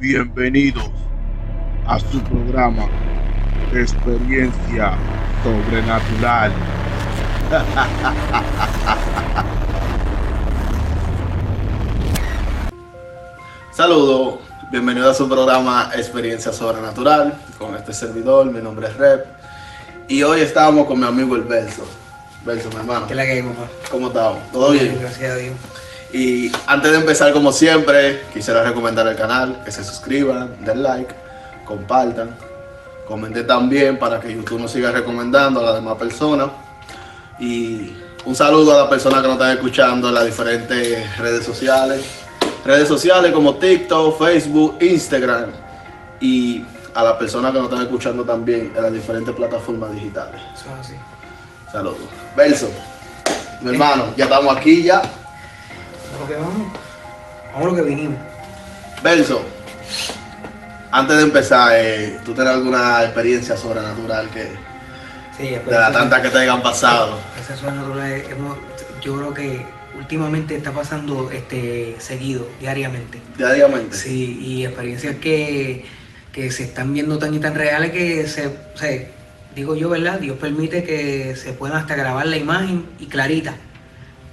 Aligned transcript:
Bienvenidos 0.00 0.90
a 1.84 1.98
su 1.98 2.22
programa 2.22 2.88
Experiencia 3.74 4.96
Sobrenatural. 5.42 6.52
Saludos, 13.72 14.36
bienvenido 14.70 15.10
a 15.10 15.14
su 15.14 15.28
programa 15.28 15.90
Experiencia 15.96 16.52
Sobrenatural 16.52 17.36
con 17.58 17.74
este 17.74 17.92
servidor, 17.92 18.46
mi 18.52 18.60
nombre 18.60 18.86
es 18.86 18.96
Rep 18.96 19.26
y 20.06 20.22
hoy 20.22 20.42
estamos 20.42 20.86
con 20.86 21.00
mi 21.00 21.06
amigo 21.06 21.34
el 21.34 21.42
Verso. 21.42 21.84
Verso, 22.44 22.70
mi 22.70 22.76
hermano. 22.76 23.08
¿Qué 23.08 23.16
la 23.16 23.24
que 23.24 23.32
hay, 23.32 23.42
papá? 23.42 23.66
¿Cómo 23.90 24.06
estamos? 24.06 24.38
¿Todo 24.52 24.70
bien? 24.70 24.96
Gracias 25.00 25.32
a 25.32 25.34
Dios. 25.34 25.56
Y 26.12 26.50
antes 26.66 26.90
de 26.90 26.98
empezar, 26.98 27.32
como 27.32 27.52
siempre, 27.52 28.22
quisiera 28.32 28.62
recomendar 28.62 29.06
el 29.06 29.16
canal, 29.16 29.62
que 29.64 29.70
se 29.70 29.84
suscriban, 29.84 30.64
den 30.64 30.82
like, 30.82 31.14
compartan, 31.64 32.34
comenten 33.06 33.46
también 33.46 33.98
para 33.98 34.18
que 34.18 34.34
YouTube 34.34 34.60
nos 34.60 34.70
siga 34.70 34.90
recomendando 34.90 35.60
a 35.60 35.64
las 35.64 35.74
demás 35.74 35.96
personas. 35.96 36.48
Y 37.38 37.94
un 38.24 38.34
saludo 38.34 38.74
a 38.74 38.78
las 38.82 38.88
personas 38.88 39.20
que 39.20 39.28
nos 39.28 39.36
están 39.36 39.52
escuchando 39.52 40.08
en 40.08 40.14
las 40.14 40.24
diferentes 40.24 41.18
redes 41.18 41.44
sociales. 41.44 42.04
Redes 42.64 42.88
sociales 42.88 43.32
como 43.32 43.56
TikTok, 43.56 44.18
Facebook, 44.18 44.78
Instagram. 44.80 45.50
Y 46.20 46.64
a 46.94 47.04
las 47.04 47.14
personas 47.14 47.52
que 47.52 47.58
nos 47.58 47.68
están 47.68 47.82
escuchando 47.82 48.24
también 48.24 48.72
en 48.74 48.82
las 48.82 48.92
diferentes 48.92 49.34
plataformas 49.34 49.92
digitales. 49.92 50.40
Eso 50.54 50.66
es 50.74 50.86
así. 50.86 50.94
Saludos. 51.70 51.98
Verso, 52.34 52.68
mi 53.60 53.70
hermano, 53.70 54.06
ya 54.16 54.24
estamos 54.24 54.56
aquí 54.56 54.82
ya. 54.82 55.02
¿A 56.14 56.20
lo 56.20 56.28
que 56.28 56.34
vamos? 56.34 56.72
Vamos 57.52 57.62
a 57.62 57.70
lo 57.70 57.74
que 57.76 57.82
vinimos. 57.82 58.18
Verso, 59.02 59.42
antes 60.90 61.16
de 61.16 61.22
empezar, 61.22 61.72
eh, 61.74 62.18
¿tú 62.24 62.34
tienes 62.34 62.52
alguna 62.52 63.04
experiencia 63.04 63.56
sobrenatural 63.56 64.28
que 64.30 64.48
Sí, 65.36 65.50
de 65.50 65.62
las 65.70 65.92
tantas 65.92 66.20
que 66.20 66.30
te 66.30 66.38
hayan 66.38 66.60
pasado? 66.62 67.16
Esas 67.40 67.60
sobrenaturales 67.60 68.28
hemos, 68.28 68.56
yo 69.00 69.16
creo 69.16 69.34
que 69.34 69.66
últimamente 69.96 70.56
está 70.56 70.72
pasando 70.72 71.30
este 71.30 71.94
seguido, 71.98 72.48
diariamente. 72.58 73.20
Diariamente. 73.36 73.96
Sí, 73.96 74.38
y 74.40 74.64
experiencias 74.64 75.16
que, 75.16 75.84
que 76.32 76.50
se 76.50 76.64
están 76.64 76.92
viendo 76.92 77.18
tan 77.18 77.34
y 77.34 77.38
tan 77.38 77.54
reales 77.54 77.92
que 77.92 78.26
se, 78.26 79.12
digo 79.54 79.76
yo, 79.76 79.88
¿verdad? 79.90 80.18
Dios 80.18 80.36
permite 80.38 80.82
que 80.82 81.36
se 81.36 81.52
puedan 81.52 81.78
hasta 81.78 81.94
grabar 81.94 82.26
la 82.26 82.36
imagen 82.36 82.86
y 82.98 83.06
clarita, 83.06 83.54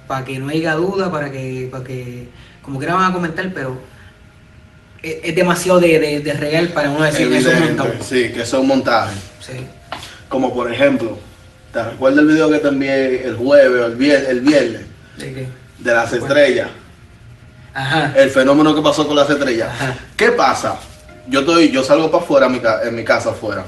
para 0.06 0.24
que 0.24 0.38
no 0.38 0.48
haya 0.48 0.74
duda, 0.74 1.10
para 1.10 1.30
que, 1.30 1.68
para 1.70 1.84
que, 1.84 2.28
como 2.62 2.78
quiera 2.78 2.94
van 2.94 3.10
a 3.10 3.14
comentar, 3.14 3.50
pero 3.54 3.80
es, 5.02 5.16
es 5.22 5.34
demasiado 5.34 5.80
de, 5.80 5.98
de- 5.98 6.20
de 6.20 6.32
real 6.34 6.68
para 6.68 6.90
uno 6.90 7.04
decir 7.04 7.28
que 7.28 7.38
eso 7.38 7.50
es 7.50 7.56
Evidente, 7.56 7.82
montado. 7.82 8.04
Sí, 8.04 8.28
que 8.32 8.46
son 8.46 8.66
montajes. 8.66 9.18
Sí. 9.40 9.66
Como 10.28 10.52
por 10.54 10.72
ejemplo, 10.72 11.18
¿te 11.72 11.82
recuerdas 11.82 12.20
el 12.20 12.26
video 12.28 12.50
que 12.50 12.66
envié 12.68 13.24
el 13.26 13.36
jueves 13.36 13.80
o 13.82 13.86
el 13.86 13.94
viernes, 13.96 14.28
el 14.28 14.40
viernes 14.40 14.82
¿De 15.18 15.32
qué? 15.34 15.48
de 15.78 15.92
las 15.94 16.12
estrellas? 16.12 16.68
Ajá. 17.74 18.12
El 18.16 18.30
fenómeno 18.30 18.74
que 18.74 18.80
pasó 18.82 19.06
con 19.06 19.16
las 19.16 19.28
estrellas. 19.28 19.68
Ajá. 19.70 19.96
¿Qué 20.16 20.30
pasa? 20.32 20.76
Yo 21.28 21.40
estoy, 21.40 21.70
yo 21.70 21.82
salgo 21.84 22.10
para 22.10 22.22
afuera, 22.24 22.46
en 22.46 22.52
mi 22.52 22.58
ca- 22.60 22.80
en 22.84 22.94
mi 22.94 23.04
casa 23.04 23.30
afuera. 23.30 23.64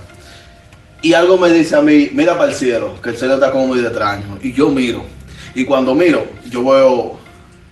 Y 1.03 1.13
algo 1.13 1.37
me 1.39 1.51
dice 1.51 1.77
a 1.77 1.81
mí, 1.83 2.11
mira 2.13 2.37
para 2.37 2.51
el 2.51 2.57
cielo, 2.57 3.01
que 3.03 3.11
el 3.11 3.17
cielo 3.17 3.35
está 3.35 3.51
como 3.53 3.67
muy 3.69 3.81
extraño. 3.81 4.39
Y 4.43 4.53
yo 4.53 4.69
miro. 4.71 5.05
Y 5.55 5.65
cuando 5.65 5.95
miro, 5.95 6.27
yo 6.51 6.65
veo 6.65 7.19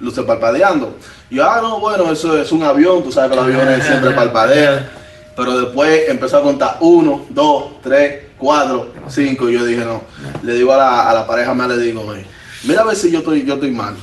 luces 0.00 0.24
parpadeando. 0.24 0.96
Y 1.30 1.36
yo, 1.36 1.50
ah, 1.50 1.60
no, 1.62 1.80
bueno, 1.80 2.10
eso 2.12 2.36
es 2.41 2.52
un 2.52 2.62
avión, 2.62 3.02
tú 3.02 3.10
sabes 3.12 3.30
que 3.30 3.36
los 3.36 3.44
aviones 3.46 3.84
siempre 3.86 4.10
parpadean. 4.12 4.88
Pero 5.36 5.58
después 5.60 6.08
empezó 6.08 6.38
a 6.38 6.42
contar 6.42 6.78
uno, 6.80 7.27
dos, 7.30 7.80
tres, 7.83 8.24
cuatro, 8.38 8.92
cinco. 9.08 9.50
Y 9.50 9.55
yo 9.55 9.64
dije, 9.66 9.84
no. 9.84 10.02
Le 10.42 10.55
digo 10.55 10.73
a 10.73 10.78
la, 10.78 11.11
a 11.11 11.14
la 11.14 11.27
pareja 11.27 11.52
mía, 11.55 11.68
le 11.68 11.78
digo, 11.78 12.14
"Ey, 12.14 12.24
mira 12.64 12.80
a 12.80 12.84
ver 12.84 12.96
si 12.96 13.11
yo 13.11 13.18
estoy, 13.18 13.45
yo 13.45 13.55
estoy 13.55 13.70
mal. 13.70 13.95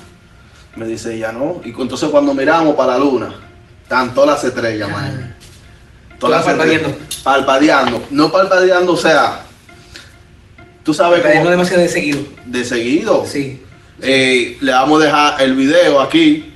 Me 0.76 0.86
dice 0.86 1.16
ella, 1.16 1.32
no. 1.32 1.62
Y 1.64 1.70
entonces 1.70 2.10
cuando 2.10 2.34
miramos 2.34 2.76
para 2.76 2.94
la 2.94 3.00
luna, 3.00 3.34
están 3.82 4.14
todas 4.14 4.30
las 4.32 4.44
estrellas, 4.44 4.90
man. 4.92 5.36
Todas 6.20 6.46
estrellas. 6.48 6.82
parpadeando. 6.84 6.98
Parpadeando. 7.24 8.04
No 8.12 8.32
parpadeando, 8.32 8.94
o 8.94 8.98
sea, 8.98 9.42
tú 10.84 10.94
sabes 10.94 11.20
Pero 11.22 11.34
no 11.36 11.40
cómo 11.42 11.52
demasiado 11.52 11.82
de 11.82 11.90
seguido. 11.90 12.22
de 12.46 12.64
seguido. 12.66 13.26
Sí. 13.26 13.63
Eh, 14.06 14.58
le 14.60 14.72
vamos 14.72 15.02
a 15.02 15.06
dejar 15.06 15.42
el 15.42 15.56
video 15.56 16.02
aquí, 16.02 16.54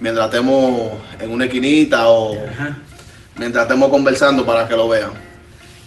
mientras 0.00 0.26
estemos 0.26 0.92
en 1.20 1.30
una 1.30 1.44
esquinita 1.44 2.08
o 2.08 2.34
Ajá. 2.48 2.78
mientras 3.36 3.64
estemos 3.64 3.90
conversando 3.90 4.46
para 4.46 4.66
que 4.66 4.74
lo 4.74 4.88
vean. 4.88 5.10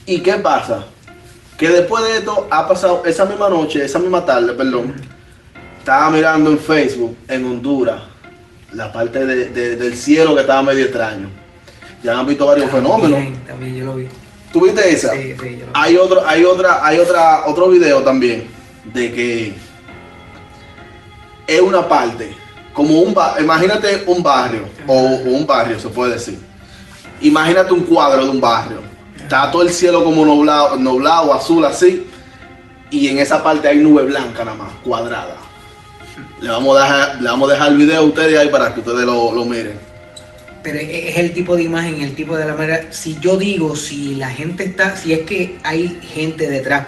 ¿Y 0.05 0.19
qué 0.19 0.33
pasa? 0.33 0.85
Que 1.57 1.69
después 1.69 2.03
de 2.05 2.17
esto 2.19 2.47
ha 2.51 2.67
pasado 2.67 3.03
esa 3.05 3.25
misma 3.25 3.49
noche, 3.49 3.83
esa 3.83 3.99
misma 3.99 4.23
tarde, 4.25 4.53
perdón, 4.53 4.93
estaba 5.79 6.09
mirando 6.11 6.51
en 6.51 6.59
Facebook, 6.59 7.17
en 7.27 7.43
Honduras, 7.45 8.01
la 8.73 8.91
parte 8.93 9.25
de- 9.25 9.49
de- 9.49 9.75
del 9.75 9.95
cielo 9.97 10.35
que 10.35 10.41
estaba 10.41 10.61
medio 10.61 10.85
extraño. 10.85 11.27
Ya 12.03 12.17
han 12.19 12.25
visto 12.27 12.45
varios 12.45 12.69
fenómenos. 12.71 13.11
También, 13.19 13.43
también 13.45 13.75
yo 13.75 13.85
lo 13.85 13.95
vi. 13.95 14.07
¿Tuviste 14.53 14.89
esa? 14.89 15.11
Sí, 15.13 15.33
sí, 15.33 15.35
yo 15.37 15.65
lo 15.65 15.65
vi. 15.65 15.71
Hay 15.73 15.97
otro, 15.97 16.23
hay 16.25 16.45
otra, 16.45 16.85
hay 16.85 16.99
otra, 16.99 17.45
otro 17.47 17.67
video 17.69 18.01
también 18.03 18.47
de 18.93 19.11
que 19.11 19.53
es 21.55 21.61
una 21.61 21.87
parte, 21.87 22.33
como 22.73 23.01
un 23.01 23.13
ba- 23.13 23.35
imagínate 23.39 24.03
un 24.07 24.21
barrio, 24.23 24.67
o, 24.87 24.93
o 24.93 25.29
un 25.31 25.45
barrio 25.45 25.79
se 25.79 25.89
puede 25.89 26.13
decir. 26.13 26.39
Imagínate 27.21 27.73
un 27.73 27.81
cuadro 27.81 28.23
de 28.23 28.29
un 28.29 28.39
barrio. 28.39 28.81
Está 29.17 29.51
todo 29.51 29.63
el 29.63 29.69
cielo 29.71 30.03
como 30.03 30.25
nublado, 30.25 30.77
nublado, 30.77 31.33
azul 31.33 31.65
así. 31.65 32.07
Y 32.89 33.07
en 33.09 33.19
esa 33.19 33.43
parte 33.43 33.67
hay 33.67 33.77
nube 33.77 34.03
blanca 34.03 34.43
nada 34.45 34.57
más, 34.57 34.71
cuadrada. 34.83 35.35
Le 36.41 36.49
vamos 36.49 36.77
a 36.77 36.83
dejar, 36.83 37.21
le 37.21 37.29
vamos 37.29 37.49
a 37.49 37.53
dejar 37.53 37.71
el 37.71 37.77
video 37.77 37.99
a 38.01 38.05
ustedes 38.05 38.39
ahí 38.39 38.49
para 38.49 38.73
que 38.73 38.79
ustedes 38.79 39.05
lo, 39.05 39.31
lo 39.33 39.45
miren. 39.45 39.77
Pero 40.63 40.79
es 40.79 40.89
es 40.89 41.17
el 41.17 41.33
tipo 41.33 41.55
de 41.55 41.63
imagen, 41.63 42.01
el 42.01 42.15
tipo 42.15 42.35
de 42.35 42.45
la 42.45 42.53
manera. 42.53 42.85
Si 42.91 43.17
yo 43.19 43.37
digo, 43.37 43.75
si 43.75 44.15
la 44.15 44.29
gente 44.29 44.63
está, 44.63 44.95
si 44.95 45.13
es 45.13 45.19
que 45.21 45.57
hay 45.63 45.99
gente 46.13 46.49
detrás 46.49 46.87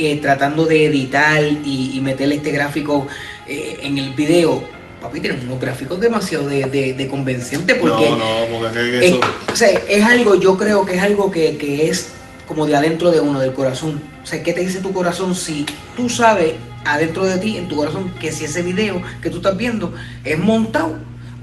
eh, 0.00 0.18
tratando 0.20 0.64
de 0.64 0.86
editar 0.86 1.42
y, 1.42 1.92
y 1.94 2.00
meterle 2.00 2.36
este 2.36 2.50
gráfico 2.50 3.06
eh, 3.46 3.78
en 3.82 3.98
el 3.98 4.14
video, 4.14 4.62
papi, 5.00 5.20
tienen 5.20 5.40
unos 5.46 5.60
gráficos 5.60 6.00
demasiado 6.00 6.48
de, 6.48 6.64
de, 6.64 6.94
de 6.94 7.08
convenciente 7.08 7.74
porque 7.74 8.10
no, 8.10 8.16
no, 8.16 8.24
porque 8.50 8.66
es 8.66 8.72
que 8.72 8.98
es, 8.98 9.12
eso. 9.14 9.20
o 9.52 9.56
sea, 9.56 9.68
es 9.88 10.04
algo, 10.04 10.34
yo 10.36 10.56
creo 10.56 10.84
que 10.86 10.96
es 10.96 11.02
algo 11.02 11.30
que, 11.30 11.56
que 11.56 11.88
es 11.88 12.10
como 12.46 12.66
de 12.66 12.76
adentro 12.76 13.10
de 13.10 13.20
uno, 13.20 13.38
del 13.40 13.52
corazón. 13.52 14.00
O 14.22 14.26
sea, 14.26 14.42
¿qué 14.42 14.52
te 14.52 14.60
dice 14.60 14.80
tu 14.80 14.92
corazón 14.92 15.34
si 15.34 15.66
tú 15.96 16.08
sabes 16.08 16.54
adentro 16.84 17.24
de 17.24 17.38
ti, 17.38 17.56
en 17.56 17.68
tu 17.68 17.76
corazón, 17.76 18.12
que 18.20 18.32
si 18.32 18.44
ese 18.44 18.62
video 18.62 19.00
que 19.22 19.30
tú 19.30 19.36
estás 19.36 19.56
viendo 19.56 19.92
es 20.24 20.38
montado 20.38 20.96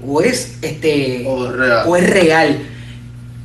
o 0.06 0.20
es 0.20 0.58
este 0.62 1.24
O 1.26 1.50
real. 1.50 1.84
o 1.86 1.96
es 1.96 2.10
real? 2.10 2.58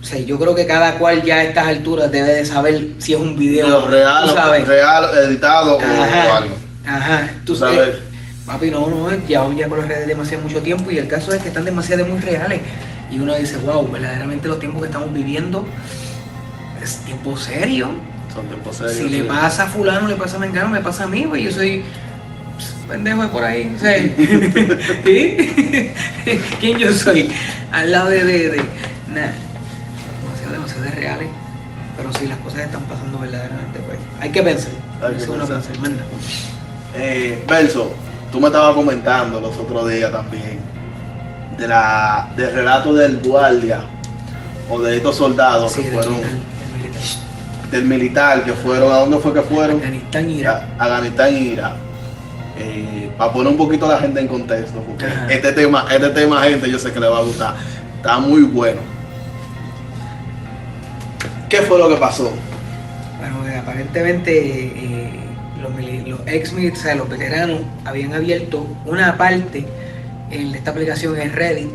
O 0.03 0.05
sea, 0.05 0.19
yo 0.19 0.37
creo 0.37 0.53
que 0.53 0.65
cada 0.67 0.97
cual 0.97 1.23
ya 1.23 1.35
a 1.37 1.43
estas 1.45 1.65
alturas 1.65 2.11
debe 2.11 2.33
de 2.33 2.45
saber 2.45 2.87
si 2.97 3.13
es 3.13 3.19
un 3.19 3.37
video 3.37 3.87
real, 3.87 4.29
sabes. 4.33 4.67
real, 4.67 5.05
editado 5.25 5.77
o 5.77 5.81
Ajá. 5.81 6.37
algo. 6.37 6.55
Ajá, 6.85 7.29
Tú 7.45 7.55
sabes. 7.55 7.79
eh, 7.87 7.99
Papi, 8.45 8.69
no, 8.69 8.87
no, 8.89 9.09
ya, 9.25 9.47
ya 9.55 9.69
con 9.69 9.79
las 9.79 9.87
redes 9.87 10.05
demasiado 10.05 10.43
mucho 10.43 10.59
tiempo 10.61 10.91
y 10.91 10.97
el 10.97 11.07
caso 11.07 11.31
es 11.33 11.41
que 11.41 11.47
están 11.47 11.63
demasiado 11.63 12.05
muy 12.05 12.19
reales. 12.19 12.59
Y 13.09 13.19
uno 13.19 13.33
dice, 13.35 13.55
wow, 13.65 13.89
verdaderamente 13.89 14.49
los 14.49 14.59
tiempos 14.59 14.81
que 14.81 14.87
estamos 14.87 15.13
viviendo 15.13 15.65
es 16.83 16.97
tiempo 17.05 17.37
serio. 17.37 17.91
Son 18.33 18.45
tiempos 18.47 18.75
serios. 18.75 18.97
si 18.97 19.07
le 19.07 19.23
pasa 19.23 19.63
a 19.63 19.67
fulano, 19.67 20.09
le 20.09 20.15
pasa 20.15 20.35
a 20.35 20.39
mengano, 20.39 20.67
me 20.67 20.81
pasa 20.81 21.05
a 21.05 21.07
mí, 21.07 21.25
pues 21.29 21.41
yo 21.43 21.51
soy 21.51 21.83
pendejo 22.89 23.21
de 23.21 23.27
por 23.29 23.43
ahí. 23.45 23.73
o 23.73 23.79
¿sí? 25.05 25.91
¿Quién 26.59 26.77
yo 26.77 26.91
soy? 26.91 27.31
Al 27.71 27.91
lado 27.91 28.09
de... 28.09 28.25
de, 28.25 28.49
de 28.49 28.61
nada, 29.07 29.33
demasiado, 30.53 30.83
demasiado 30.83 30.83
de 30.83 30.91
reales. 30.91 31.29
Pero 31.97 32.11
si 32.13 32.27
las 32.27 32.37
cosas 32.39 32.61
están 32.61 32.81
pasando 32.83 33.19
verdaderamente, 33.19 33.79
pues 33.85 33.99
hay 34.19 34.31
que 34.31 34.41
pensar. 34.41 34.71
Hay 35.01 35.13
que 35.15 35.25
pensar. 35.25 35.47
pensar, 35.47 35.77
manda. 35.79 36.03
Eh, 36.95 37.43
Verso, 37.47 37.91
tú 38.31 38.39
me 38.39 38.47
estabas 38.47 38.73
comentando 38.75 39.39
los 39.39 39.55
otros 39.57 39.89
días 39.89 40.11
también 40.11 40.59
de 41.57 41.67
la, 41.67 42.29
del 42.35 42.51
relato 42.53 42.93
del 42.93 43.19
guardia 43.19 43.81
o 44.69 44.79
de 44.81 44.97
estos 44.97 45.15
soldados 45.17 45.71
Sí, 45.71 45.81
que 45.83 45.89
del 45.91 45.93
fueron 45.99 46.13
militar, 46.13 46.31
del 46.71 46.81
militar. 46.81 47.71
del 47.71 47.85
militar 47.85 48.43
que 48.43 48.53
fueron 48.53 48.91
a 48.91 48.97
dónde 48.97 49.17
fue 49.19 49.33
que 49.33 49.41
fueron 49.41 49.77
Afganistán, 49.77 50.29
Irak. 50.29 50.63
a 50.79 50.83
Afganistán 50.83 51.33
y 51.35 51.37
Irak 51.39 51.73
Eh, 52.57 53.11
para 53.17 53.33
poner 53.33 53.51
un 53.51 53.57
poquito 53.57 53.85
a 53.85 53.89
la 53.89 53.97
gente 53.99 54.19
en 54.19 54.27
contexto 54.27 54.79
porque 54.81 55.05
Ajá. 55.05 55.27
este 55.29 55.51
tema 55.53 55.85
este 55.91 56.09
tema 56.09 56.41
gente 56.43 56.69
yo 56.69 56.77
sé 56.79 56.91
que 56.91 56.99
le 56.99 57.07
va 57.07 57.17
a 57.19 57.21
gustar 57.23 57.55
está 57.97 58.19
muy 58.19 58.43
bueno 58.43 58.79
¿qué 61.53 61.61
fue 61.61 61.77
lo 61.77 61.87
que 61.87 61.97
pasó? 61.97 62.31
Bueno, 63.19 63.47
eh, 63.47 63.57
aparentemente 63.57 64.31
eh, 64.35 65.09
los, 65.61 65.71
los 66.07 66.19
ex 66.25 66.51
militares, 66.51 66.97
los 66.97 67.07
veteranos, 67.07 67.61
habían 67.85 68.13
abierto 68.13 68.65
una 68.85 69.15
parte 69.17 69.63
en 70.31 70.55
esta 70.55 70.71
aplicación 70.71 71.19
en 71.21 71.31
Reddit 71.31 71.69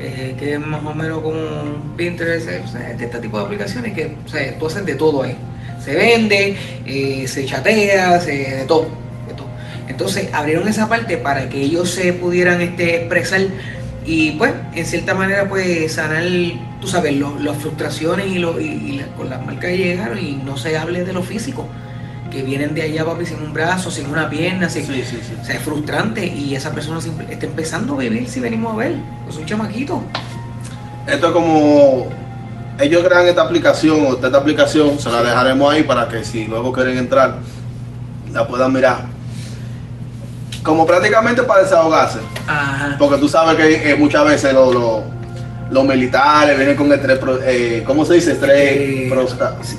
eh, 0.00 0.34
que 0.38 0.54
es 0.54 0.60
más 0.60 0.82
o 0.84 0.94
menos 0.94 1.20
como 1.20 1.36
Pinterest, 1.96 2.48
o 2.64 2.68
sea, 2.68 2.94
de 2.94 3.04
este 3.04 3.18
tipo 3.18 3.38
de 3.38 3.44
aplicaciones 3.44 3.92
que 3.92 4.16
o 4.24 4.28
sea, 4.28 4.58
tú 4.58 4.66
haces 4.66 4.84
de 4.86 4.94
todo 4.94 5.22
ahí. 5.22 5.36
Se 5.84 5.94
vende, 5.94 6.56
eh, 6.86 7.28
se 7.28 7.44
chatea, 7.44 8.18
se, 8.18 8.32
de 8.32 8.64
todo, 8.64 8.88
de 9.28 9.34
todo. 9.34 9.46
Entonces 9.88 10.28
abrieron 10.32 10.66
esa 10.68 10.88
parte 10.88 11.18
para 11.18 11.48
que 11.48 11.60
ellos 11.60 11.90
se 11.90 12.14
pudieran 12.14 12.62
este, 12.62 12.96
expresar 12.96 13.42
y 14.06 14.32
pues 14.32 14.52
en 14.74 14.86
cierta 14.86 15.14
manera 15.14 15.48
pues 15.48 15.92
sanar, 15.92 16.22
tú 16.80 16.86
sabes, 16.88 17.14
lo- 17.16 17.38
las 17.38 17.56
frustraciones 17.58 18.26
y, 18.28 18.38
lo, 18.38 18.60
y, 18.60 18.64
y 18.66 18.92
la- 18.98 19.06
con 19.16 19.28
las 19.30 19.44
marcas 19.44 19.70
que 19.70 19.76
llegaron 19.78 20.18
y 20.18 20.32
no 20.44 20.56
se 20.56 20.76
hable 20.78 21.04
de 21.04 21.12
lo 21.12 21.22
físico, 21.22 21.66
que 22.30 22.42
vienen 22.42 22.74
de 22.74 22.82
allá 22.82 23.04
papi 23.04 23.26
sin 23.26 23.42
un 23.42 23.52
brazo, 23.52 23.90
sin 23.90 24.06
una 24.06 24.30
pierna, 24.30 24.68
sin, 24.68 24.86
Sí, 24.86 25.02
sí, 25.04 25.18
sí. 25.20 25.34
o 25.40 25.44
sea, 25.44 25.56
es 25.56 25.62
frustrante 25.62 26.24
y 26.26 26.54
esa 26.54 26.70
persona 26.72 27.00
simple- 27.00 27.26
está 27.30 27.46
empezando 27.46 27.94
a 27.94 27.98
vivir 27.98 28.28
si 28.28 28.40
venimos 28.40 28.72
a 28.72 28.76
ver. 28.76 28.94
Es 29.28 29.36
un 29.36 29.44
chamaquito. 29.46 30.02
Esto 31.06 31.26
es 31.28 31.32
como 31.32 32.06
ellos 32.78 33.02
crean 33.04 33.26
esta 33.26 33.42
aplicación 33.42 34.06
o 34.06 34.14
esta 34.14 34.38
aplicación, 34.38 34.98
se 34.98 35.10
la 35.10 35.22
dejaremos 35.22 35.72
ahí 35.72 35.82
para 35.82 36.08
que 36.08 36.24
si 36.24 36.46
luego 36.46 36.72
quieren 36.72 36.96
entrar, 36.98 37.36
la 38.32 38.46
puedan 38.46 38.72
mirar. 38.72 39.04
Como 40.62 40.86
prácticamente 40.86 41.42
para 41.42 41.62
desahogarse. 41.62 42.18
Ajá. 42.46 42.96
Porque 42.98 43.16
tú 43.18 43.28
sabes 43.28 43.56
que 43.56 43.90
eh, 43.92 43.96
muchas 43.96 44.24
veces 44.24 44.52
lo- 44.52 44.72
lo- 44.72 45.02
los 45.70 45.84
militares 45.84 46.56
vienen 46.56 46.76
con 46.76 46.92
estrés, 46.92 47.18
eh, 47.44 47.82
¿cómo 47.86 48.04
se 48.04 48.14
dice? 48.14 48.32
Estrés 48.32 48.50
Eh, 48.58 49.12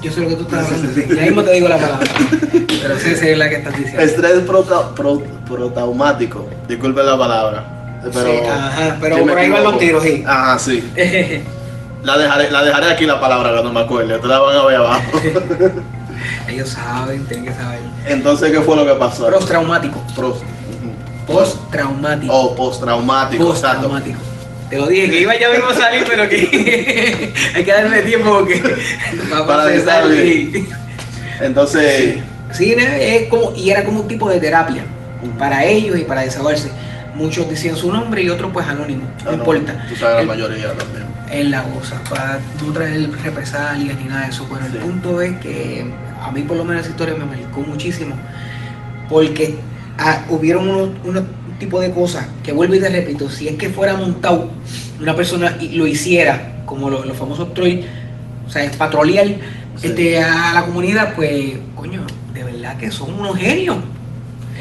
Yo 0.02 0.12
sé 0.12 0.22
lo 0.22 0.30
que 0.30 0.36
tú 0.36 0.44
estás 0.44 0.66
hablando. 0.66 0.94
sí. 0.94 1.06
Ya 1.16 1.22
mismo 1.24 1.44
te 1.44 1.52
digo 1.52 1.68
la 1.68 1.78
palabra. 1.78 2.08
Pero 2.82 2.98
sí 2.98 3.16
sé 3.16 3.36
la 3.36 3.50
que 3.50 3.56
estás 3.58 3.78
diciendo. 3.78 4.02
estrés 4.02 4.40
prota- 4.40 4.96
pro- 4.96 5.22
protraumático. 5.48 6.48
Disculpen 6.68 7.06
la 7.06 7.18
palabra. 7.18 7.64
Pero, 8.02 8.14
Sí, 8.32 8.48
ajá, 8.50 8.98
pero 9.00 9.18
sí 9.18 9.22
por 9.22 9.38
ahí 9.38 9.50
van 9.52 9.64
los 9.64 9.78
tiros, 9.78 10.02
sí. 10.04 10.24
Ajá, 10.26 10.58
sí. 10.58 10.92
La 12.04 12.18
dejaré, 12.18 12.50
la 12.50 12.64
dejaré 12.64 12.90
aquí 12.90 13.06
la 13.06 13.20
palabra 13.22 13.56
que 13.56 13.62
no 13.64 13.72
me 13.72 13.82
acuerdo. 13.82 14.16
Ustedes 14.16 14.28
la 14.32 14.40
van 14.40 14.58
a 14.58 14.66
ver 14.66 14.76
abajo. 14.78 15.02
Ellos 16.48 16.70
saben, 16.70 17.24
tienen 17.26 17.46
que 17.46 17.54
saber. 17.54 17.80
Entonces, 18.08 18.52
¿qué 18.52 18.60
fue 18.62 18.76
lo 18.76 18.86
que 18.88 18.94
pasó? 18.94 19.30
Postraumático. 19.30 20.02
Pro- 20.16 20.38
ujú. 21.32 21.40
Postraumático. 21.40 22.34
O 22.34 22.56
postraumático, 22.56 23.44
exacto. 23.52 23.90
Postraumático. 23.90 24.20
Te 24.70 24.78
lo 24.78 24.88
dije, 24.88 25.10
que 25.10 25.22
iba 25.22 25.38
ya 25.38 25.50
mismo 25.50 25.68
a 25.68 25.74
salir, 25.74 26.04
pero 26.08 26.30
que 26.30 27.34
hay 27.56 27.64
que 27.66 27.72
darle 27.72 28.02
tiempo 28.04 28.32
porque 28.40 28.62
Para 29.48 29.76
y- 29.76 30.68
Entonces, 31.42 32.20
Sí, 32.54 32.74
es 32.78 33.28
como, 33.30 33.54
y 33.56 33.70
era 33.70 33.84
como 33.86 34.02
un 34.02 34.08
tipo 34.08 34.30
de 34.30 34.40
terapia 34.40 34.84
para 35.40 35.64
ellos 35.66 35.98
y 35.98 36.04
para 36.04 36.22
desahogarse. 36.22 36.70
Muchos 37.16 37.50
decían 37.50 37.76
su 37.76 37.92
nombre 37.92 38.24
y 38.24 38.30
otros 38.30 38.52
pues 38.54 38.66
anónimo, 38.68 39.04
no, 39.26 39.34
importa. 39.34 39.86
Tú 39.90 39.96
sabes 39.96 40.16
la 40.16 40.22
El- 40.22 40.28
mayoría 40.28 40.74
también. 40.74 41.06
en 41.30 41.52
la 41.52 41.62
goza, 41.62 42.02
para 42.10 42.40
no 42.66 42.74
traer 42.74 43.10
represalias 43.24 43.98
ni 43.98 44.06
nada 44.06 44.24
de 44.26 44.30
eso. 44.32 44.48
Pero 44.52 44.66
Sí. 44.66 44.72
el 44.74 44.78
punto 44.80 45.22
es 45.22 45.38
que 45.40 45.86
a 46.22 46.32
mí 46.32 46.42
por 46.44 46.58
lo 46.58 46.64
menos 46.66 46.82
esa 46.84 46.92
historia 46.92 47.16
me 47.16 47.26
marcó 47.26 47.62
muchísimo, 47.62 48.16
porque 49.10 49.56
ah, 49.98 50.26
hubieron 50.30 50.68
unos, 50.68 50.90
unos 51.06 51.24
tipo 51.60 51.80
de 51.80 51.92
cosas 51.92 52.26
que 52.44 52.52
vuelvo 52.54 52.76
y 52.76 52.80
te 52.80 52.90
repito, 52.90 53.30
si 53.30 53.48
es 53.48 53.56
que 53.56 53.70
fuera 53.70 53.96
montado 53.96 54.50
una 55.00 55.16
persona 55.16 55.58
y 55.62 55.70
lo 55.70 55.86
hiciera, 55.88 56.64
como 56.66 56.90
lo- 56.90 57.06
los 57.06 57.16
famosos 57.18 57.54
Troy, 57.54 57.86
o 58.48 58.50
sea, 58.50 58.64
es 58.64 58.76
patrolear 58.76 59.28
Sí. 59.78 59.88
este, 59.88 60.20
a 60.22 60.54
la 60.54 60.66
comunidad, 60.66 61.14
pues, 61.16 61.54
coño, 61.76 62.02
de 62.34 62.44
verdad 62.44 62.78
que 62.78 62.92
son 62.92 63.14
unos 63.14 63.38
genios. 63.38 63.78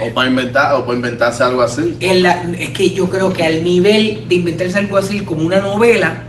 O 0.02 0.14
para 0.14 0.28
inventar, 0.30 0.74
o 0.74 0.84
para 0.84 0.96
inventarse 0.96 1.42
algo 1.42 1.60
así. 1.62 1.96
En 2.00 2.22
la- 2.22 2.42
es 2.58 2.70
que 2.70 2.90
yo 2.90 3.08
creo 3.10 3.32
que 3.32 3.44
al 3.44 3.64
nivel 3.64 4.24
de 4.28 4.34
inventarse 4.36 4.78
algo 4.78 4.96
así 4.96 5.20
como 5.20 5.42
una 5.42 5.58
novela, 5.60 6.22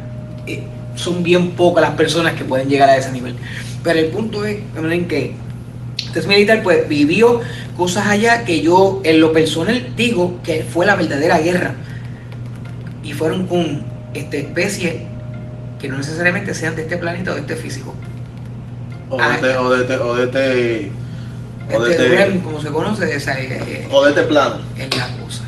eh, 0.48 0.62
son 0.96 1.22
bien 1.24 1.52
pocas 1.52 1.82
las 1.84 1.92
personas 1.96 2.34
que 2.34 2.44
pueden 2.44 2.68
llegar 2.70 2.90
a 2.90 2.98
ese 2.98 3.12
nivel. 3.12 3.36
Pero 3.84 4.00
el 4.00 4.08
punto 4.08 4.46
es 4.46 4.60
en 4.78 5.08
que 5.08 5.36
este 6.06 6.28
militar 6.28 6.64
pues 6.64 6.88
vivió 6.88 7.42
cosas 7.78 8.08
allá 8.08 8.44
que 8.44 8.62
yo 8.62 9.02
en 9.04 9.20
lo 9.20 9.34
personal 9.34 9.94
digo 9.96 10.40
que 10.44 10.64
fue 10.64 10.86
la 10.86 10.96
verdadera 10.96 11.40
guerra. 11.40 11.76
Y 13.04 13.14
fueron 13.14 13.48
con 13.48 13.84
este, 14.14 14.40
especies 14.40 14.96
que 15.80 15.88
no 15.88 15.98
necesariamente 15.98 16.54
sean 16.54 16.76
de 16.76 16.84
este 16.84 16.98
planeta 16.98 17.32
o 17.32 17.36
de 17.36 17.42
este 17.42 17.56
físico. 17.56 17.96
O 19.10 19.18
de 19.18 19.34
este, 19.34 19.58
o 19.58 19.70
de 19.70 19.82
este, 19.82 19.98
o 19.98 20.16
de 20.16 20.24
este, 20.26 20.92
o 21.74 21.84
de 21.84 21.92
Este 21.92 22.24
este, 22.24 22.40
como 22.40 22.62
se 22.62 22.70
conoce, 22.70 23.16
esa, 23.16 23.40
eh, 23.40 23.62
eh, 23.68 23.88
o 23.92 24.04
de 24.04 24.10
este 24.12 24.24
plano. 24.24 24.62
es 24.78 24.96
la 24.96 25.08
cosa. 25.18 25.44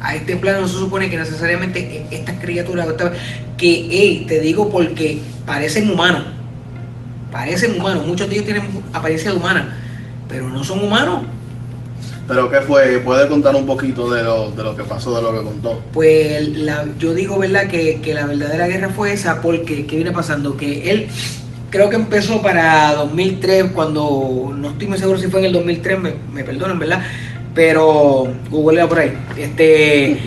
A 0.00 0.14
este 0.16 0.36
plano 0.36 0.62
no 0.62 0.68
se 0.68 0.74
supone 0.74 1.08
que 1.08 1.16
necesariamente 1.16 2.06
estas 2.10 2.38
criaturas, 2.40 2.86
que 3.56 3.86
hey, 3.90 4.24
te 4.28 4.40
digo 4.40 4.68
porque 4.68 5.20
parecen 5.46 5.90
humanos, 5.90 6.24
parecen 7.32 7.80
humanos, 7.80 8.06
muchos 8.06 8.28
de 8.28 8.34
ellos 8.34 8.44
tienen 8.46 8.64
apariencia 8.92 9.32
humana, 9.34 9.76
pero 10.28 10.48
no 10.48 10.62
son 10.62 10.84
humanos. 10.84 11.22
Pero 12.28 12.48
¿qué 12.50 12.60
fue? 12.60 12.98
¿Puede 13.00 13.26
contar 13.28 13.54
un 13.56 13.66
poquito 13.66 14.10
de 14.12 14.22
lo, 14.22 14.52
de 14.52 14.62
lo 14.62 14.76
que 14.76 14.84
pasó, 14.84 15.16
de 15.16 15.22
lo 15.22 15.32
que 15.36 15.44
contó? 15.44 15.82
Pues 15.92 16.48
la- 16.56 16.86
yo 16.98 17.12
digo, 17.14 17.38
¿verdad? 17.38 17.66
Que, 17.66 18.00
que 18.00 18.14
la 18.14 18.26
verdadera 18.26 18.68
guerra 18.68 18.90
fue 18.90 19.12
esa, 19.12 19.42
porque 19.42 19.86
¿qué 19.86 19.96
viene 19.96 20.12
pasando? 20.12 20.56
Que 20.56 20.90
él 20.90 21.08
creo 21.70 21.90
que 21.90 21.96
empezó 21.96 22.40
para 22.40 22.94
2003, 22.94 23.72
cuando, 23.74 24.54
no 24.56 24.70
estoy 24.70 24.86
muy 24.86 24.98
seguro 24.98 25.18
si 25.18 25.26
fue 25.26 25.40
en 25.40 25.46
el 25.46 25.52
2003, 25.52 25.98
me, 25.98 26.14
me 26.32 26.44
perdonan, 26.44 26.78
¿verdad? 26.78 27.02
Pero 27.54 28.28
googlea 28.50 28.88
por 28.88 29.00
ahí. 29.00 29.12
Este, 29.36 30.18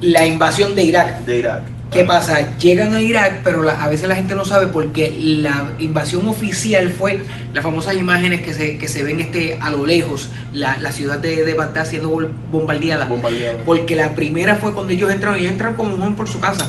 la 0.00 0.26
invasión 0.26 0.74
de 0.74 0.82
Irak. 0.84 1.24
De 1.24 1.38
Irak. 1.40 1.62
¿Qué 1.94 2.04
pasa? 2.04 2.56
Llegan 2.58 2.92
a 2.94 3.00
Irak, 3.00 3.40
pero 3.44 3.62
la- 3.62 3.82
a 3.82 3.88
veces 3.88 4.08
la 4.08 4.16
gente 4.16 4.34
no 4.34 4.44
sabe 4.44 4.66
porque 4.66 5.14
la 5.16 5.70
invasión 5.78 6.26
oficial 6.28 6.90
fue 6.90 7.22
las 7.52 7.62
famosas 7.62 7.94
imágenes 7.96 8.42
que 8.42 8.52
se, 8.52 8.76
que 8.78 8.88
se 8.88 9.02
ven 9.04 9.20
este, 9.20 9.58
a 9.60 9.70
lo 9.70 9.86
lejos, 9.86 10.28
la, 10.52 10.76
la 10.78 10.90
ciudad 10.92 11.18
de, 11.18 11.44
de 11.44 11.54
Bagdad 11.54 11.86
siendo 11.86 12.10
bombardeada. 12.50 13.06
Bombardeado. 13.06 13.58
Porque 13.64 13.94
la 13.96 14.14
primera 14.14 14.56
fue 14.56 14.72
cuando 14.74 14.92
ellos 14.92 15.10
entraron, 15.10 15.38
ellos 15.38 15.52
entraron 15.52 15.76
como 15.76 15.94
un 15.94 16.14
por 16.16 16.28
su 16.28 16.40
casa. 16.40 16.68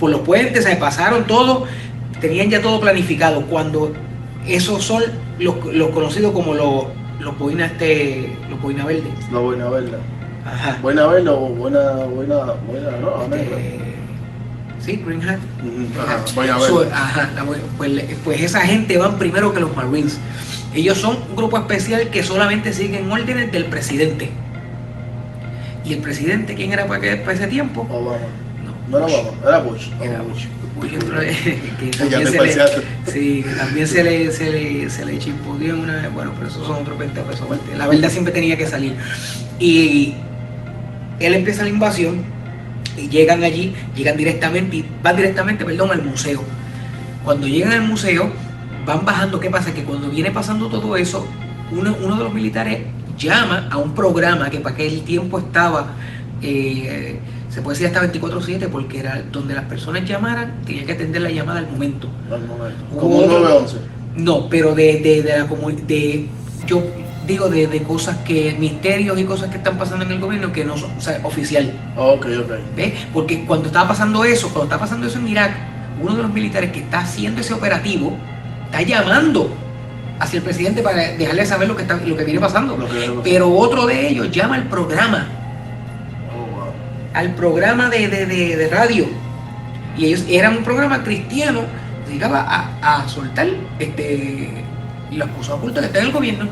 Por 0.00 0.10
los 0.10 0.20
puentes, 0.22 0.64
se 0.64 0.74
pasaron 0.76 1.26
todo, 1.26 1.66
tenían 2.20 2.50
ya 2.50 2.60
todo 2.62 2.80
planificado. 2.80 3.42
Cuando 3.46 3.92
esos 4.46 4.82
son 4.82 5.02
los, 5.38 5.54
los 5.66 5.90
conocidos 5.90 6.32
como 6.32 6.54
los, 6.54 6.86
los 7.20 7.38
boinas 7.38 7.72
este, 7.72 8.36
los 8.50 8.60
boina 8.60 8.84
verdes. 8.86 9.04
No, 9.30 9.42
buena 9.42 9.68
verla. 9.68 9.98
Ajá. 10.46 10.78
Buena 10.82 11.06
verla 11.06 11.32
o 11.32 11.48
buena, 11.50 11.90
buena, 12.06 12.36
buena, 12.66 12.90
no. 13.00 13.34
Este, 13.34 13.80
sí, 14.84 15.02
Green 15.04 15.22
Hat. 15.28 15.38
Ajá, 16.00 16.22
So, 16.26 16.84
la 16.84 17.44
bu- 17.44 17.56
pues, 17.76 17.90
le- 17.90 18.16
pues 18.24 18.40
esa 18.40 18.60
gente 18.60 18.96
van 18.98 19.18
primero 19.18 19.52
que 19.52 19.60
los 19.60 19.74
Marines. 19.74 20.18
Ellos 20.74 20.98
son 20.98 21.16
un 21.30 21.36
grupo 21.36 21.56
especial 21.58 22.10
que 22.10 22.22
solamente 22.22 22.72
siguen 22.72 23.10
órdenes 23.10 23.50
del 23.52 23.66
presidente. 23.66 24.30
¿Y 25.84 25.92
el 25.92 26.00
presidente 26.00 26.54
quién 26.54 26.72
era 26.72 26.86
para, 26.86 27.00
que- 27.00 27.16
para 27.16 27.32
ese 27.34 27.46
tiempo? 27.46 27.82
Obama. 27.90 28.18
No, 28.90 28.98
No 29.00 29.06
era 29.06 29.16
Obama, 29.18 29.38
era 29.46 29.58
Bush. 29.60 29.86
Era 30.02 30.22
Bush. 30.22 30.44
Bush 30.76 30.92
entró- 30.92 31.20
que 31.20 31.90
Ya 31.92 31.98
también 31.98 32.24
te 32.24 32.26
se 32.26 32.32
le, 32.32 32.38
paseaste. 32.38 32.82
sí, 33.06 33.44
también 33.56 33.86
se 33.86 34.02
le, 34.02 34.32
se 34.32 34.50
le, 34.50 34.90
se 34.90 35.04
le 35.04 35.12
en 35.14 35.74
una 35.78 36.08
bueno, 36.08 36.32
pero 36.36 36.48
esos 36.48 36.66
son 36.66 36.76
otros 36.82 36.98
20 36.98 37.20
pesos. 37.22 37.46
La 37.78 37.86
verdad 37.86 38.10
siempre 38.10 38.32
tenía 38.32 38.56
que 38.56 38.66
salir. 38.66 38.96
Y 39.60 40.14
él 41.20 41.34
empieza 41.34 41.62
la 41.62 41.68
invasión 41.68 42.24
llegan 42.96 43.42
allí, 43.44 43.74
llegan 43.96 44.16
directamente, 44.16 44.84
van 45.02 45.16
directamente, 45.16 45.64
perdón, 45.64 45.90
al 45.92 46.02
museo. 46.02 46.42
Cuando 47.24 47.46
llegan 47.46 47.72
al 47.72 47.82
museo, 47.82 48.30
van 48.86 49.04
bajando, 49.04 49.40
¿qué 49.40 49.50
pasa? 49.50 49.72
Que 49.72 49.82
cuando 49.84 50.08
viene 50.10 50.30
pasando 50.30 50.68
todo 50.68 50.96
eso, 50.96 51.26
uno, 51.72 51.96
uno 52.02 52.16
de 52.16 52.24
los 52.24 52.34
militares 52.34 52.80
llama 53.18 53.68
a 53.70 53.78
un 53.78 53.94
programa 53.94 54.50
que 54.50 54.60
para 54.60 54.74
aquel 54.74 55.02
tiempo 55.02 55.38
estaba, 55.38 55.92
eh, 56.42 57.18
se 57.48 57.62
puede 57.62 57.78
decir 57.78 57.86
hasta 57.86 58.00
24/7, 58.12 58.68
porque 58.68 58.98
era 59.00 59.22
donde 59.32 59.54
las 59.54 59.64
personas 59.64 60.04
llamaran, 60.08 60.60
tenían 60.66 60.86
que 60.86 60.92
atender 60.92 61.22
la 61.22 61.30
llamada 61.30 61.60
al 61.60 61.70
momento. 61.70 62.08
Al 62.30 62.46
momento. 62.46 62.84
Como 62.98 63.16
un 63.18 63.24
otro- 63.24 63.40
911. 63.40 63.76
No, 64.16 64.48
pero 64.48 64.74
de, 64.74 65.00
de, 65.00 65.22
de 65.22 65.38
la 65.38 65.48
comu- 65.48 65.74
de 65.86 66.26
yo 66.66 66.82
digo 67.26 67.48
de, 67.48 67.66
de 67.66 67.82
cosas 67.82 68.16
que, 68.18 68.54
misterios 68.58 69.18
y 69.18 69.24
cosas 69.24 69.50
que 69.50 69.56
están 69.56 69.76
pasando 69.78 70.04
en 70.04 70.12
el 70.12 70.20
gobierno 70.20 70.52
que 70.52 70.64
no 70.64 70.76
son, 70.76 70.90
o 70.96 71.00
sea, 71.00 71.20
oficial. 71.22 71.72
Ok, 71.96 72.26
ok. 72.44 72.52
¿Ves? 72.76 72.92
Porque 73.12 73.44
cuando 73.44 73.66
estaba 73.66 73.88
pasando 73.88 74.24
eso, 74.24 74.48
cuando 74.48 74.64
está 74.64 74.78
pasando 74.78 75.06
eso 75.06 75.18
en 75.18 75.28
Irak, 75.28 75.52
uno 76.00 76.14
de 76.16 76.22
los 76.22 76.32
militares 76.32 76.70
que 76.72 76.80
está 76.80 77.00
haciendo 77.00 77.40
ese 77.40 77.54
operativo 77.54 78.16
está 78.66 78.82
llamando 78.82 79.54
hacia 80.18 80.38
el 80.38 80.42
presidente 80.42 80.82
para 80.82 81.12
dejarle 81.12 81.44
saber 81.46 81.68
lo 81.68 81.76
que 81.76 81.82
está, 81.82 81.96
lo 81.96 82.16
que 82.16 82.24
viene 82.24 82.40
pasando. 82.40 82.76
Lo 82.76 82.88
que. 82.88 83.10
Pero 83.24 83.48
otro 83.50 83.86
de 83.86 84.08
ellos 84.08 84.30
llama 84.30 84.56
al 84.56 84.64
programa, 84.64 85.28
Oh, 86.36 86.54
wow. 86.56 86.72
al 87.14 87.34
programa 87.34 87.88
de, 87.90 88.08
de- 88.08 88.26
de- 88.26 88.56
de 88.56 88.68
radio. 88.68 89.06
Y 89.96 90.06
ellos 90.06 90.24
eran 90.28 90.56
un 90.58 90.64
programa 90.64 91.02
cristiano, 91.04 91.60
dedicaba 92.06 92.40
a, 92.48 93.00
a 93.02 93.08
soltar 93.08 93.46
este, 93.78 94.50
los 95.12 95.28
cosas 95.30 95.54
ocultas 95.54 95.82
que 95.82 95.86
están 95.86 96.02
en 96.02 96.08
el 96.08 96.12
gobierno. 96.14 96.48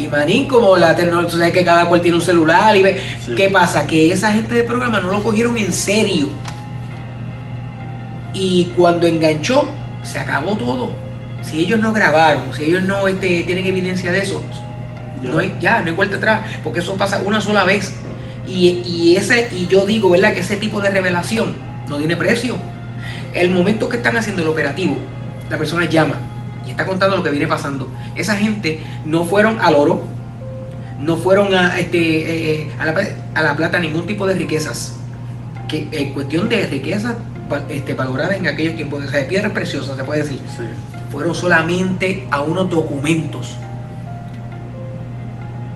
Y 0.00 0.08
manín, 0.08 0.48
como 0.48 0.78
la 0.78 0.96
tecnología, 0.96 1.30
sabes 1.38 1.52
que 1.52 1.62
cada 1.64 1.84
cual 1.84 2.00
tiene 2.00 2.16
un 2.16 2.22
celular 2.22 2.74
y 2.74 2.82
ve. 2.82 3.00
Sí. 3.24 3.34
¿Qué 3.34 3.50
pasa? 3.50 3.86
Que 3.86 4.10
esa 4.10 4.32
gente 4.32 4.54
del 4.54 4.64
programa 4.64 4.98
no 4.98 5.10
lo 5.10 5.22
cogieron 5.22 5.58
en 5.58 5.72
serio. 5.72 6.28
Y 8.32 8.72
cuando 8.76 9.06
enganchó, 9.06 9.68
se 10.02 10.18
acabó 10.18 10.56
todo. 10.56 10.92
Si 11.42 11.60
ellos 11.60 11.80
no 11.80 11.92
grabaron, 11.92 12.54
si 12.54 12.64
ellos 12.64 12.82
no 12.82 13.06
este, 13.08 13.42
tienen 13.42 13.66
evidencia 13.66 14.10
de 14.10 14.20
eso, 14.20 14.42
Ya. 15.22 15.30
no 15.30 15.38
hay, 15.38 15.54
ya, 15.60 15.80
no 15.80 15.88
hay 15.88 15.92
vuelta 15.92 16.16
atrás, 16.16 16.40
porque 16.64 16.78
eso 16.80 16.94
pasa 16.94 17.20
una 17.24 17.40
sola 17.42 17.64
vez. 17.64 17.92
Y, 18.46 18.82
y 18.86 19.16
ese, 19.16 19.48
y 19.52 19.66
yo 19.66 19.84
digo, 19.84 20.08
¿verdad? 20.08 20.32
Que 20.32 20.40
ese 20.40 20.56
tipo 20.56 20.80
de 20.80 20.88
revelación 20.88 21.54
no 21.88 21.98
tiene 21.98 22.16
precio. 22.16 22.56
El 23.34 23.50
momento 23.50 23.88
que 23.88 23.98
están 23.98 24.16
haciendo 24.16 24.40
el 24.42 24.48
operativo, 24.48 24.96
la 25.50 25.58
persona 25.58 25.84
llama 25.84 26.14
y 26.70 26.72
está 26.72 26.86
contando 26.86 27.16
lo 27.16 27.22
que 27.24 27.30
viene 27.30 27.48
pasando. 27.48 27.88
Esa 28.14 28.36
gente 28.36 28.80
no 29.04 29.24
fueron 29.24 29.58
al 29.60 29.74
oro, 29.74 30.04
no 31.00 31.16
fueron 31.16 31.52
a, 31.52 31.80
este, 31.80 32.60
eh, 32.62 32.70
a, 32.78 32.86
la, 32.86 32.94
a 33.34 33.42
la 33.42 33.56
plata 33.56 33.80
ningún 33.80 34.06
tipo 34.06 34.24
de 34.24 34.34
riquezas. 34.34 34.94
Que 35.68 35.88
en 35.90 36.12
cuestión 36.14 36.48
de 36.48 36.66
riquezas 36.66 37.14
este, 37.68 37.94
valoradas 37.94 38.36
en 38.36 38.46
aquellos 38.46 38.76
tiempos, 38.76 39.04
o 39.04 39.08
sea, 39.08 39.20
de 39.20 39.26
piedras 39.26 39.50
preciosas, 39.52 39.96
se 39.96 40.04
puede 40.04 40.22
decir 40.22 40.38
Sí. 40.56 40.62
fueron 41.10 41.34
solamente 41.34 42.26
a 42.30 42.42
unos 42.42 42.70
documentos. 42.70 43.56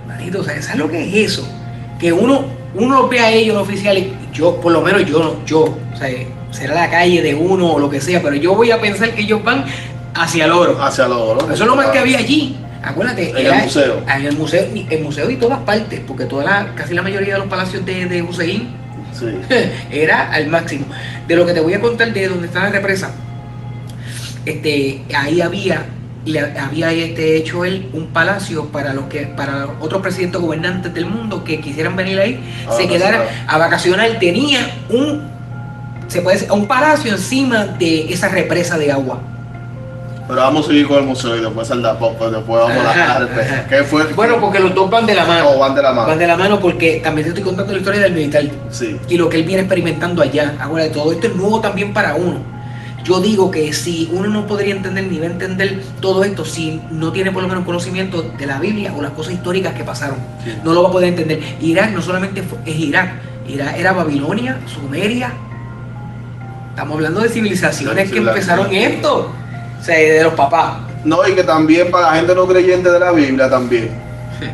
Manito, 0.06 0.40
o 0.40 0.44
sea, 0.44 0.62
¿sabes 0.62 0.78
lo 0.78 0.88
que 0.88 1.02
es 1.02 1.32
eso? 1.32 1.48
Que 1.98 2.12
uno, 2.12 2.44
uno 2.74 3.02
los 3.02 3.10
ve 3.10 3.18
a 3.20 3.30
ellos, 3.32 3.56
los 3.56 3.64
oficiales, 3.66 4.06
yo, 4.32 4.60
por 4.60 4.72
lo 4.72 4.82
menos 4.82 5.04
yo, 5.06 5.44
yo, 5.44 5.62
o 5.62 5.96
sea, 5.96 6.08
será 6.50 6.74
la 6.74 6.90
calle 6.90 7.20
de 7.22 7.34
uno 7.34 7.72
o 7.72 7.78
lo 7.78 7.90
que 7.90 8.00
sea, 8.00 8.22
pero 8.22 8.36
yo 8.36 8.54
voy 8.54 8.70
a 8.70 8.80
pensar 8.80 9.12
que 9.14 9.22
ellos 9.22 9.42
van 9.42 9.64
hacia 10.14 10.44
el 10.46 10.52
oro. 10.52 10.82
Hacia 10.82 11.06
los 11.08 11.18
oro. 11.18 11.40
Eso 11.52 11.64
es 11.64 11.68
lo 11.68 11.76
más 11.76 11.86
que 11.88 11.98
había 11.98 12.18
allí. 12.18 12.56
Acuérdate, 12.82 13.30
En 13.30 13.46
el 13.46 13.62
museo. 13.64 14.02
En 14.14 14.26
el 14.26 14.36
museo, 14.36 14.66
y- 14.74 14.86
el 14.90 15.02
museo 15.02 15.30
y 15.30 15.36
todas 15.36 15.60
partes, 15.60 16.00
porque 16.06 16.24
toda 16.26 16.44
la, 16.44 16.74
casi 16.74 16.92
la 16.94 17.02
mayoría 17.02 17.34
de 17.34 17.38
los 17.40 17.48
palacios 17.48 17.84
de, 17.86 18.06
de 18.06 18.22
Hussein 18.22 18.68
Sí. 19.18 19.26
era 19.90 20.30
al 20.32 20.48
máximo. 20.48 20.86
De 21.26 21.36
lo 21.36 21.46
que 21.46 21.52
te 21.54 21.60
voy 21.60 21.72
a 21.74 21.80
contar 21.80 22.12
de 22.12 22.28
donde 22.28 22.46
está 22.48 22.64
la 22.64 22.70
represa, 22.70 23.10
este, 24.44 25.02
ahí 25.16 25.40
había, 25.40 25.86
le 26.26 26.40
había 26.40 26.92
este, 26.92 27.36
hecho 27.36 27.64
él 27.64 27.88
un 27.92 28.08
palacio 28.08 28.66
para 28.66 28.92
los 28.92 29.04
que, 29.04 29.20
para 29.26 29.66
otros 29.80 30.02
presidentes 30.02 30.40
gobernantes 30.40 30.92
del 30.92 31.06
mundo 31.06 31.44
que 31.44 31.60
quisieran 31.60 31.96
venir 31.96 32.18
ahí, 32.18 32.40
A 32.68 32.72
se 32.72 32.86
quedaran 32.88 33.22
a 33.46 33.56
vacacionar. 33.58 34.18
Tenía 34.18 34.58
un, 34.90 35.22
se 36.08 36.20
puede 36.20 36.36
decir, 36.36 36.52
un 36.52 36.66
palacio 36.66 37.12
encima 37.12 37.64
de 37.64 38.12
esa 38.12 38.28
represa 38.28 38.76
de 38.78 38.92
agua. 38.92 39.20
Pero 40.26 40.40
vamos 40.40 40.64
a 40.64 40.68
seguir 40.68 40.88
con 40.88 40.98
el 40.98 41.04
museo 41.04 41.36
y 41.36 41.40
después 41.40 41.70
al 41.70 41.82
pop, 41.98 42.18
después 42.18 42.46
vamos 42.62 42.70
a 42.78 42.82
la- 42.82 42.90
Ajá, 42.90 43.04
a 43.04 43.18
la 43.20 43.26
represa. 43.26 43.54
ajá. 43.54 43.66
¿Qué 43.68 43.84
fue? 43.84 44.04
Bueno, 44.14 44.40
porque 44.40 44.58
los 44.58 44.74
dos 44.74 44.88
van 44.88 45.04
de 45.04 45.14
la 45.14 45.26
mano. 45.26 45.50
O 45.50 45.58
van 45.58 45.74
de 45.74 45.82
la 45.82 45.92
mano. 45.92 46.08
Van 46.08 46.18
de 46.18 46.26
la 46.26 46.36
mano 46.36 46.60
porque 46.60 47.00
también 47.04 47.24
te 47.26 47.28
estoy 47.30 47.44
contando 47.44 47.72
la 47.72 47.78
historia 47.78 48.00
del 48.00 48.12
militar. 48.14 48.42
Sí. 48.70 48.96
y 49.08 49.16
lo 49.18 49.28
que 49.28 49.36
él 49.36 49.44
viene 49.44 49.62
experimentando 49.62 50.22
allá. 50.22 50.54
Ahora, 50.60 50.90
todo 50.90 51.12
esto 51.12 51.26
es 51.26 51.36
nuevo 51.36 51.60
también 51.60 51.92
para 51.92 52.14
uno. 52.14 52.38
Yo 53.04 53.20
digo 53.20 53.50
que 53.50 53.70
si 53.74 54.08
uno 54.14 54.28
no 54.30 54.46
podría 54.46 54.74
entender 54.74 55.04
ni 55.04 55.18
va 55.18 55.24
a 55.26 55.30
entender 55.30 55.82
todo 56.00 56.24
esto 56.24 56.46
si 56.46 56.80
no 56.90 57.12
tiene 57.12 57.30
por 57.30 57.42
lo 57.42 57.48
menos 57.50 57.64
conocimiento 57.66 58.22
de 58.22 58.46
la 58.46 58.58
Biblia 58.58 58.94
o 58.96 59.02
las 59.02 59.10
cosas 59.12 59.34
históricas 59.34 59.74
que 59.74 59.84
pasaron, 59.84 60.16
Sí. 60.42 60.54
no 60.64 60.72
lo 60.72 60.82
va 60.84 60.88
a 60.88 60.92
poder 60.92 61.10
entender. 61.10 61.38
Irak 61.60 61.90
no 61.90 62.00
solamente 62.00 62.42
fue- 62.42 62.58
es 62.64 62.76
Irak, 62.78 63.12
Irak 63.46 63.76
era 63.78 63.92
Babilonia, 63.92 64.56
Sumeria. 64.66 65.32
Estamos 66.70 66.94
hablando 66.96 67.20
de 67.20 67.28
civilizaciones 67.28 68.10
que 68.10 68.18
Sí, 68.20 68.26
empezaron 68.26 68.72
esto, 68.74 69.30
o 69.84 69.86
sea, 69.86 69.98
de 69.98 70.22
los 70.24 70.32
papás. 70.32 70.78
No, 71.04 71.28
y 71.28 71.34
que 71.34 71.44
también 71.44 71.90
para 71.90 72.06
la 72.12 72.16
gente 72.16 72.34
no 72.34 72.46
creyente 72.46 72.90
de 72.90 72.98
la 72.98 73.12
Biblia 73.12 73.50
también. 73.50 73.90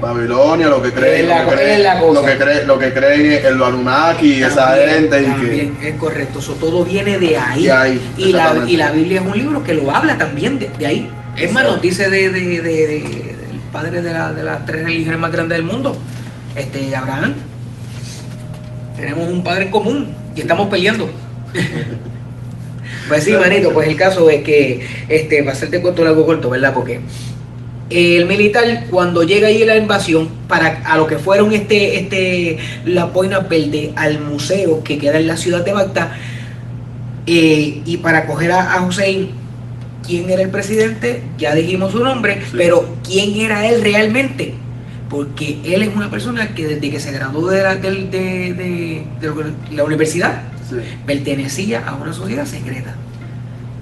Babilonia, 0.01 0.67
lo 0.69 0.83
que 0.83 0.93
creen, 0.93 1.29
lo, 1.29 1.35
que 1.49 1.55
creen 1.57 1.83
lo 2.15 2.23
que 2.23 2.37
creen, 2.37 2.67
lo 2.67 2.79
que 2.79 2.93
creen 2.93 3.47
en 3.47 3.59
los 3.59 3.69
Anunnaki 3.69 4.35
y 4.35 4.43
esa 4.43 4.75
gente 4.77 5.23
y 5.23 5.71
que 5.81 5.89
es 5.91 5.95
correcto, 5.95 6.39
eso 6.41 6.53
todo 6.55 6.85
viene 6.85 7.19
de 7.19 7.37
ahí. 7.39 7.63
De 7.65 7.73
ahí, 7.73 8.13
y, 8.17 8.33
la, 8.33 8.57
y 8.67 8.77
la 8.77 8.91
Biblia 8.91 9.21
es 9.21 9.27
un 9.27 9.39
libro 9.39 9.63
que 9.63 9.75
lo 9.75 9.91
habla 9.95 10.19
también 10.19 10.59
de, 10.59 10.69
de 10.79 10.87
ahí. 10.87 11.11
Es 11.37 11.53
más, 11.53 11.63
nos 11.65 11.81
dice 11.81 12.11
de, 12.11 12.31
de- 12.31 12.61
de- 12.61 12.87
de- 12.87 12.99
del 13.47 13.61
padre 13.73 14.03
de, 14.03 14.13
la- 14.13 14.33
de 14.33 14.43
las 14.43 14.67
tres 14.67 14.85
religiones 14.85 15.19
más 15.21 15.31
grandes 15.33 15.57
del 15.59 15.65
mundo, 15.67 15.97
este 16.57 16.95
Abraham. 16.97 17.35
Tenemos 18.97 19.29
un 19.29 19.43
padre 19.45 19.65
en 19.67 19.71
común 19.71 20.15
y 20.37 20.41
estamos 20.41 20.69
peleando. 20.69 21.09
pues 23.11 23.25
sí, 23.25 23.33
manito, 23.33 23.73
pues 23.75 23.89
el 23.89 23.97
caso 23.97 24.31
es 24.31 24.43
que, 24.43 24.87
este, 25.09 25.43
para 25.43 25.53
hacerte 25.53 25.81
cuento 25.83 26.03
largo 26.05 26.25
corto, 26.25 26.49
¿verdad? 26.49 26.73
Porque 26.73 27.01
el 27.91 28.25
militar 28.27 28.85
cuando 28.89 29.23
llega 29.25 29.49
ahí 29.49 29.65
la 29.65 29.77
invasión 29.77 30.29
para 30.49 30.81
a 30.85 30.97
lo 30.97 31.07
que 31.09 31.19
fueron 31.19 31.53
este 31.53 31.99
este 31.99 32.59
la 32.85 33.07
boina 33.07 33.41
verde 33.41 33.93
al 33.97 34.21
museo 34.21 34.83
que 34.85 34.97
queda 34.97 35.19
en 35.19 35.27
la 35.27 35.37
ciudad 35.37 35.65
de 35.65 35.73
Bagdad 35.73 36.13
eh, 37.27 37.83
y 37.85 37.97
para 37.99 38.27
coger 38.27 38.53
a, 38.53 38.75
a 38.75 38.83
Hussein 38.87 39.31
quién 40.07 40.31
era 40.31 40.43
el 40.43 40.51
presidente 40.51 41.23
ya 41.37 41.55
dijimos 41.55 41.91
su 41.93 41.99
nombre 42.03 42.41
Sí. 42.51 42.55
pero 42.57 42.97
quién 43.05 43.37
era 43.41 43.67
él 43.69 43.83
realmente 43.83 44.55
porque 45.09 45.59
él 45.65 45.83
es 45.83 45.89
una 45.95 46.11
persona 46.11 46.55
que 46.55 46.69
desde 46.69 46.91
que 46.91 47.01
se 47.01 47.11
graduó 47.11 47.51
de 47.51 47.63
la, 47.63 47.75
de- 47.75 48.05
de 48.05 49.03
la 49.75 49.83
universidad 49.85 50.43
sí. 50.71 50.77
pertenecía 51.07 51.85
a 51.87 51.95
una 51.95 52.13
sociedad 52.13 52.47
secreta, 52.47 52.95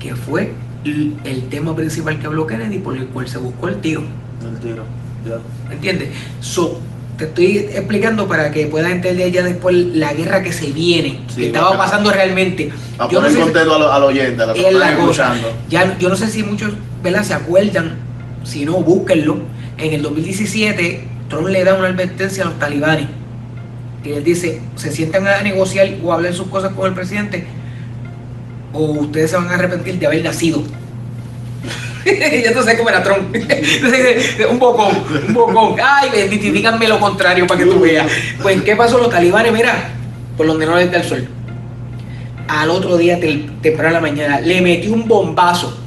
que 0.00 0.16
fue 0.16 0.52
el 0.85 1.49
tema 1.50 1.75
principal 1.76 2.18
que 2.18 2.26
habló 2.26 2.47
Kennedy 2.47 2.78
por 2.78 2.97
el 2.97 3.07
cual 3.09 3.28
se 3.28 3.38
buscó 3.38 3.68
el 3.68 3.76
tiro. 3.80 4.02
El 4.42 4.59
tiro. 4.61 4.85
Ya. 5.26 5.37
¿Me 5.68 5.75
entiendes? 5.75 6.09
So, 6.40 6.80
te 7.18 7.25
estoy 7.25 7.57
explicando 7.59 8.26
para 8.28 8.50
que 8.52 8.66
puedas 8.68 8.90
entender 8.92 9.30
ya 9.33 9.42
después 9.42 9.75
la 9.76 10.14
guerra 10.14 10.42
que 10.42 10.52
se 10.52 10.71
viene, 10.71 11.21
Sí, 11.28 11.40
que 11.42 11.47
estaba 11.49 11.76
pasando 11.76 12.11
realmente. 12.12 12.71
A 12.97 13.09
Yo 13.09 13.21
no 13.21 13.26
poner 13.26 13.30
sé 13.33 13.37
si- 13.37 13.42
contento 13.42 13.75
al, 13.75 13.83
al 13.90 14.02
oyente, 14.04 14.42
a 14.42 14.47
la 14.47 14.52
es 14.92 14.97
cosa. 14.97 15.35
Ya, 15.68 15.99
yo 15.99 16.09
no 16.09 16.16
sé 16.16 16.28
si 16.28 16.42
muchos 16.45 16.73
¿verdad? 17.02 17.25
se 17.25 17.35
acuerdan, 17.35 17.97
si 18.45 18.64
no, 18.64 18.75
búsquenlo. 18.80 19.40
En 19.76 19.92
el 19.95 20.02
2017, 20.02 21.07
Trump 21.28 21.49
le 21.49 21.64
da 21.64 21.75
una 21.75 21.88
advertencia 21.88 22.45
a 22.45 22.47
los 22.47 22.59
talibanes. 22.59 23.07
Que 24.09 24.17
él 24.17 24.25
dice, 24.25 24.62
se 24.77 24.91
sientan 24.91 25.27
a 25.27 25.43
negociar 25.43 25.87
o 26.03 26.15
hablar 26.15 26.33
sus 26.33 26.47
cosas 26.49 26.73
con 26.73 26.87
el 26.87 26.95
presidente, 26.95 27.45
o 28.73 28.93
ustedes 28.93 29.31
se 29.31 29.37
van 29.37 29.49
a 29.49 29.55
arrepentir 29.55 29.99
de 29.99 30.07
haber 30.07 30.25
nacido. 30.25 30.62
ya 32.07 32.55
tú 32.55 32.61
sabes 32.61 32.79
cómo 32.79 32.88
era 32.88 33.03
Trump. 33.03 33.37
un 34.50 34.59
bocón, 34.59 34.97
un 35.29 35.35
bocón. 35.35 35.77
Ay, 35.83 36.09
bendito, 36.11 36.45
díganme 36.50 36.88
lo 36.88 36.99
contrario 36.99 37.47
para 37.47 37.61
que 37.61 37.67
tú 37.67 37.81
veas. 37.81 38.11
Pues, 38.41 38.62
¿qué 38.62 38.75
pasó? 38.77 38.97
Los 38.97 39.11
talibanes, 39.11 39.53
mira, 39.53 39.91
por 40.38 40.47
donde 40.47 40.65
no 40.65 40.75
les 40.77 40.91
da 40.91 40.99
el 40.99 41.05
sol 41.05 41.29
al 42.49 42.71
otro 42.71 42.97
día 42.97 43.21
tem- 43.21 43.61
temprano 43.61 43.88
en 43.88 43.95
la 43.95 44.00
mañana 44.00 44.41
le 44.41 44.62
metió 44.62 44.95
un 44.95 45.07
bombazo 45.07 45.79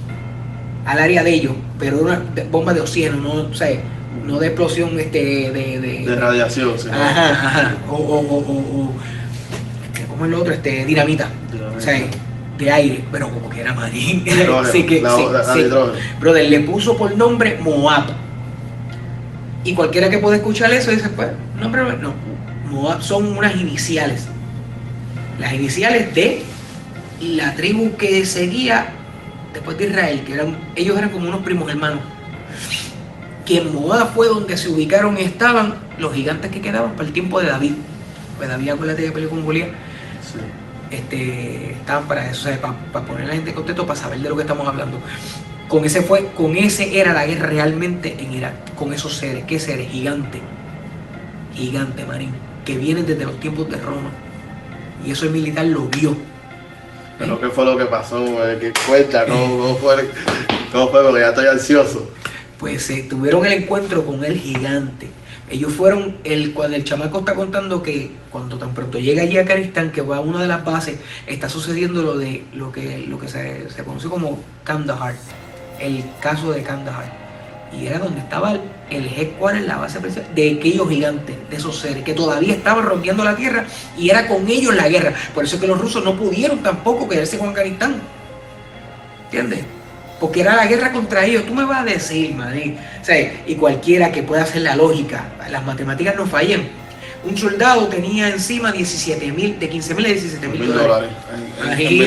al 0.85 0.99
área 0.99 1.23
de 1.23 1.33
ellos, 1.33 1.53
pero 1.79 1.97
una 1.97 2.21
bomba 2.51 2.71
de 2.71 2.81
oxígeno, 2.81 3.17
no, 3.17 3.51
sea, 3.55 3.79
no 4.25 4.39
de 4.39 4.47
explosión 4.47 4.99
este 4.99 5.51
de, 5.51 5.79
de, 5.79 6.05
De 6.05 6.15
radiación, 6.15 6.77
sí. 6.77 6.87
ajá, 6.91 7.29
ajá, 7.31 7.75
o, 7.89 7.95
o, 7.95 8.19
o, 8.19 8.37
o, 8.37 8.59
o- 8.59 8.93
¿cómo 10.09 10.25
es 10.25 10.31
lo 10.31 10.41
otro? 10.41 10.53
Este, 10.53 10.85
dinamita, 10.85 11.29
Dinamita. 11.51 11.77
o 11.77 11.81
sea, 11.81 12.01
de 12.57 12.71
aire, 12.71 13.03
pero 13.11 13.29
como 13.29 13.49
que 13.49 13.61
era 13.61 13.73
marín. 13.73 14.23
Sí, 14.71 14.83
que, 14.85 15.01
la- 15.01 15.15
sí, 15.53 15.63
la-. 15.63 15.91
Brother, 16.19 16.49
le 16.49 16.59
puso 16.61 16.95
por 16.97 17.15
nombre 17.15 17.57
Moab. 17.61 18.05
Y 19.63 19.73
cualquiera 19.73 20.09
que 20.09 20.17
pueda 20.17 20.35
escuchar 20.37 20.71
eso 20.71 20.91
dice, 20.91 21.09
pues, 21.09 21.29
nombre 21.59 21.81
no. 21.99 22.13
Moab 22.69 23.01
son 23.01 23.37
unas 23.37 23.55
iniciales. 23.55 24.27
Las 25.39 25.53
iniciales 25.53 26.13
de 26.13 26.43
la 27.21 27.53
tribu 27.55 27.95
que 27.95 28.25
seguía 28.25 28.87
después 29.53 29.77
de 29.77 29.87
Israel, 29.87 30.21
que 30.25 30.33
eran, 30.33 30.57
ellos 30.75 30.97
eran 30.97 31.09
como 31.09 31.27
unos 31.27 31.41
primos 31.41 31.69
hermanos. 31.69 31.99
Que 33.51 33.57
en 33.57 33.75
Moab 33.75 34.13
fue 34.13 34.29
donde 34.29 34.55
se 34.55 34.69
ubicaron 34.69 35.17
y 35.17 35.23
estaban 35.23 35.73
los 35.97 36.13
gigantes 36.13 36.49
que 36.51 36.61
quedaban 36.61 36.93
para 36.93 37.03
el 37.07 37.11
tiempo 37.11 37.41
de 37.41 37.47
David. 37.47 37.73
Pues 38.37 38.47
David, 38.47 38.69
acuérdate 38.69 39.03
que 39.03 39.11
peleó 39.11 39.29
con 39.29 39.43
Goliat 39.43 39.67
Sí. 40.21 40.39
este, 40.89 41.71
estaban 41.73 42.07
para 42.07 42.31
eso, 42.31 42.49
para, 42.61 42.75
para 42.93 43.05
poner 43.05 43.25
a 43.25 43.27
la 43.27 43.33
gente 43.33 43.49
en 43.49 43.55
contexto, 43.57 43.85
para 43.85 43.99
saber 43.99 44.19
de 44.19 44.29
lo 44.29 44.37
que 44.37 44.43
estamos 44.43 44.65
hablando. 44.65 44.99
Con 45.67 45.83
ese 45.83 46.01
fue, 46.01 46.27
con 46.27 46.55
ese 46.55 46.97
era 46.97 47.11
la 47.11 47.25
guerra 47.25 47.47
realmente 47.47 48.15
en 48.19 48.31
Irak, 48.31 48.73
con 48.75 48.93
esos 48.93 49.15
seres, 49.17 49.43
¿qué 49.45 49.59
seres? 49.59 49.91
Gigante, 49.91 50.39
gigante, 51.53 52.05
marín, 52.05 52.31
que 52.63 52.77
vienen 52.77 53.05
desde 53.05 53.25
los 53.25 53.37
tiempos 53.41 53.69
de 53.69 53.75
Roma. 53.75 54.11
Y 55.05 55.11
eso 55.11 55.25
el 55.25 55.31
militar 55.31 55.65
lo 55.65 55.87
vio. 55.89 56.15
Pero 57.19 57.37
¿qué 57.41 57.49
fue 57.49 57.65
lo 57.65 57.75
que 57.75 57.83
pasó? 57.83 58.23
¿Qué 58.61 58.71
cuenta? 58.87 59.25
¿Cómo, 59.25 59.57
cómo 59.57 59.75
fue? 59.75 60.09
¿Cómo 60.71 60.87
fue? 60.87 61.03
Porque 61.03 61.19
ya 61.19 61.29
estoy 61.29 61.47
ansioso. 61.47 62.09
Pues 62.61 62.83
se 62.83 63.01
tuvieron 63.01 63.43
el 63.43 63.53
encuentro 63.53 64.05
con 64.05 64.23
el 64.23 64.37
gigante. 64.37 65.07
Ellos 65.49 65.73
fueron, 65.73 66.17
el, 66.23 66.53
cuando 66.53 66.77
el 66.77 66.83
chamaco 66.83 67.19
está 67.19 67.33
contando 67.33 67.81
que 67.81 68.11
cuando 68.31 68.59
tan 68.59 68.75
pronto 68.75 68.99
llega 68.99 69.23
allí 69.23 69.39
a 69.39 69.41
Afganistán, 69.41 69.91
que 69.91 70.01
va 70.01 70.17
a 70.17 70.19
una 70.19 70.43
de 70.43 70.47
las 70.47 70.63
bases, 70.63 70.99
está 71.25 71.49
sucediendo 71.49 72.03
lo 72.03 72.19
de 72.19 72.43
lo 72.53 72.71
que, 72.71 72.99
lo 72.99 73.17
que 73.17 73.27
se, 73.27 73.67
se 73.71 73.83
conoce 73.83 74.09
como 74.09 74.39
Kandahar, 74.63 75.15
el 75.79 76.05
caso 76.21 76.51
de 76.51 76.61
Kandahar. 76.61 77.11
Y 77.75 77.87
era 77.87 77.97
donde 77.97 78.19
estaba 78.19 78.51
el, 78.51 78.61
el 78.91 79.07
headquarter, 79.07 79.63
la 79.63 79.77
base 79.77 79.99
principal 79.99 80.35
de 80.35 80.57
aquellos 80.59 80.87
gigantes, 80.87 81.35
de 81.49 81.55
esos 81.55 81.79
seres, 81.79 82.03
que 82.03 82.13
todavía 82.13 82.53
estaban 82.53 82.85
rompiendo 82.85 83.23
la 83.23 83.35
tierra 83.35 83.65
y 83.97 84.11
era 84.11 84.27
con 84.27 84.47
ellos 84.47 84.75
la 84.75 84.87
guerra. 84.87 85.15
Por 85.33 85.45
eso 85.45 85.55
es 85.55 85.61
que 85.61 85.67
los 85.67 85.81
rusos 85.81 86.05
no 86.05 86.15
pudieron 86.15 86.61
tampoco 86.61 87.09
quedarse 87.09 87.39
con 87.39 87.49
Afganistán. 87.49 87.95
¿Entiendes? 89.25 89.80
Porque 90.21 90.39
era 90.41 90.55
la 90.55 90.67
guerra 90.67 90.93
contra 90.93 91.25
ellos. 91.25 91.45
Tú 91.45 91.53
me 91.53 91.65
vas 91.65 91.81
a 91.81 91.83
decir, 91.83 92.33
maní. 92.33 92.77
O 93.01 93.03
sea, 93.03 93.19
y 93.45 93.55
cualquiera 93.55 94.11
que 94.11 94.23
pueda 94.23 94.43
hacer 94.43 94.61
la 94.61 94.75
lógica, 94.77 95.25
las 95.49 95.65
matemáticas 95.65 96.15
no 96.15 96.25
fallan. 96.27 96.61
Un 97.23 97.37
soldado 97.37 97.87
tenía 97.87 98.29
encima 98.29 98.71
17 98.71 99.31
mil, 99.31 99.59
de 99.59 99.67
15 99.69 99.93
mil 99.95 100.05
a 100.05 100.09
17 100.09 100.47
mil 100.47 100.59
dólares. 100.73 101.09
en- 101.71 101.71
en-. 101.71 101.97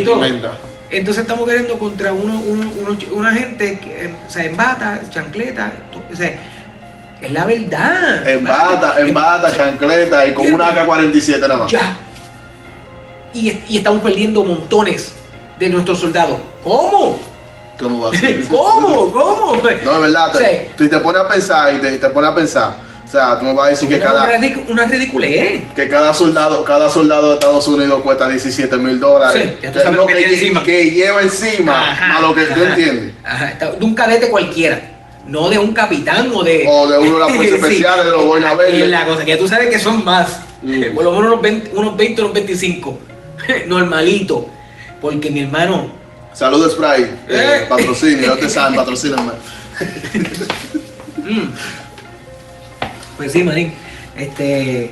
Entonces 0.91 1.23
estamos 1.23 1.47
queriendo 1.49 1.79
contra 1.79 2.13
uno, 2.13 2.41
uno- 2.41 2.71
uno- 2.81 2.99
una 3.13 3.33
gente 3.33 3.79
que, 3.81 4.05
eh, 4.07 4.15
o 4.27 4.31
sea, 4.31 4.45
en 4.45 4.57
bata, 4.57 5.01
chancleta, 5.11 5.73
o 6.13 6.17
sea, 6.17 6.35
es 7.21 7.33
la 7.33 7.45
verdad. 7.47 8.29
En 8.29 8.45
bata, 8.45 9.01
en 9.01 9.13
bata, 9.15 9.57
chancleta 9.57 10.27
y 10.27 10.33
con 10.35 10.53
una 10.53 10.69
AK-47 10.69 11.41
nada 11.41 11.57
más. 11.57 11.71
Ya. 11.73 11.97
Y, 13.33 13.53
y 13.69 13.79
estamos 13.79 14.03
perdiendo 14.03 14.45
montones 14.45 15.13
de 15.59 15.69
nuestros 15.69 15.99
soldados. 15.99 16.39
¿Cómo? 16.63 17.19
¿Cómo 17.79 18.01
va 18.03 18.11
a 18.11 18.13
ser? 18.19 18.45
¿Cómo? 18.49 19.13
¿Cómo? 19.13 19.57
No, 19.63 19.69
es 19.69 20.01
verdad. 20.01 20.33
Te, 20.33 20.71
Sí. 20.79 20.89
te 20.89 20.99
pones 20.99 21.23
a 21.23 21.29
pensar 21.29 21.75
y 21.75 21.79
te, 21.79 21.99
te 21.99 22.09
pones 22.11 22.31
a 22.31 22.35
pensar. 22.35 22.77
O 23.07 23.11
sea, 23.17 23.39
tú 23.39 23.45
me 23.45 23.53
vas 23.55 23.67
a 23.67 23.71
decir 23.71 23.89
que 23.89 23.97
Una, 23.97 24.05
cada, 24.05 24.39
ridic- 24.39 24.69
una 24.69 24.85
ridiculez. 24.87 25.63
que 25.77 25.89
cada 25.89 26.13
soldado, 26.15 26.65
cada 26.65 26.91
soldado 26.91 27.29
de 27.29 27.35
Estados 27.35 27.69
Unidos 27.69 28.03
cuesta 28.03 28.29
17 28.29 28.77
mil 28.79 28.99
dólares. 28.99 29.43
Sí, 29.43 29.59
Que 29.61 29.91
lo 29.93 30.07
que 30.07 30.15
tiene 30.15 30.29
que, 30.31 30.35
encima. 30.35 30.63
que 30.65 30.91
lleva 30.91 31.23
encima 31.23 31.91
Ajá, 31.93 32.17
a 32.17 32.21
lo 32.23 32.35
que 32.35 32.43
tú 32.47 32.61
entiendes. 32.63 33.15
ajá, 33.25 33.55
de 33.79 33.85
un 33.85 33.95
cadete 33.95 34.29
cualquiera. 34.31 34.91
No 35.27 35.49
de 35.49 35.59
un 35.59 35.73
capitán 35.73 36.31
o 36.35 36.43
de. 36.43 36.65
O 36.69 36.87
de 36.89 36.99
uno 36.99 37.15
de 37.15 37.21
las 37.21 37.33
fuerzas 37.37 37.55
especiales, 37.61 38.05
de 38.07 38.11
los 38.11 38.37
Es 38.37 38.57
verdes. 38.59 38.89
la 38.89 39.07
cosa, 39.07 39.25
que 39.25 39.37
tú 39.37 39.49
sabes 39.49 39.69
que 39.69 39.79
son 39.79 40.05
más. 40.05 40.41
Mm. 40.63 40.95
Por 40.95 41.05
lo 41.05 41.13
menos 41.13 41.27
unos 41.29 41.43
20, 41.43 41.71
unos 41.75 41.97
20 41.97 42.23
unos 42.23 42.35
25. 42.35 42.99
Normalito. 43.67 44.49
Porque 45.01 45.31
mi 45.31 45.41
hermano. 45.41 46.03
Saludos, 46.35 46.73
Sprite. 46.73 47.11
Eh, 47.29 47.63
Eh. 47.63 47.67
patrocinio, 47.69 48.29
no 48.29 48.37
te 48.37 48.49
saben, 48.51 48.75
patrocíname. 48.77 49.33
Pues 53.17 53.33
sí, 53.33 53.43
manín. 53.45 53.73
Este. 54.17 54.91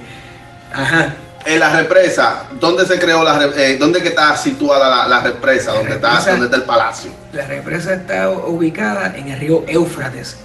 Ajá. 0.72 1.14
En 1.44 1.58
la 1.58 1.76
represa, 1.76 2.44
¿dónde 2.60 2.86
se 2.86 2.98
creó 3.00 3.24
la 3.24 3.50
eh, 3.56 3.76
¿Dónde 3.78 4.00
que 4.00 4.08
está 4.08 4.36
situada 4.36 4.88
la, 4.88 5.08
la 5.08 5.20
represa? 5.24 5.72
La 5.72 5.78
¿Dónde 5.78 5.94
está, 5.96 6.20
dónde 6.30 6.44
está 6.44 6.56
el 6.56 6.62
palacio? 6.62 7.10
La 7.32 7.44
represa 7.46 7.94
está 7.94 8.30
ubicada 8.30 9.12
en 9.16 9.28
el 9.28 9.40
río 9.40 9.64
Éufrates. 9.66 10.36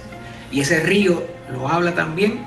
Y 0.50 0.60
ese 0.62 0.80
río 0.80 1.22
lo 1.52 1.68
habla 1.68 1.92
también 1.94 2.44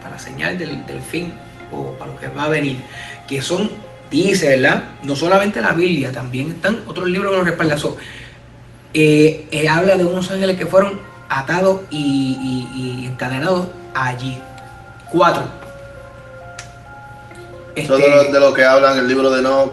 para 0.00 0.16
señal 0.18 0.56
del, 0.58 0.86
del 0.86 1.00
fin 1.02 1.34
o 1.72 1.92
para 1.94 2.12
lo 2.12 2.18
que 2.20 2.28
va 2.28 2.44
a 2.44 2.48
venir. 2.48 2.80
Que 3.26 3.42
son, 3.42 3.68
dice, 4.10 4.48
¿verdad? 4.56 4.84
No 5.02 5.14
solamente 5.16 5.60
la 5.60 5.72
Biblia, 5.72 6.12
también 6.12 6.50
están 6.52 6.80
otros 6.86 7.08
libros 7.08 7.32
que 7.32 7.38
lo 7.38 7.44
respaldan. 7.44 7.78
So, 7.78 7.96
eh, 8.94 9.46
eh, 9.50 9.68
habla 9.68 9.96
de 9.96 10.04
unos 10.04 10.30
ángeles 10.30 10.56
que 10.56 10.66
fueron 10.66 11.00
atados 11.28 11.82
y, 11.90 11.98
y- 12.76 13.02
y 13.02 13.06
encadenados 13.06 13.68
allí. 13.94 14.38
Cuatro. 15.10 15.42
Este, 17.74 17.92
de 17.96 18.08
lo, 18.10 18.24
de 18.32 18.40
lo 18.40 18.52
que 18.54 18.64
hablan 18.64 18.98
el 18.98 19.06
libro 19.06 19.30
de 19.30 19.40
Enoch, 19.40 19.72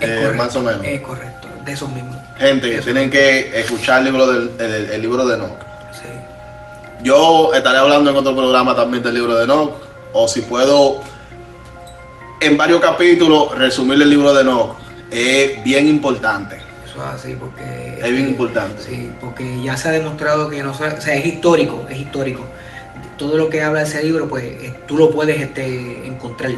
es 0.00 0.08
eh, 0.08 0.16
correcto, 0.16 0.36
más 0.42 0.56
o 0.56 0.60
menos. 0.62 0.84
Es 0.84 1.00
correcto, 1.00 1.48
de 1.64 1.72
esos 1.72 1.88
mismos. 1.90 2.16
Gente, 2.38 2.74
eso. 2.74 2.84
tienen 2.84 3.08
que 3.10 3.58
escuchar 3.60 3.98
el 4.00 4.04
libro, 4.06 4.26
del, 4.26 4.50
el, 4.58 4.90
el 4.90 5.00
libro 5.02 5.24
de 5.26 5.36
Enoch. 5.36 5.58
Sí. 5.92 6.08
Yo 7.02 7.54
estaré 7.54 7.78
hablando 7.78 8.10
en 8.10 8.16
otro 8.16 8.34
programa 8.34 8.74
también 8.74 9.02
del 9.02 9.14
libro 9.14 9.36
de 9.36 9.44
Enoch, 9.44 9.72
o 10.12 10.26
si 10.26 10.40
puedo, 10.40 11.02
en 12.40 12.56
varios 12.56 12.80
capítulos, 12.80 13.56
resumir 13.56 14.00
el 14.02 14.10
libro 14.10 14.34
de 14.34 14.42
Enoch. 14.42 14.76
Es 15.10 15.62
bien 15.64 15.86
importante. 15.88 16.56
Eso 16.84 16.96
es 16.96 17.14
así 17.14 17.36
porque... 17.38 17.98
Es 18.02 18.10
bien 18.10 18.28
importante. 18.28 18.82
Sí, 18.82 19.10
porque 19.20 19.62
ya 19.62 19.76
se 19.76 19.88
ha 19.88 19.92
demostrado 19.92 20.48
que 20.50 20.62
no 20.62 20.74
so- 20.74 20.84
o 20.84 21.00
sea, 21.00 21.14
es 21.14 21.26
histórico, 21.26 21.86
es 21.88 21.98
histórico. 21.98 22.44
Todo 23.16 23.38
lo 23.38 23.48
que 23.48 23.62
habla 23.62 23.82
ese 23.82 24.02
libro, 24.02 24.28
pues 24.28 24.44
tú 24.86 24.98
lo 24.98 25.10
puedes 25.10 25.40
este, 25.40 26.06
encontrar 26.06 26.52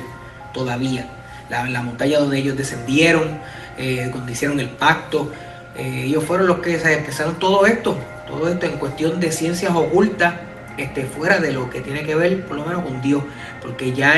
todavía. 0.52 1.08
La, 1.50 1.68
la 1.68 1.82
montaña 1.82 2.18
donde 2.18 2.38
ellos 2.38 2.56
descendieron, 2.56 3.38
eh, 3.78 4.10
donde 4.12 4.32
hicieron 4.32 4.58
el 4.60 4.68
pacto, 4.68 5.30
eh, 5.76 6.04
ellos 6.06 6.24
fueron 6.24 6.46
los 6.48 6.58
que 6.58 6.78
se 6.80 6.92
empezaron 6.98 7.38
todo 7.38 7.64
esto, 7.66 7.96
todo 8.26 8.48
esto 8.48 8.66
en 8.66 8.72
cuestión 8.72 9.20
de 9.20 9.30
ciencias 9.30 9.72
ocultas, 9.74 10.34
este, 10.76 11.04
fuera 11.06 11.38
de 11.38 11.52
lo 11.52 11.70
que 11.70 11.80
tiene 11.80 12.04
que 12.04 12.14
ver 12.14 12.44
por 12.44 12.56
lo 12.56 12.64
menos 12.64 12.82
con 12.84 13.00
Dios, 13.00 13.22
porque 13.62 13.92
ya 13.92 14.14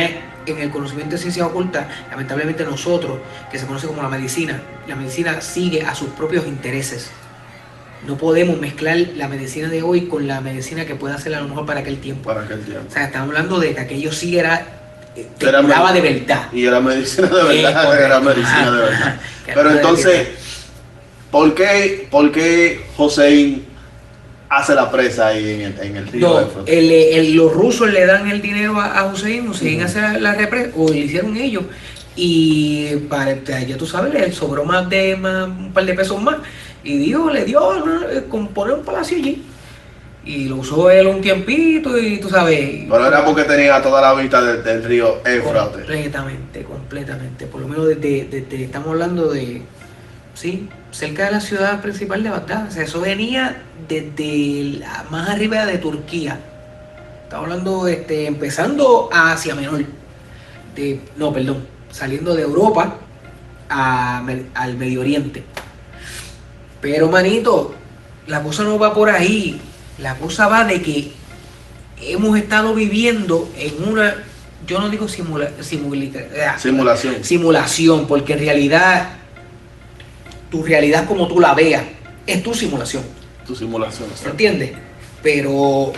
en 0.53 0.59
en 0.59 0.65
el 0.65 0.71
conocimiento 0.71 1.17
de 1.17 1.23
ciencias 1.23 1.47
ocultas, 1.47 1.87
lamentablemente 2.11 2.65
nosotros, 2.65 3.19
que 3.51 3.59
se 3.59 3.67
conoce 3.67 3.87
como 3.87 4.03
la 4.03 4.09
medicina, 4.09 4.61
la 4.87 4.97
medicina 4.97 5.41
sigue 5.41 5.83
a 5.83 5.95
sus 5.95 6.09
propios 6.11 6.47
intereses. 6.47 7.11
No 8.07 8.17
podemos 8.17 8.59
mezclar 8.59 8.97
la 9.17 9.29
medicina 9.29 9.69
de 9.69 9.83
hoy 9.83 10.07
con 10.07 10.27
la 10.27 10.41
medicina 10.41 10.87
que 10.87 10.95
pueda 10.95 11.17
hacer 11.17 11.35
a 11.35 11.41
lo 11.41 11.49
mejor 11.49 11.67
para 11.67 11.81
aquel 11.81 11.99
tiempo. 11.99 12.25
Para 12.25 12.43
aquel 12.43 12.61
tiempo. 12.61 12.85
O 12.89 12.93
sea, 12.93 13.05
estamos 13.05 13.29
hablando 13.29 13.59
de 13.59 13.75
que 13.75 13.81
aquello 13.81 14.11
sí 14.11 14.39
era, 14.39 14.67
eh, 15.15 15.27
te 15.39 15.49
Era 15.49 15.61
curaba 15.61 15.93
de 15.93 16.01
verdad. 16.01 16.49
Y 16.53 16.65
era 16.65 16.81
medicina 16.81 17.29
de 17.29 17.41
Eh, 17.41 17.63
verdad, 17.63 18.05
era 18.05 18.21
medicina 18.21 18.71
de 18.71 18.83
verdad. 18.83 19.21
Pero 19.47 19.61
era 19.61 19.73
entonces, 19.73 20.29
¿por 21.31 21.55
qué, 21.55 22.09
por 22.11 22.33
qué 22.33 22.87
Joseín 22.97 23.70
hace 24.51 24.75
la 24.75 24.91
presa 24.91 25.29
ahí 25.29 25.49
en 25.55 25.61
el, 25.63 25.81
en 25.81 25.97
el 25.97 26.07
río 26.09 26.29
No, 26.29 26.65
el- 26.67 26.91
el- 26.91 27.35
los 27.35 27.53
rusos 27.53 27.89
le 27.91 28.05
dan 28.05 28.29
el 28.29 28.43
dinero 28.43 28.79
a, 28.81 28.99
a 28.99 29.05
Hussein, 29.07 29.49
Hussein 29.49 29.81
hace 29.83 30.01
la, 30.01 30.19
la 30.19 30.35
represa, 30.35 30.71
o 30.77 30.89
le 30.91 30.99
hicieron 30.99 31.37
ellos, 31.37 31.63
y 32.17 32.97
para, 33.09 33.35
ya 33.45 33.77
tú 33.79 33.87
sabes, 33.87 34.13
le 34.13 34.33
sobró 34.33 34.65
más 34.65 34.89
de 34.91 35.17
más, 35.17 35.47
un 35.49 35.73
par 35.73 35.85
de 35.87 35.95
pesos 35.95 36.21
más, 36.21 36.37
y 36.83 36.99
Dios 36.99 37.33
le 37.33 37.45
dio 37.45 37.61
¿no? 37.85 38.03
eh, 38.11 38.25
con 38.29 38.49
poner 38.49 38.75
un 38.75 38.85
palacio 38.85 39.17
allí, 39.17 39.43
y 40.25 40.49
lo 40.49 40.57
usó 40.57 40.91
él 40.91 41.07
un 41.07 41.21
tiempito, 41.21 41.97
y 41.97 42.19
tú 42.19 42.29
sabes. 42.29 42.59
Pero 42.91 43.07
era 43.07 43.25
porque 43.25 43.45
tenía 43.45 43.81
toda 43.81 44.03
la 44.03 44.15
vista 44.21 44.43
del, 44.43 44.63
del 44.65 44.85
río 44.85 45.19
Éufrates. 45.25 45.83
Completamente, 45.87 46.63
completamente. 46.65 47.47
Por 47.47 47.61
lo 47.63 47.69
menos 47.69 47.87
desde, 47.89 48.27
desde- 48.31 48.65
estamos 48.65 48.89
hablando 48.89 49.31
de, 49.33 49.63
sí, 50.35 50.69
cerca 50.91 51.27
de 51.27 51.33
la 51.33 51.41
ciudad 51.41 51.81
principal 51.81 52.23
de 52.23 52.31
Bagdad. 52.31 52.67
O 52.69 52.71
sea, 52.71 52.85
eso 52.85 53.01
venía 53.01 53.63
desde 53.89 54.79
la- 54.81 55.05
más 55.11 55.29
arriba 55.29 55.67
de 55.67 55.79
Turquía. 55.79 56.39
Estamos 57.25 57.45
hablando, 57.45 57.87
este, 57.89 58.27
empezando 58.27 59.09
a 59.13 59.33
Asia 59.33 59.55
Menor. 59.55 59.85
De, 60.75 61.01
no, 61.17 61.33
perdón, 61.33 61.67
saliendo 61.91 62.35
de 62.35 62.43
Europa 62.43 62.97
a 63.69 64.25
al 64.55 64.77
Medio 64.77 65.01
Oriente. 65.01 65.45
Pero, 66.81 67.09
manito, 67.09 67.75
la 68.27 68.43
cosa 68.43 68.65
no 68.65 68.79
va 68.79 68.95
por 68.95 69.11
ahí. 69.11 69.61
La 69.99 70.17
cosa 70.17 70.49
va 70.49 70.65
de 70.65 70.81
que 70.81 71.13
hemos 72.01 72.37
estado 72.39 72.75
viviendo 72.75 73.51
en 73.57 73.87
una, 73.89 74.15
yo 74.67 74.81
no 74.81 74.89
digo 74.89 75.07
simula, 75.09 75.51
simula- 75.61 76.27
ah, 76.49 76.59
Simulación. 76.59 77.23
simulación, 77.23 78.07
porque 78.07 78.33
en 78.33 78.39
realidad, 78.41 79.11
tu 80.51 80.63
realidad 80.63 81.07
como 81.07 81.29
tú 81.29 81.41
la 81.41 81.55
veas, 81.55 81.83
es 82.27 82.43
tu 82.43 82.55
simulación. 82.55 83.03
Tu 83.47 83.55
simulación. 83.57 84.09
¿Se 84.15 84.29
entiende? 84.29 84.75
Pero 85.23 85.93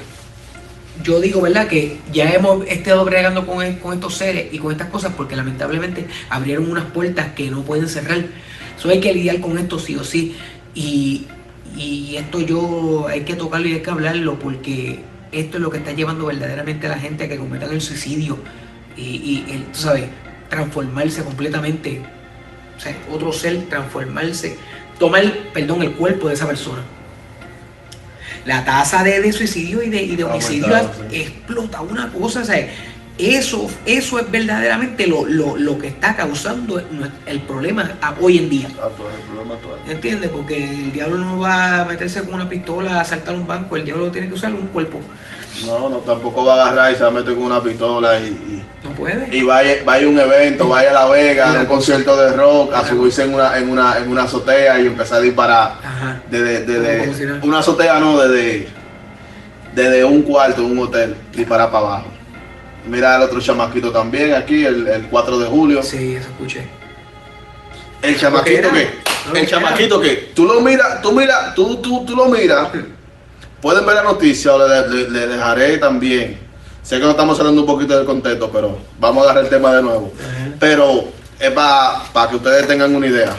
yo 1.03 1.21
digo, 1.21 1.41
¿verdad? 1.41 1.69
Que 1.69 1.99
ya 2.13 2.31
hemos 2.33 2.67
estado 2.67 3.05
bregando 3.05 3.47
con, 3.47 3.65
e- 3.65 3.79
con 3.79 3.95
estos 3.95 4.15
seres 4.15 4.47
y 4.53 4.59
con 4.59 4.73
estas 4.73 4.89
cosas 4.89 5.13
porque 5.17 5.37
lamentablemente 5.37 6.07
abrieron 6.31 6.71
unas 6.71 6.85
puertas 6.87 7.33
que 7.35 7.51
no 7.51 7.63
pueden 7.63 7.89
cerrar. 7.89 8.25
Eso 8.79 8.89
hay 8.89 9.01
que 9.01 9.13
lidiar 9.13 9.41
con 9.41 9.59
esto 9.59 9.79
sí 9.79 9.97
o 9.97 10.05
sí. 10.05 10.37
Y, 10.75 11.27
y 11.77 12.17
esto 12.17 12.41
yo 12.41 13.07
hay 13.09 13.23
que 13.23 13.35
tocarlo 13.35 13.69
y 13.69 13.75
hay 13.75 13.81
que 13.83 13.91
hablarlo 13.91 14.39
porque 14.39 15.01
esto 15.33 15.57
es 15.57 15.63
lo 15.63 15.71
que 15.71 15.79
está 15.79 15.93
llevando 15.93 16.27
verdaderamente 16.27 16.87
a 16.87 16.91
la 16.91 16.99
gente 16.99 17.25
a 17.25 17.29
que 17.29 17.37
cometan 17.39 17.73
el 17.73 17.81
suicidio 17.81 18.39
y, 18.97 19.03
y 19.03 19.47
el, 19.51 19.65
tú 19.73 19.79
sabes, 19.81 20.05
transformarse 20.51 21.23
completamente. 21.25 22.03
Sea, 22.83 22.97
otro 23.11 23.33
ser, 23.33 23.67
transformarse, 23.69 24.57
tomar, 24.99 25.25
perdón, 25.53 25.83
el 25.83 25.93
cuerpo 25.93 26.29
de 26.29 26.35
esa 26.35 26.47
persona 26.47 26.83
la 28.45 28.65
tasa 28.65 29.05
de, 29.05 29.21
de 29.21 29.33
suicidio 29.33 29.83
y 29.83 29.89
de, 29.89 30.03
y 30.03 30.17
de 30.17 30.25
homicidio 30.25 30.67
aumentado, 30.67 31.11
sí. 31.11 31.17
explota 31.17 31.81
una 31.81 32.11
cosa, 32.13 32.41
o 32.41 32.45
sea, 32.45 32.69
eso, 33.19 33.71
eso 33.85 34.19
es 34.19 34.31
verdaderamente 34.31 35.07
lo, 35.07 35.27
lo, 35.27 35.57
lo 35.57 35.79
que 35.79 35.89
está 35.89 36.17
causando 36.17 36.83
el 37.27 37.41
problema 37.43 37.99
hoy 38.21 38.39
en 38.39 38.49
día. 38.49 38.69
¿Entiendes? 39.87 40.31
Porque 40.31 40.65
el 40.65 40.93
diablo 40.93 41.19
no 41.19 41.39
va 41.39 41.83
a 41.83 41.85
meterse 41.85 42.23
con 42.23 42.35
una 42.35 42.49
pistola 42.49 42.97
a 42.97 43.01
asaltar 43.03 43.35
un 43.35 43.47
banco, 43.47 43.77
el 43.77 43.85
diablo 43.85 44.11
tiene 44.11 44.29
que 44.29 44.35
usar 44.35 44.53
un 44.55 44.67
cuerpo. 44.69 45.01
No, 45.67 45.89
no, 45.89 45.99
tampoco 45.99 46.45
va 46.45 46.55
a 46.55 46.67
agarrar 46.67 46.93
y 46.93 46.97
se 46.97 47.03
va 47.03 47.09
a 47.09 47.13
meter 47.13 47.35
con 47.35 47.45
una 47.45 47.63
pistola 47.63 48.19
y, 48.19 48.25
y, 48.25 48.65
No 48.83 48.91
puede. 48.95 49.37
y 49.37 49.43
vaya, 49.43 49.77
vaya 49.85 50.07
a 50.07 50.09
un 50.09 50.19
evento, 50.19 50.69
vaya 50.69 50.91
a 50.91 50.93
La 50.93 51.07
Vega, 51.07 51.51
a 51.51 51.61
un 51.61 51.67
concierto 51.67 52.17
de 52.17 52.33
rock, 52.33 52.73
a 52.75 52.87
subirse 52.87 53.25
en 53.25 53.35
una, 53.35 53.59
en 53.59 53.69
una, 53.71 53.99
en 53.99 54.11
una 54.11 54.23
azotea 54.25 54.81
y 54.81 54.87
empezar 54.87 55.19
a 55.19 55.21
disparar. 55.21 55.75
Ajá. 55.85 56.23
Desde, 56.31 57.39
una 57.43 57.59
azotea 57.59 58.01
no, 58.01 58.19
desde, 58.19 58.69
desde 59.75 60.05
un 60.05 60.23
cuarto, 60.23 60.65
un 60.65 60.79
hotel, 60.79 61.15
disparar 61.33 61.71
para 61.71 61.87
abajo. 61.87 62.07
Mira 62.87 63.17
el 63.17 63.23
otro 63.23 63.41
chamaquito 63.41 63.93
también 63.93 64.35
aquí, 64.35 64.65
el, 64.65 64.89
el 64.89 65.07
4 65.07 65.39
de 65.39 65.47
julio. 65.47 65.83
Sí, 65.83 66.17
eso 66.17 66.29
escuché. 66.31 66.67
El 68.03 68.19
chamaquito 68.19 68.71
que 68.73 68.89
No 69.29 69.39
el 69.39 69.47
chamaquito 69.47 70.01
que 70.01 70.33
tú 70.35 70.45
lo 70.45 70.61
miras, 70.61 71.01
tú 71.01 71.13
mira, 71.13 71.55
tú, 71.55 71.77
tú, 71.77 72.05
tú 72.05 72.17
lo 72.17 72.27
miras, 72.27 72.69
pueden 73.63 73.87
ver 73.87 73.95
la 73.95 74.03
noticia 74.03 74.53
o 74.55 74.59
le, 74.69 74.89
le- 74.89 75.09
le 75.11 75.27
dejaré 75.29 75.79
también. 75.79 76.39
Sé 76.83 76.97
que 76.99 77.05
no 77.05 77.13
estamos 77.13 77.39
hablando 77.39 77.61
un 77.63 77.67
poquito 77.67 77.97
del 77.97 78.05
contexto, 78.05 78.51
pero 78.51 78.77
vamos 78.99 79.23
a 79.23 79.31
agarrar 79.31 79.45
el 79.45 79.51
tema 79.51 79.73
de 79.75 79.83
nuevo. 79.83 80.13
Pero 80.59 81.05
es 81.39 81.51
para 81.51 82.29
que 82.29 82.37
ustedes 82.37 82.67
tengan 82.67 82.95
una 82.95 83.07
idea. 83.07 83.35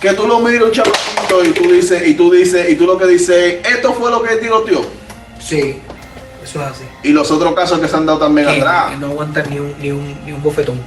Que 0.00 0.12
tú 0.14 0.26
lo 0.26 0.40
miras 0.40 0.62
un 0.64 0.72
chamaquito 0.72 1.44
y 1.44 1.48
tú 1.52 1.72
dices, 1.72 2.06
y 2.08 2.14
tú 2.14 2.30
dices, 2.30 2.70
y 2.70 2.74
tú 2.76 2.86
lo 2.86 2.98
que 2.98 3.06
dices, 3.06 3.64
esto 3.66 3.92
fue 3.94 4.10
lo 4.10 4.22
que 4.22 4.36
tiroteó. 4.36 4.80
Sí, 5.40 5.80
eso 6.42 6.60
es 6.62 6.66
así. 6.68 6.84
Y 7.04 7.10
los 7.10 7.30
otros 7.30 7.54
casos 7.54 7.78
que 7.80 7.86
se 7.88 7.96
han 7.96 8.06
dado 8.06 8.18
también 8.18 8.46
Que, 8.48 8.60
atrás. 8.60 8.90
que 8.90 8.96
no 8.96 9.06
aguantan 9.08 9.48
ni 9.50 9.58
un, 9.60 9.74
ni 9.80 9.90
un, 9.92 10.24
ni 10.24 10.32
un 10.32 10.42
bofetón. 10.42 10.80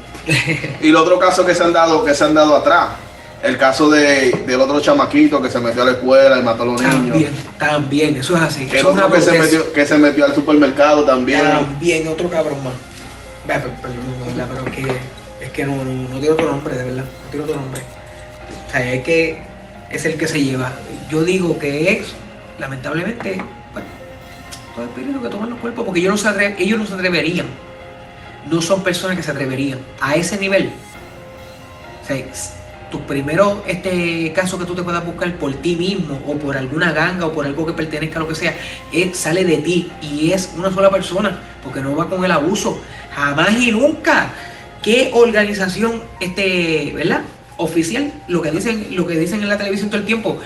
Y 0.82 0.90
los 0.90 1.02
otros 1.04 1.20
casos 1.20 1.46
que 1.46 1.54
se 1.56 1.64
han 1.64 1.72
dado, 1.74 2.04
que 2.04 2.14
se 2.14 2.24
han 2.24 2.34
dado 2.34 2.56
atrás. 2.56 2.90
El 3.44 3.58
caso 3.58 3.90
de, 3.90 4.32
del 4.48 4.60
otro 4.60 4.80
chamaquito 4.80 5.40
que 5.42 5.50
se 5.52 5.60
metió 5.60 5.84
a 5.84 5.86
la 5.86 5.92
escuela 5.92 6.40
y 6.40 6.42
mató 6.42 6.64
a 6.64 6.66
los 6.66 6.82
niños. 6.82 6.96
También, 6.96 7.32
también, 7.60 8.16
eso 8.18 8.36
es 8.36 8.42
así. 8.42 8.64
El 8.64 8.76
Eso 8.78 8.90
otro 8.90 9.12
que 9.12 9.22
se, 9.22 9.38
metió, 9.38 9.72
que 9.74 9.86
se 9.86 9.98
metió 9.98 10.26
al 10.26 10.34
supermercado 10.34 11.04
también. 11.06 11.42
También, 11.42 12.08
otro 12.08 12.30
cabrón 12.30 12.64
más. 12.64 12.74
Ve, 13.48 13.54
per- 13.56 13.72
Perdón, 13.82 13.98
de 14.20 14.34
verdad, 14.34 14.48
pero 14.52 14.66
es 14.68 14.74
que, 14.76 15.46
es 15.46 15.52
que 15.52 15.66
no, 15.66 15.76
no, 15.76 15.94
no 16.10 16.18
tiene 16.20 16.30
otro 16.32 16.48
nombre, 16.52 16.76
de 16.76 16.84
verdad. 16.86 17.04
No 17.04 17.30
tiene 17.30 17.44
otro 17.46 17.56
nombre. 17.58 17.82
O 18.68 18.72
sea, 18.72 18.94
es 18.94 19.04
que 19.04 19.44
es 19.92 20.06
el 20.06 20.18
que 20.18 20.28
se 20.28 20.42
lleva. 20.44 20.74
Yo 21.12 21.24
digo 21.24 21.60
que 21.60 21.92
es, 21.94 22.08
lamentablemente, 22.58 23.34
bueno, 23.74 23.88
todo 24.74 24.86
el 24.86 24.90
peligro 24.92 25.22
que 25.22 25.30
toman 25.30 25.52
los 25.52 25.60
cuerpos, 25.60 25.86
porque 25.86 26.00
ellos 26.00 26.12
no, 26.12 26.18
se 26.18 26.36
atre- 26.36 26.56
ellos 26.58 26.80
no 26.80 26.88
se 26.88 26.96
atreverían. 26.96 27.46
No 28.50 28.60
son 28.62 28.84
personas 28.84 29.18
que 29.18 29.24
se 29.24 29.30
atreverían 29.30 29.80
a 30.02 30.16
ese 30.16 30.38
nivel. 30.38 30.72
O 32.04 32.08
sea, 32.08 32.16
tus 32.96 33.02
primeros 33.06 33.58
este, 33.68 34.32
casos 34.34 34.58
que 34.60 34.66
tú 34.66 34.74
te 34.74 34.84
puedas 34.84 35.06
buscar 35.06 35.34
por 35.38 35.54
ti 35.56 35.76
mismo 35.76 36.20
o 36.26 36.36
por 36.36 36.56
alguna 36.56 36.92
ganga 36.94 37.26
o 37.26 37.32
por 37.34 37.46
algo 37.46 37.66
que 37.66 37.74
pertenezca 37.74 38.20
a 38.20 38.22
lo 38.22 38.28
que 38.30 38.36
sea, 38.36 38.56
es- 38.94 39.18
sale 39.18 39.44
de 39.44 39.58
ti 39.58 39.92
y 40.02 40.32
es 40.32 40.52
una 40.58 40.72
sola 40.72 40.90
persona, 40.90 41.40
porque 41.64 41.82
no 41.82 41.96
va 41.96 42.10
con 42.10 42.24
el 42.24 42.32
abuso. 42.32 42.80
Jamás 43.14 43.52
y 43.60 43.72
nunca. 43.72 44.30
¿Qué 44.82 45.12
organización 45.14 46.04
este, 46.20 46.92
¿verdad? 46.96 47.22
oficial, 47.58 48.12
lo 48.28 48.42
que 48.42 48.52
dicen, 48.52 48.88
lo 48.92 49.08
que 49.08 49.18
dicen 49.18 49.42
en 49.42 49.48
la 49.50 49.58
televisión 49.58 49.90
todo 49.90 50.00
el 50.02 50.06
tiempo, 50.06 50.38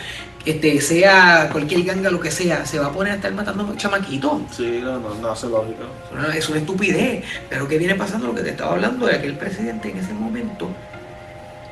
este, 0.46 0.80
sea 0.80 1.50
cualquier 1.52 1.84
ganga, 1.84 2.10
lo 2.12 2.20
que 2.20 2.30
sea, 2.32 2.66
se 2.66 2.78
va 2.80 2.86
a 2.88 2.92
poner 2.92 3.14
a 3.14 3.16
estar 3.16 3.34
matando 3.34 3.74
chamaquitos? 3.76 4.42
Sí, 4.56 4.80
no, 4.84 5.00
no, 5.00 5.16
no 5.16 5.30
hace 5.32 5.48
lógica. 5.50 5.84
No, 6.16 6.32
Es 6.32 6.48
una 6.50 6.60
estupidez. 6.60 7.24
Pero 7.50 7.68
¿qué 7.68 7.78
viene 7.80 7.96
pasando? 7.96 8.28
Lo 8.28 8.36
que 8.36 8.44
te 8.44 8.52
estaba 8.52 8.74
hablando 8.74 9.08
de 9.08 9.20
que 9.20 9.28
el 9.28 9.34
presidente 9.38 9.90
en 9.90 9.98
ese 9.98 10.14
momento 10.14 10.70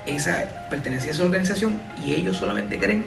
esa, 0.08 0.68
pertenecía 0.70 1.12
a 1.12 1.14
esa 1.14 1.24
organización 1.24 1.80
y 2.06 2.14
ellos 2.14 2.38
solamente 2.38 2.80
creen 2.80 3.06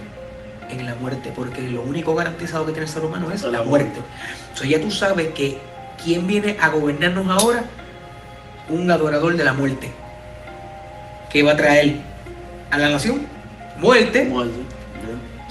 en 0.71 0.87
la 0.87 0.95
muerte, 0.95 1.33
porque 1.35 1.63
lo 1.63 1.83
único 1.83 2.15
garantizado 2.15 2.67
que 2.67 2.73
tiene 2.73 2.87
el 2.87 2.93
ser 2.93 3.05
humano 3.05 3.31
es 3.33 3.43
La 3.43 3.63
muerte. 3.63 4.01
Entonces 4.49 4.69
ya 4.69 4.81
tú 4.81 4.91
sabes 4.91 5.29
que 5.29 5.59
quién 6.03 6.27
viene 6.27 6.57
a 6.61 6.69
gobernarnos 6.69 7.27
ahora, 7.29 7.65
un 8.69 8.91
adorador 8.91 9.37
de 9.37 9.45
la 9.45 9.53
muerte, 9.53 9.91
que 11.31 11.43
va 11.43 11.53
a 11.53 11.57
traer 11.57 11.97
a 12.71 12.79
la 12.79 12.91
nación 12.91 13.27
muerte, 13.79 14.25
Muerte. 14.25 14.61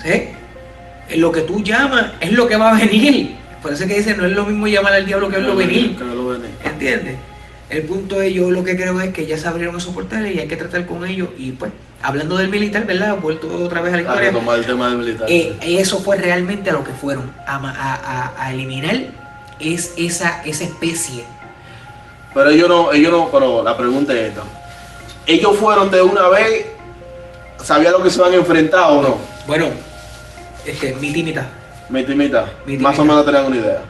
¿sí? 0.04 1.18
Lo 1.18 1.32
que 1.32 1.42
tú 1.42 1.64
llamas 1.64 2.12
es 2.20 2.32
lo 2.32 2.48
que 2.48 2.56
va 2.56 2.72
a 2.72 2.80
venir. 2.80 3.36
Por 3.62 3.74
eso 3.74 3.84
es 3.84 3.90
que 3.90 3.98
dicen, 3.98 4.18
no 4.18 4.26
es 4.26 4.32
lo 4.32 4.46
mismo 4.46 4.68
llamar 4.68 4.94
al 4.94 5.06
diablo 5.06 5.28
que 5.30 5.38
verlo 5.38 5.56
venir. 5.56 5.98
Que 5.98 6.04
verlo 6.04 6.28
venir. 6.30 6.52
¿Entiendes? 6.64 7.16
El 7.70 7.84
punto 7.84 8.20
es, 8.22 8.34
yo 8.34 8.50
lo 8.50 8.64
que 8.64 8.76
creo 8.76 9.00
es 9.00 9.14
que 9.14 9.28
ya 9.28 9.38
se 9.38 9.48
abrieron 9.48 9.76
esos 9.78 9.94
portales 9.94 10.36
y 10.36 10.40
hay 10.40 10.48
que 10.48 10.56
tratar 10.56 10.86
con 10.88 11.06
ellos. 11.06 11.30
Y 11.38 11.52
pues, 11.52 11.72
hablando 12.02 12.38
del 12.38 12.50
militar, 12.50 12.86
¿verdad? 12.86 13.18
Vuelto 13.22 13.48
otra 13.64 13.82
vez 13.82 13.94
a 13.94 13.98
la 13.98 14.02
historia. 14.02 14.30
el 14.30 14.66
tema 14.66 14.90
del 14.90 14.98
militar. 14.98 15.28
eh, 15.30 15.56
eso 15.62 16.00
fue 16.00 16.18
realmente 16.18 16.72
a 16.72 16.74
lo 16.74 16.84
que 16.84 16.92
fueron, 16.92 17.32
a, 17.46 18.50
eliminar 18.52 18.96
es 19.60 19.94
esa, 19.98 20.42
esa 20.46 20.64
especie. 20.64 21.24
Pero 22.34 22.50
ellos 22.50 22.70
no, 22.70 22.92
ellos 22.92 23.12
no, 23.12 23.30
pero 23.32 23.64
la 23.64 23.78
pregunta 23.78 24.14
es 24.14 24.30
esta. 24.30 24.44
Ellos 25.28 25.58
fueron 25.58 25.92
de 25.92 26.02
una 26.02 26.28
vez, 26.30 26.66
sabían 27.64 27.94
lo 27.94 28.02
que 28.02 28.10
se 28.10 28.18
iban 28.18 28.34
a 28.34 28.36
enfrentar 28.38 28.92
o 28.92 29.02
no. 29.02 29.18
Bueno, 29.46 29.68
este, 30.66 30.96
mi 30.96 31.12
timita. 31.12 31.48
Mitad 31.90 32.46
y 32.68 32.78
Más 32.78 32.98
o 33.00 33.06
menos 33.06 33.26
tenían 33.26 33.46
una 33.46 33.58
idea. 33.58 33.82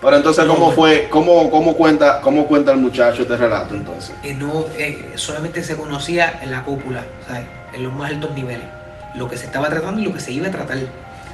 Pero 0.00 0.16
entonces, 0.16 0.44
¿cómo 0.44 0.72
fue, 0.72 1.08
cómo, 1.10 1.50
cómo 1.50 1.74
cuenta, 1.74 2.20
cómo 2.20 2.46
cuenta 2.46 2.70
el 2.72 2.78
muchacho 2.78 3.22
este 3.22 3.36
relato 3.36 3.74
entonces? 3.74 4.14
eh, 4.22 4.34
no, 4.34 4.66
eh, 4.76 5.12
solamente 5.16 5.62
se 5.62 5.76
conocía 5.76 6.38
en 6.42 6.50
la 6.50 6.62
cúpula, 6.62 7.02
¿sabes? 7.26 7.46
En 7.72 7.82
los 7.82 7.92
más 7.92 8.10
altos 8.10 8.30
niveles. 8.32 8.66
Lo 9.14 9.28
que 9.28 9.36
se 9.38 9.46
estaba 9.46 9.68
tratando 9.68 10.00
y 10.00 10.04
lo 10.04 10.12
que 10.12 10.20
se 10.20 10.32
iba 10.32 10.48
a 10.48 10.50
tratar 10.50 10.76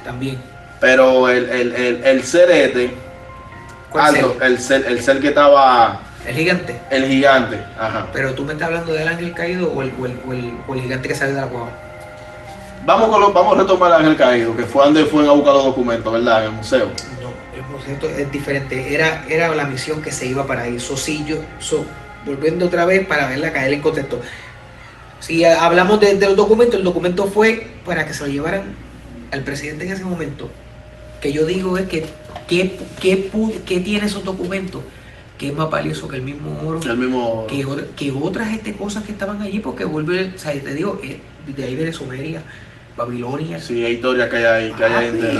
también. 0.05 0.37
Pero 0.79 1.29
el, 1.29 1.49
el, 1.49 1.73
el, 1.73 2.03
el 2.05 2.23
ser 2.23 2.49
este, 2.51 2.95
¿Cuál 3.89 4.15
alto, 4.15 4.33
ser? 4.39 4.43
el 4.43 4.59
ser, 4.59 4.85
el 4.87 5.01
ser 5.03 5.19
que 5.19 5.27
estaba, 5.27 5.99
El 6.25 6.33
gigante. 6.35 6.79
el 6.89 7.05
gigante, 7.05 7.61
ajá. 7.77 8.07
Pero 8.13 8.33
tú 8.33 8.43
me 8.43 8.53
estás 8.53 8.67
hablando 8.69 8.93
del 8.93 9.07
ángel 9.07 9.33
caído 9.33 9.71
o 9.71 9.81
el, 9.81 9.93
o 9.99 10.05
el, 10.05 10.19
o 10.27 10.33
el- 10.33 10.53
o 10.67 10.73
el 10.73 10.81
gigante 10.81 11.09
que 11.09 11.15
sale 11.15 11.33
de 11.33 11.41
la 11.41 11.47
cueva. 11.47 11.67
Vamos, 12.85 13.09
con 13.09 13.21
lo- 13.21 13.31
vamos 13.33 13.57
a 13.57 13.61
retomar 13.61 13.93
al 13.93 13.99
Ángel 14.01 14.17
Caído, 14.17 14.57
que 14.57 14.63
fue 14.63 14.83
donde 14.83 15.05
fue 15.05 15.25
a 15.25 15.31
buscar 15.31 15.53
los 15.53 15.63
documentos, 15.63 16.11
¿verdad? 16.11 16.39
En 16.39 16.45
el 16.47 16.51
museo. 16.51 16.89
El 17.67 17.71
concepto 17.75 18.09
es 18.09 18.31
diferente. 18.31 18.93
Era, 18.93 19.25
era 19.29 19.53
la 19.55 19.65
misión 19.65 20.01
que 20.01 20.11
se 20.11 20.25
iba 20.25 20.45
para 20.45 20.63
ahí. 20.63 20.79
So, 20.79 20.97
sí, 20.97 21.23
yo, 21.27 21.37
so, 21.59 21.85
volviendo 22.25 22.65
otra 22.65 22.85
vez 22.85 23.05
para 23.05 23.27
verla 23.27 23.51
caer 23.51 23.73
en 23.73 23.81
contexto. 23.81 24.21
Si 25.19 25.45
hablamos 25.45 25.99
de, 25.99 26.15
de 26.15 26.25
los 26.27 26.35
documentos, 26.35 26.75
el 26.75 26.83
documento 26.83 27.27
fue 27.27 27.67
para 27.85 28.05
que 28.05 28.13
se 28.13 28.25
lo 28.25 28.31
llevaran 28.31 28.75
al 29.31 29.41
presidente 29.43 29.85
en 29.85 29.93
ese 29.93 30.03
momento. 30.03 30.49
Que 31.21 31.31
yo 31.31 31.45
digo 31.45 31.77
es 31.77 31.87
que, 31.87 32.05
¿qué, 32.47 32.77
qué, 32.99 33.29
qué 33.65 33.79
tiene 33.79 34.05
esos 34.05 34.25
documentos? 34.25 34.81
Que 35.37 35.47
es 35.47 35.53
más 35.55 35.69
valioso 35.69 36.07
que 36.09 36.17
el 36.17 36.21
mismo 36.23 36.59
oro. 36.67 36.81
El 36.83 36.97
mismo. 36.97 37.47
que, 37.47 38.11
otras 38.11 38.51
este, 38.53 38.73
cosas 38.73 39.03
que 39.03 39.13
estaban 39.13 39.41
allí, 39.41 39.59
porque 39.59 39.85
vuelve, 39.85 40.33
o 40.35 40.37
sea, 40.37 40.51
te 40.51 40.73
digo, 40.73 40.99
eh, 41.01 41.19
de 41.47 41.63
ahí 41.63 41.75
viene 41.75 41.93
Sumeria, 41.93 42.41
Babilonia, 42.97 43.59
Sí, 43.59 43.83
hay 43.83 43.93
historias 43.93 44.29
que 44.29 44.35
hay 44.37 44.43
ahí, 44.43 44.73
que 44.73 44.83
hay 44.83 44.91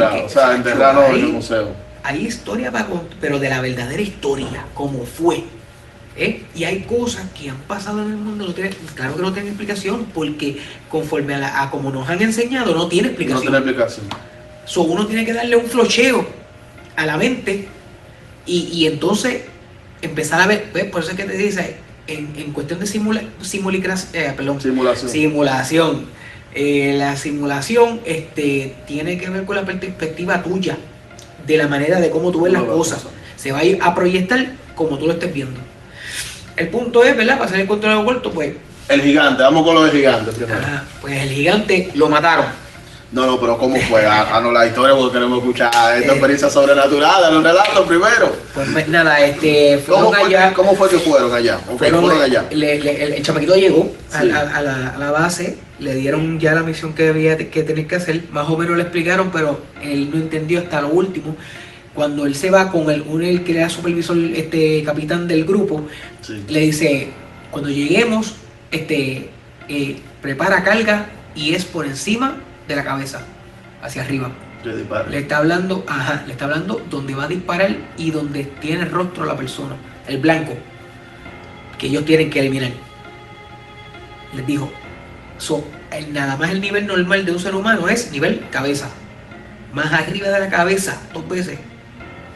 Ah, 0.01 0.11
que- 0.15 0.23
O 0.23 0.29
sea, 0.29 0.55
enterrados 0.55 1.09
en 1.09 1.15
el 1.15 1.27
museo. 1.27 1.69
Hay 2.03 2.25
historia 2.25 2.71
para 2.71 2.87
pero 3.21 3.39
de 3.39 3.49
la 3.49 3.61
verdadera 3.61 4.01
historia, 4.01 4.65
como 4.73 5.05
fue. 5.05 5.43
¿eh? 6.15 6.43
Y 6.53 6.63
hay 6.65 6.81
cosas 6.81 7.25
que 7.37 7.49
han 7.49 7.57
pasado 7.61 8.03
en 8.03 8.09
el 8.11 8.17
mundo, 8.17 8.45
no 8.47 8.53
claro 8.93 9.15
que 9.15 9.21
no 9.21 9.31
tienen 9.33 9.49
explicación, 9.53 10.05
porque 10.13 10.57
conforme 10.89 11.33
a, 11.35 11.39
la- 11.39 11.61
a 11.63 11.71
como 11.71 11.89
nos 11.91 12.07
han 12.09 12.21
enseñado, 12.21 12.75
no 12.75 12.87
tiene 12.87 13.07
No 13.07 13.11
explicación. 13.13 13.41
tiene 13.41 13.57
explicación. 13.57 14.05
So, 14.65 14.83
uno 14.83 15.07
tiene 15.07 15.25
que 15.25 15.33
darle 15.33 15.55
un 15.55 15.65
flocheo 15.65 16.25
a 16.95 17.05
la 17.05 17.17
mente 17.17 17.67
y, 18.45 18.67
y 18.71 18.85
entonces 18.87 19.41
empezar 20.01 20.39
a 20.41 20.47
ver, 20.47 20.69
¿ves? 20.73 20.85
por 20.85 21.01
eso 21.01 21.11
es 21.11 21.17
que 21.17 21.23
te 21.23 21.35
dice, 21.37 21.77
en, 22.07 22.33
en 22.37 22.51
cuestión 22.51 22.79
de 22.79 22.85
simula, 22.85 23.23
eh, 24.13 24.33
perdón, 24.35 24.61
Simulación. 24.61 25.09
simulación, 25.09 26.05
eh, 26.53 26.95
la 26.97 27.15
simulación 27.17 28.01
este, 28.05 28.75
tiene 28.85 29.17
que 29.17 29.29
ver 29.29 29.45
con 29.45 29.55
la 29.55 29.65
perspectiva 29.65 30.43
tuya, 30.43 30.77
de 31.45 31.57
la 31.57 31.67
manera 31.67 31.99
de 31.99 32.09
cómo 32.09 32.31
tú 32.31 32.41
ves 32.41 32.53
las 32.53 32.63
cosas. 32.63 33.03
Se 33.35 33.51
va 33.51 33.59
a 33.59 33.63
ir 33.63 33.79
a 33.81 33.93
proyectar 33.93 34.45
como 34.75 34.97
tú 34.97 35.07
lo 35.07 35.13
estés 35.13 35.33
viendo. 35.33 35.59
El 36.55 36.67
punto 36.69 37.03
es, 37.03 37.15
¿verdad? 37.17 37.33
Para 37.35 37.45
hacer 37.45 37.61
el 37.61 37.67
control 37.67 37.97
de 37.97 38.03
vuelto, 38.03 38.31
pues, 38.31 38.53
El 38.89 39.01
gigante, 39.01 39.41
vamos 39.43 39.63
con 39.65 39.75
lo 39.75 39.83
del 39.83 39.91
gigante 39.91 40.31
primero. 40.31 40.59
pues 41.01 41.21
el 41.21 41.29
gigante 41.29 41.89
lo 41.95 42.09
mataron. 42.09 42.45
No, 43.13 43.27
no, 43.27 43.39
pero 43.39 43.59
¿cómo 43.59 43.75
fue? 43.75 44.01
No, 44.41 44.51
la 44.51 44.65
historia 44.65 44.95
porque 44.95 45.13
queremos 45.13 45.37
escuchar 45.37 45.67
esta 45.67 45.99
Eh. 45.99 46.15
experiencia 46.15 46.49
sobrenatural, 46.49 47.31
los 47.31 47.43
relatos 47.43 47.85
primero. 47.87 48.35
Pues 48.55 48.67
me- 48.69 48.87
nada, 48.87 49.23
este, 49.23 49.79
¿Cómo 49.87 50.07
fueron 50.09 50.25
fue, 50.29 50.35
allá. 50.35 50.49
que, 50.49 50.55
¿Cómo 50.55 50.75
fue 50.75 50.89
que 50.89 50.97
fueron 50.97 51.31
allá? 51.31 51.59
Fueron- 51.77 52.01
fueron 52.01 52.21
allá. 52.23 52.45
le- 52.49 52.79
le- 52.79 53.03
el, 53.03 53.13
el 53.13 53.21
chamaquito 53.23 53.53
llegó 53.55 53.93
a, 54.11 54.21
Sí. 54.21 54.31
a- 54.31 54.39
a 54.57 54.61
la, 54.63 54.87
a 54.95 54.97
la 54.97 55.11
base, 55.11 55.57
le 55.77 55.93
dieron 55.93 56.39
ya 56.39 56.53
la 56.55 56.63
misión 56.63 56.93
que 56.93 57.09
había 57.09 57.37
que 57.37 57.61
tener 57.61 57.85
que 57.85 57.95
hacer, 57.97 58.23
más 58.31 58.49
o 58.49 58.57
menos 58.57 58.75
le 58.77 58.81
explicaron, 58.81 59.29
pero 59.31 59.61
él 59.83 60.09
no 60.09 60.17
entendió 60.17 60.59
hasta 60.61 60.81
lo 60.81 60.87
último. 60.87 61.35
Cuando 61.93 62.25
él 62.25 62.33
se 62.33 62.49
va 62.49 62.71
con 62.71 62.89
el, 62.89 63.03
un 63.03 63.21
el 63.23 63.43
que 63.43 63.55
era 63.59 63.69
supervisor, 63.69 64.17
este 64.35 64.81
capitán 64.83 65.27
del 65.27 65.45
grupo, 65.45 65.85
Sí. 66.21 66.43
le 66.49 66.59
dice, 66.61 67.09
cuando 67.51 67.69
lleguemos, 67.69 68.33
este, 68.71 69.29
eh, 69.69 69.97
prepara 70.19 70.63
carga 70.63 71.05
y 71.35 71.53
es 71.53 71.63
por 71.63 71.85
encima 71.85 72.37
de 72.67 72.75
la 72.75 72.83
cabeza, 72.83 73.21
hacia 73.81 74.03
arriba. 74.03 74.31
Le 75.09 75.17
está 75.19 75.37
hablando, 75.37 75.83
ajá, 75.87 76.23
le 76.25 76.31
está 76.33 76.45
hablando 76.45 76.81
donde 76.89 77.13
va 77.15 77.25
a 77.25 77.27
disparar 77.27 77.75
y 77.97 78.11
donde 78.11 78.45
tiene 78.45 78.83
el 78.83 78.91
rostro 78.91 79.25
la 79.25 79.35
persona, 79.35 79.75
el 80.07 80.19
blanco, 80.19 80.53
que 81.77 81.87
ellos 81.87 82.05
tienen 82.05 82.29
que 82.29 82.39
eliminar. 82.39 82.71
Les 84.33 84.47
dijo, 84.47 84.71
so, 85.37 85.63
el- 85.91 86.13
nada 86.13 86.37
más 86.37 86.49
el 86.51 86.61
nivel 86.61 86.87
normal 86.87 87.25
de 87.25 87.33
un 87.33 87.39
ser 87.39 87.55
humano 87.55 87.87
es 87.89 88.11
nivel 88.11 88.45
cabeza. 88.51 88.89
Más 89.73 89.91
arriba 89.91 90.29
de 90.29 90.39
la 90.39 90.49
cabeza, 90.49 91.01
dos 91.13 91.27
veces. 91.27 91.59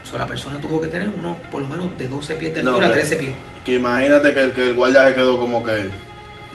So, 0.04 0.18
la 0.18 0.26
persona 0.26 0.60
tuvo 0.60 0.80
que 0.80 0.88
tener 0.88 1.08
uno, 1.08 1.36
por 1.50 1.62
lo 1.62 1.68
menos, 1.68 1.96
de 1.98 2.08
12 2.08 2.34
pies 2.34 2.54
de 2.54 2.62
No, 2.62 2.70
altura, 2.72 2.88
pero- 2.88 3.00
13 3.00 3.16
pies. 3.16 3.34
Que 3.64 3.74
imagínate 3.76 4.32
que 4.34 4.40
el, 4.40 4.52
que 4.52 4.68
el 4.68 4.74
guardia 4.74 5.08
se 5.08 5.14
quedó 5.14 5.38
como 5.38 5.62
que. 5.64 5.90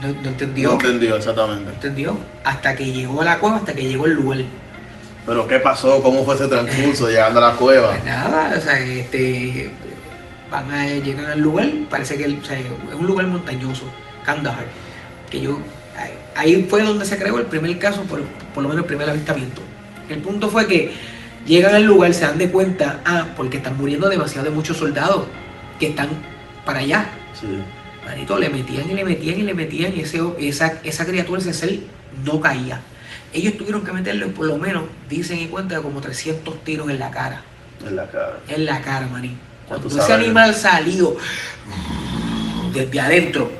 No, 0.01 0.07
no 0.21 0.29
entendió. 0.29 0.69
No 0.69 0.73
entendió 0.75 1.15
exactamente. 1.15 1.65
No 1.65 1.71
entendió. 1.71 2.17
Hasta 2.43 2.75
que 2.75 2.91
llegó 2.91 3.21
a 3.21 3.25
la 3.25 3.39
cueva, 3.39 3.57
hasta 3.57 3.73
que 3.73 3.83
llegó 3.83 4.05
el 4.05 4.13
lugar. 4.13 4.39
Pero 5.25 5.47
¿qué 5.47 5.59
pasó? 5.59 6.01
¿Cómo 6.03 6.25
fue 6.25 6.35
ese 6.35 6.47
transcurso 6.47 7.07
llegando 7.07 7.39
a 7.43 7.51
la 7.51 7.55
cueva? 7.55 7.91
Pues 7.91 8.03
nada, 8.03 8.53
o 8.57 8.61
sea, 8.61 8.77
este, 8.79 9.71
van 10.51 10.69
a 10.71 10.85
llegar 10.87 11.31
al 11.31 11.39
lugar, 11.39 11.69
parece 11.89 12.17
que 12.17 12.25
el- 12.25 12.39
o 12.41 12.45
sea, 12.45 12.59
es 12.59 12.65
un 12.93 13.07
lugar 13.07 13.27
montañoso, 13.27 13.85
Kandahar, 14.25 14.65
que 15.29 15.39
yo, 15.39 15.59
ahí- 15.97 16.17
ahí 16.55 16.67
fue 16.69 16.83
donde 16.83 17.05
se 17.05 17.17
creó 17.17 17.39
el 17.39 17.45
primer 17.45 17.79
caso, 17.79 18.01
por, 18.01 18.21
por 18.53 18.63
lo 18.63 18.69
menos 18.69 18.83
el 18.83 18.87
primer 18.87 19.09
avistamiento. 19.09 19.61
El 20.09 20.19
punto 20.19 20.49
fue 20.49 20.67
que 20.67 20.91
llegan 21.45 21.73
al 21.73 21.83
lugar, 21.83 22.13
se 22.13 22.25
dan 22.25 22.37
de 22.37 22.49
cuenta, 22.51 22.99
ah, 23.05 23.27
porque 23.37 23.57
están 23.57 23.77
muriendo 23.77 24.09
demasiado 24.09 24.43
de 24.49 24.51
muchos 24.53 24.75
soldados 24.75 25.25
que 25.79 25.87
están 25.87 26.09
para 26.65 26.79
allá. 26.79 27.05
Sí. 27.39 27.47
Manito, 28.05 28.37
le 28.37 28.49
metían 28.49 28.89
y 28.89 28.93
le 28.93 29.05
metían 29.05 29.39
y 29.39 29.43
le 29.43 29.53
metían 29.53 29.95
y 29.95 30.01
ese, 30.01 30.19
esa, 30.39 30.79
esa 30.83 31.05
criatura, 31.05 31.39
ese 31.39 31.53
ser, 31.53 31.79
no 32.23 32.39
caía. 32.41 32.81
Ellos 33.33 33.57
tuvieron 33.57 33.83
que 33.83 33.91
meterle 33.93 34.27
por 34.27 34.45
lo 34.45 34.57
menos, 34.57 34.83
dicen 35.09 35.39
y 35.39 35.47
cuenta, 35.47 35.81
como 35.81 36.01
300 36.01 36.63
tiros 36.63 36.89
en 36.89 36.99
la 36.99 37.09
cara. 37.11 37.41
En 37.85 37.95
la 37.95 38.07
cara. 38.07 38.39
En 38.47 38.65
la 38.65 38.81
cara, 38.81 39.07
manín. 39.07 39.37
Cuando 39.67 39.87
ese 39.87 39.97
sabes. 40.01 40.15
animal 40.25 40.53
salió 40.53 41.15
desde 42.73 42.99
adentro, 42.99 43.51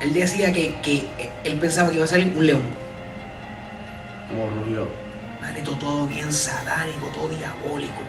él 0.00 0.12
decía 0.12 0.52
que, 0.52 0.76
que 0.82 1.04
él 1.44 1.58
pensaba 1.58 1.90
que 1.90 1.96
iba 1.96 2.04
a 2.04 2.08
salir 2.08 2.32
un 2.36 2.46
león. 2.46 2.62
Como 4.28 4.48
rugió. 4.50 4.88
Manito, 5.40 5.72
todo 5.72 6.06
bien 6.06 6.32
satánico, 6.32 7.06
todo 7.14 7.28
diabólico. 7.28 8.00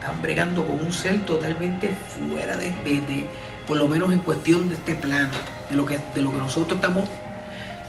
Están 0.00 0.20
bregando 0.22 0.64
con 0.66 0.80
un 0.80 0.92
ser 0.92 1.20
totalmente 1.26 1.90
fuera 2.08 2.56
de, 2.56 2.66
de- 2.84 3.00
de- 3.02 3.26
por 3.66 3.76
lo 3.76 3.88
menos 3.88 4.12
en 4.12 4.18
cuestión 4.20 4.68
de 4.68 4.74
este 4.76 4.94
plano, 4.94 5.30
de 5.70 5.76
lo 5.76 5.86
que, 5.86 5.98
de 6.14 6.22
lo 6.22 6.30
que 6.30 6.38
nosotros 6.38 6.76
estamos 6.76 7.08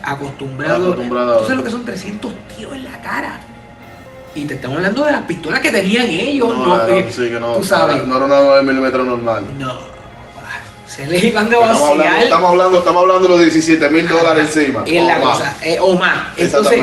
acostumbrados. 0.01 0.81
Acostumbrados. 0.93 1.31
Entonces 1.33 1.57
lo 1.57 1.63
que 1.63 1.71
son 1.71 1.85
300 1.85 2.33
tiros 2.55 2.73
en 2.73 2.83
la 2.85 3.01
cara. 3.01 3.39
Y 4.35 4.45
te 4.45 4.55
estamos 4.55 4.77
hablando 4.77 5.05
de 5.05 5.11
las 5.11 5.21
pistolas 5.23 5.59
que 5.59 5.71
tenían 5.71 6.07
ellos, 6.07 6.49
no, 6.57 6.65
No, 6.65 6.77
no, 6.87 7.11
sí, 7.11 7.29
que 7.29 7.39
no, 7.39 7.53
tú 7.55 7.63
sabes. 7.63 8.05
no 8.07 8.15
era 8.17 8.25
una 8.25 8.41
9 8.41 8.63
milímetros 8.63 9.05
normal. 9.05 9.43
No, 9.59 9.77
se 10.87 11.05
les 11.07 11.23
iban 11.23 11.45
a 11.45 11.49
Estamos 11.49 11.81
hablando, 11.81 11.97
vaciar. 12.03 12.23
estamos 12.23 12.49
hablando, 12.51 12.77
estamos 12.79 13.01
hablando 13.03 13.23
de 13.23 13.29
los 13.29 13.39
17 13.41 13.89
mil 13.89 14.07
dólares 14.07 14.55
encima. 14.57 14.83
Es 14.87 15.03
la 15.05 15.17
o 15.19 15.25
más. 15.25 15.55
eh, 15.63 15.77
o 15.79 15.95
más. 15.95 16.27
Entonces, 16.37 16.79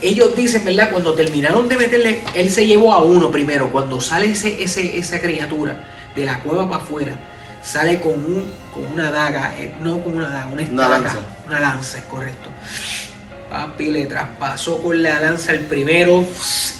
ellos 0.00 0.36
dicen, 0.36 0.64
¿verdad? 0.64 0.90
Cuando 0.90 1.14
terminaron 1.14 1.68
de 1.68 1.76
meterle, 1.76 2.22
él 2.34 2.50
se 2.50 2.66
llevó 2.66 2.92
a 2.92 2.98
uno 3.02 3.30
primero. 3.30 3.70
Cuando 3.70 4.00
sale 4.00 4.30
ese, 4.30 4.62
ese, 4.62 4.96
esa 4.96 5.20
criatura 5.20 5.76
de 6.14 6.24
la 6.26 6.40
cueva 6.40 6.68
para 6.68 6.82
afuera, 6.82 7.12
sale 7.64 8.00
con, 8.00 8.12
un, 8.12 8.52
con 8.72 8.84
una 8.92 9.10
daga, 9.10 9.54
eh, 9.58 9.74
no 9.80 10.02
con 10.04 10.16
una 10.16 10.28
daga, 10.28 10.46
una 10.46 10.54
Una 10.54 10.62
estaca. 10.62 10.88
lanza. 10.88 11.18
Una 11.46 11.60
lanza, 11.60 11.98
es 11.98 12.04
correcto. 12.04 12.50
Papi 13.50 13.90
le 13.90 14.06
traspasó 14.06 14.82
con 14.82 15.02
la 15.02 15.20
lanza 15.20 15.52
el 15.52 15.60
primero. 15.60 16.24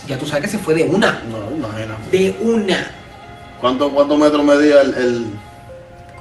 Ya 0.07 0.18
tú 0.18 0.27
sabes 0.27 0.44
que 0.44 0.51
se 0.51 0.59
fue 0.59 0.75
de 0.75 0.85
una. 0.85 1.23
No, 1.31 1.51
imagina. 1.57 1.97
De 2.11 2.37
una. 2.40 2.90
¿Cuánto, 3.61 3.90
¿Cuántos 3.92 4.18
metros 4.18 4.44
medía 4.44 4.83
el, 4.83 4.94
el- 4.94 5.27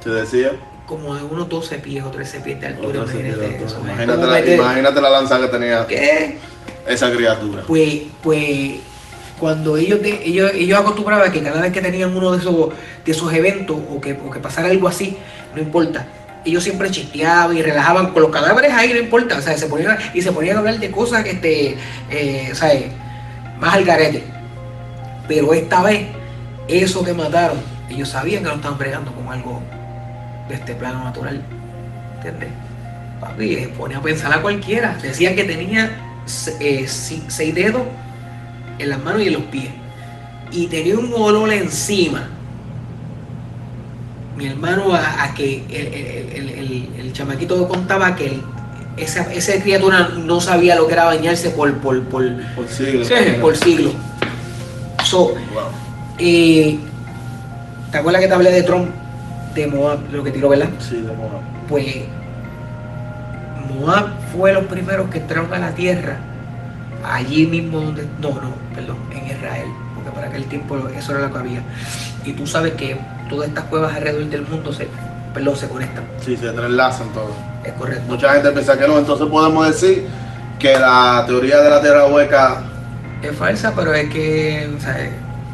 Te 0.02 0.10
decía? 0.10 0.52
Como 0.86 1.14
de 1.14 1.22
unos 1.22 1.48
12 1.48 1.78
pies 1.78 2.04
o 2.04 2.10
13 2.10 2.40
pies 2.40 2.60
de 2.60 2.66
altura. 2.68 3.00
Imagínate 3.00 3.64
eso. 3.64 3.80
Imagínate, 3.82 4.22
la, 4.26 4.32
meter- 4.32 4.58
imagínate 4.58 5.00
la 5.00 5.10
lanza 5.10 5.40
que 5.40 5.48
tenía 5.48 5.86
¿Qué? 5.86 6.38
esa 6.86 7.10
criatura. 7.10 7.62
Pues, 7.66 8.02
pues 8.22 8.80
cuando 9.38 9.76
ellos, 9.76 10.00
de- 10.02 10.22
ellos, 10.24 10.52
ellos 10.54 10.78
acostumbraban 10.78 11.30
que 11.32 11.42
cada 11.42 11.60
vez 11.60 11.72
que 11.72 11.80
tenían 11.80 12.16
uno 12.16 12.32
de 12.32 12.38
esos, 12.38 12.70
de 13.04 13.12
esos 13.12 13.32
eventos 13.32 13.76
o 13.90 14.00
que, 14.00 14.12
o 14.12 14.30
que 14.30 14.38
pasara 14.40 14.68
algo 14.70 14.88
así, 14.88 15.16
no 15.54 15.60
importa. 15.60 16.06
Ellos 16.44 16.62
siempre 16.62 16.90
chisteaban 16.90 17.56
y 17.56 17.62
relajaban 17.62 18.12
con 18.12 18.22
los 18.22 18.30
cadáveres 18.30 18.72
ahí, 18.72 18.92
no 18.92 18.98
importa. 19.00 19.38
O 19.38 19.40
sea, 19.42 19.56
se 19.56 19.66
ponían, 19.66 19.96
y 20.12 20.20
se 20.22 20.30
ponían 20.30 20.56
a 20.56 20.58
hablar 20.60 20.78
de 20.78 20.90
cosas 20.90 21.24
que, 21.24 21.30
este, 21.30 21.76
eh, 22.10 22.50
¿sabes? 22.54 22.84
Más 23.58 23.74
al 23.74 23.84
garete. 23.84 24.22
Pero 25.26 25.54
esta 25.54 25.82
vez, 25.82 26.06
eso 26.68 27.02
que 27.02 27.14
mataron, 27.14 27.56
ellos 27.88 28.10
sabían 28.10 28.42
que 28.42 28.50
no 28.50 28.56
estaban 28.56 28.78
bregando 28.78 29.12
con 29.12 29.28
algo 29.28 29.62
de 30.48 30.54
este 30.54 30.74
plano 30.74 31.02
natural. 31.02 31.42
¿Entiendes? 32.16 32.50
Papi, 33.20 33.68
pone 33.76 33.94
a 33.94 34.00
pensar 34.02 34.32
a 34.32 34.42
cualquiera. 34.42 34.98
Decían 35.00 35.34
que 35.34 35.44
tenía 35.44 35.90
eh, 36.60 36.86
seis 36.86 37.54
dedos 37.54 37.82
en 38.78 38.88
las 38.90 39.02
manos 39.02 39.22
y 39.22 39.28
en 39.28 39.32
los 39.34 39.42
pies. 39.44 39.70
Y 40.50 40.66
tenía 40.68 40.96
un 40.98 41.12
olor 41.14 41.52
encima. 41.52 42.28
Mi 44.36 44.46
hermano, 44.46 44.92
a, 44.94 45.24
a 45.24 45.34
que 45.34 45.64
el, 45.70 45.86
el- 45.86 46.48
el- 46.58 46.90
el- 47.00 47.12
chamaquito 47.12 47.68
contaba 47.68 48.16
que 48.16 48.40
esa, 48.96 49.32
esa 49.32 49.60
criatura 49.62 50.08
no 50.16 50.40
sabía 50.40 50.74
lo 50.74 50.86
que 50.88 50.92
era 50.94 51.04
bañarse 51.04 51.50
por, 51.50 51.72
por, 51.74 52.02
por, 52.04 52.24
Por 52.56 52.68
siglos. 52.68 53.08
por 53.40 53.56
siglos. 53.56 53.92
So, 55.04 55.28
Wow. 55.28 55.36
eh, 56.18 56.78
¿Te 57.92 57.98
acuerdas 57.98 58.22
que 58.22 58.26
te 58.28 58.34
hablé 58.34 58.50
de 58.50 58.62
Trump? 58.64 58.88
De 59.54 59.68
Moab, 59.68 60.00
lo 60.10 60.24
que 60.24 60.32
tiró, 60.32 60.48
¿verdad? 60.48 60.68
Sí, 60.80 60.96
de 60.96 61.12
pues 61.68 61.86
Moab 63.78 64.08
fue 64.36 64.52
los 64.52 64.64
primeros 64.64 65.08
que 65.10 65.18
entraron 65.18 65.52
a 65.54 65.58
la 65.60 65.70
tierra, 65.74 66.16
allí 67.04 67.46
mismo 67.46 67.80
donde, 67.80 68.06
no, 68.20 68.28
no, 68.30 68.50
perdón, 68.74 68.96
en 69.12 69.26
Israel, 69.26 69.66
porque 69.94 70.10
para 70.10 70.28
aquel 70.28 70.44
tiempo 70.46 70.76
eso 70.96 71.12
era 71.12 71.26
lo 71.28 71.32
que 71.32 71.38
había. 71.38 71.62
Y 72.24 72.32
tú 72.32 72.46
sabes 72.46 72.72
que 72.74 72.98
todas 73.28 73.48
estas 73.48 73.64
cuevas 73.64 73.94
alrededor 73.94 74.24
del 74.26 74.42
mundo 74.46 74.72
se, 74.72 74.88
perdón, 75.32 75.56
se 75.56 75.68
conectan, 75.68 76.04
Sí, 76.24 76.36
se 76.36 76.48
entrelazan 76.48 77.08
todo. 77.12 77.30
es 77.64 77.72
correcto. 77.72 78.04
Mucha 78.08 78.32
gente 78.34 78.50
piensa 78.50 78.78
que 78.78 78.86
no, 78.88 78.98
entonces 78.98 79.26
podemos 79.28 79.66
decir 79.66 80.06
que 80.58 80.78
la 80.78 81.24
teoría 81.26 81.60
de 81.60 81.70
la 81.70 81.80
tierra 81.80 82.06
hueca, 82.06 82.62
Es 83.22 83.36
falsa, 83.36 83.72
pero 83.74 83.92
es 83.94 84.08
que, 84.10 84.70
o 84.76 84.80
sea, 84.80 85.10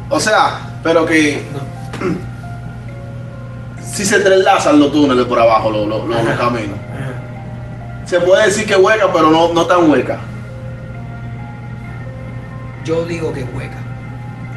o 0.09 0.19
sea, 0.19 0.59
pero 0.83 1.05
que 1.05 1.41
no. 1.53 1.59
si 3.83 4.05
se 4.05 4.15
entrelazan 4.17 4.79
los 4.79 4.91
túneles 4.91 5.25
por 5.25 5.39
abajo, 5.39 5.69
los, 5.71 5.87
los- 5.87 6.37
caminos. 6.37 6.77
Ajá. 6.93 8.05
Se 8.05 8.19
puede 8.19 8.45
decir 8.45 8.65
que 8.65 8.75
hueca, 8.75 9.11
pero 9.11 9.29
no, 9.31 9.53
no 9.53 9.65
tan 9.65 9.89
hueca. 9.89 10.19
Yo 12.85 13.05
digo 13.05 13.31
que 13.33 13.43
hueca. 13.43 13.77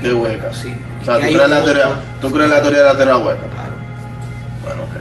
Que 0.00 0.12
hueca. 0.12 0.52
Sí. 0.52 0.74
O 1.02 1.04
sea, 1.04 1.14
¿tú 1.16 1.20
crees, 1.22 1.48
la 1.50 1.64
teoría, 1.64 1.88
tú 2.20 2.30
crees 2.30 2.50
la 2.50 2.62
teoría 2.62 2.78
de 2.80 2.84
la 2.86 2.96
tierra 2.96 3.18
hueca. 3.18 3.40
Claro. 3.42 3.74
Bueno, 4.64 4.82
ok. 4.84 4.96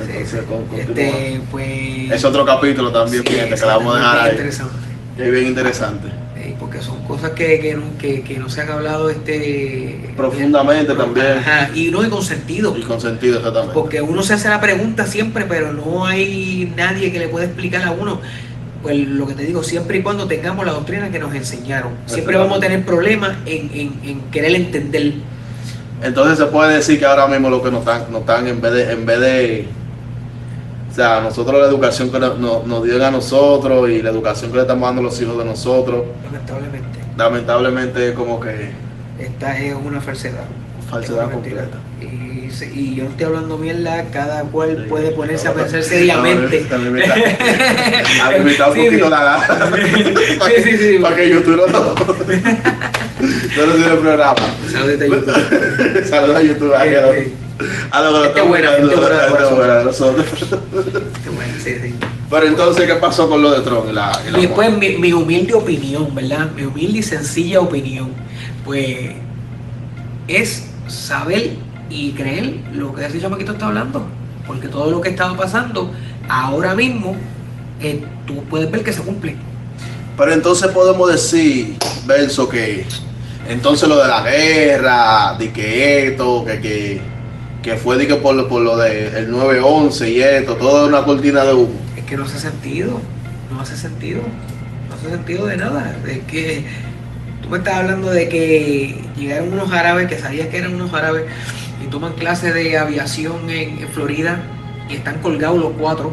Entonces. 0.00 0.34
Este, 0.78 1.40
pues. 1.50 2.10
Es 2.12 2.24
otro 2.24 2.44
capítulo 2.44 2.90
también, 2.92 3.22
Sí, 3.24 3.32
fíjate, 3.32 3.54
que 3.54 3.60
la 3.66 3.76
vamos 3.76 3.94
a 3.96 3.98
dejar 3.98 4.20
ahí. 4.20 4.30
interesante. 4.32 4.74
Es 5.18 5.30
bien 5.32 5.46
interesante. 5.46 6.08
Sí, 6.40 6.54
porque 6.60 6.80
son 6.80 7.02
cosas 7.04 7.30
que, 7.32 7.58
que, 7.60 7.74
no- 7.74 7.98
que, 7.98 8.22
que 8.22 8.38
no 8.38 8.48
se 8.48 8.60
han 8.60 8.70
hablado 8.70 9.10
este 9.10 10.12
Profundamente 10.16 10.94
también. 10.94 11.38
Ajá, 11.38 11.70
y 11.74 11.90
no 11.90 12.04
y 12.04 12.08
con 12.08 12.22
sentido. 12.22 12.76
Y 12.76 12.82
con 12.82 13.00
sentido, 13.00 13.38
exactamente. 13.38 13.74
Porque 13.74 14.00
uno 14.00 14.22
se 14.22 14.34
hace 14.34 14.48
la 14.48 14.60
pregunta 14.60 15.06
siempre, 15.06 15.44
pero 15.48 15.72
no 15.72 16.06
hay 16.06 16.72
nadie 16.76 17.10
que 17.10 17.18
le 17.18 17.28
pueda 17.28 17.46
explicar 17.46 17.82
a 17.82 17.90
uno. 17.90 18.20
Pues 18.82 18.96
lo 18.96 19.26
que 19.26 19.34
te 19.34 19.42
digo, 19.44 19.62
siempre 19.62 19.98
y 19.98 20.02
cuando 20.02 20.26
tengamos 20.28 20.64
la 20.64 20.72
doctrina 20.72 21.10
que 21.10 21.18
nos 21.18 21.34
enseñaron. 21.34 21.92
Siempre 22.06 22.36
vamos 22.36 22.58
a 22.58 22.60
tener 22.60 22.84
problemas 22.84 23.36
en, 23.44 23.70
en, 23.74 24.00
en 24.04 24.20
querer 24.30 24.54
entender. 24.54 25.14
Entonces 26.02 26.38
se 26.38 26.46
puede 26.46 26.76
decir 26.76 26.98
que 26.98 27.04
ahora 27.06 27.26
mismo 27.26 27.50
lo 27.50 27.60
que 27.62 27.70
nos 27.72 27.80
están, 27.80 28.10
nos 28.12 28.20
están 28.20 28.46
en 28.46 28.60
vez 28.60 28.72
de, 28.72 28.92
en 28.92 29.04
vez 29.04 29.20
de, 29.20 29.66
o 30.90 30.94
sea, 30.94 31.20
nosotros 31.20 31.60
la 31.60 31.66
educación 31.66 32.10
que 32.12 32.20
nos, 32.20 32.38
nos- 32.38 32.84
dieron 32.84 33.02
a 33.02 33.10
nosotros 33.10 33.90
y 33.90 34.00
la 34.00 34.10
educación 34.10 34.50
que 34.52 34.56
le 34.58 34.62
estamos 34.62 34.88
dando 34.88 35.00
a 35.00 35.04
los 35.04 35.20
hijos 35.20 35.36
de 35.38 35.44
nosotros, 35.44 36.04
Lamentablemente, 36.24 36.98
lamentablemente 37.16 38.14
como 38.14 38.38
que 38.38 38.70
esta 39.18 39.58
es 39.58 39.74
una 39.74 40.00
falsedad. 40.00 40.44
falsedad 40.88 41.30
completa. 41.32 41.78
Y, 42.74 42.94
yo 42.94 43.04
no 43.04 43.10
estoy 43.10 43.26
hablando 43.26 43.58
mierda, 43.58 44.04
cada 44.10 44.42
cual 44.44 44.86
puede 44.88 45.10
ponerse 45.10 45.48
a 45.48 45.54
pensar 45.54 45.82
seriamente. 45.82 46.66
ahora 46.70 46.78
me 46.78 46.88
invita- 46.88 47.14
a 47.14 48.30
mí 48.30 48.34
me 48.34 48.38
invita 48.38 48.68
un 48.68 48.76
poquito 48.76 49.10
la 49.10 49.22
gana. 49.22 49.76
Sí, 50.46 50.62
sí, 50.64 50.78
sí. 50.78 50.98
Para 51.00 51.16
que 51.16 51.28
YouTube 51.28 51.56
no. 51.56 51.66
No 53.18 53.72
soy 53.72 53.82
el 53.82 53.98
programa. 53.98 54.36
Saludete 54.70 55.04
a 55.04 55.08
YouTube. 55.08 56.04
Saludos 56.08 56.36
a 56.36 56.42
YouTube. 56.42 56.74
A, 56.74 56.84
lo 56.84 57.12
que 57.12 57.38
lo 57.92 58.24
estamos. 58.24 58.58
Pero 62.30 62.46
entonces, 62.46 62.86
¿qué 62.86 62.94
pasó 62.94 63.28
con 63.28 63.42
lo 63.42 63.50
de 63.50 63.60
Tron 63.62 63.88
y 63.88 63.92
la, 63.92 64.20
y 64.28 64.40
después 64.42 64.68
moda? 64.68 64.78
mi, 64.78 64.96
mi 64.98 65.12
humilde 65.12 65.54
opinión, 65.54 66.14
¿verdad? 66.14 66.50
Mi 66.54 66.62
humilde 66.62 66.98
y 66.98 67.02
sencilla 67.02 67.60
opinión, 67.60 68.10
pues 68.64 69.12
es 70.28 70.66
saber 70.86 71.52
y 71.90 72.12
creer 72.12 72.60
lo 72.72 72.94
que 72.94 73.06
ese 73.06 73.20
chamaquito 73.20 73.52
está 73.52 73.66
hablando. 73.66 74.06
Porque 74.46 74.68
todo 74.68 74.90
lo 74.90 75.00
que 75.00 75.10
estaba 75.10 75.36
pasando 75.36 75.92
ahora 76.28 76.74
mismo, 76.74 77.16
eh, 77.80 78.02
tú 78.26 78.42
puedes 78.44 78.70
ver 78.70 78.82
que 78.82 78.92
se 78.92 79.02
cumple. 79.02 79.36
Pero 80.16 80.32
entonces 80.32 80.68
podemos 80.72 81.10
decir, 81.12 81.76
Verso, 82.06 82.48
que 82.48 82.84
entonces 83.48 83.88
lo 83.88 84.00
de 84.02 84.08
la 84.08 84.22
guerra, 84.22 85.36
de 85.38 85.50
que 85.52 86.08
esto, 86.08 86.44
que, 86.44 86.60
que, 86.60 87.00
que 87.62 87.76
fue 87.76 87.96
de 87.98 88.06
que 88.06 88.16
por, 88.16 88.34
lo- 88.34 88.48
por 88.48 88.62
lo 88.62 88.76
del 88.76 89.30
9-11 89.32 90.08
y 90.12 90.20
esto, 90.22 90.56
todo 90.56 90.82
es 90.84 90.88
una 90.88 91.04
cortina 91.04 91.44
de 91.44 91.52
humo. 91.54 91.72
Es 91.96 92.04
que 92.04 92.16
no 92.16 92.24
hace 92.24 92.38
sentido, 92.38 93.00
no 93.52 93.60
hace 93.60 93.76
sentido, 93.76 94.22
no 94.88 94.94
hace 94.96 95.10
sentido 95.10 95.46
de 95.46 95.56
nada. 95.58 95.94
Es 96.08 96.20
que 96.24 96.64
tú 97.42 97.48
me 97.50 97.58
estás 97.58 97.74
hablando 97.74 98.10
de 98.10 98.28
que 98.28 99.04
llegaron 99.16 99.52
unos 99.52 99.70
árabes, 99.72 100.08
que 100.08 100.18
sabías 100.18 100.48
que 100.48 100.58
eran 100.58 100.74
unos 100.74 100.92
árabes, 100.94 101.24
y 101.84 101.88
toman 101.88 102.12
clases 102.14 102.54
de 102.54 102.76
aviación 102.78 103.50
en, 103.50 103.78
en 103.78 103.88
Florida 103.88 104.40
y 104.88 104.94
están 104.94 105.18
colgados 105.20 105.58
los 105.58 105.72
cuatro, 105.78 106.12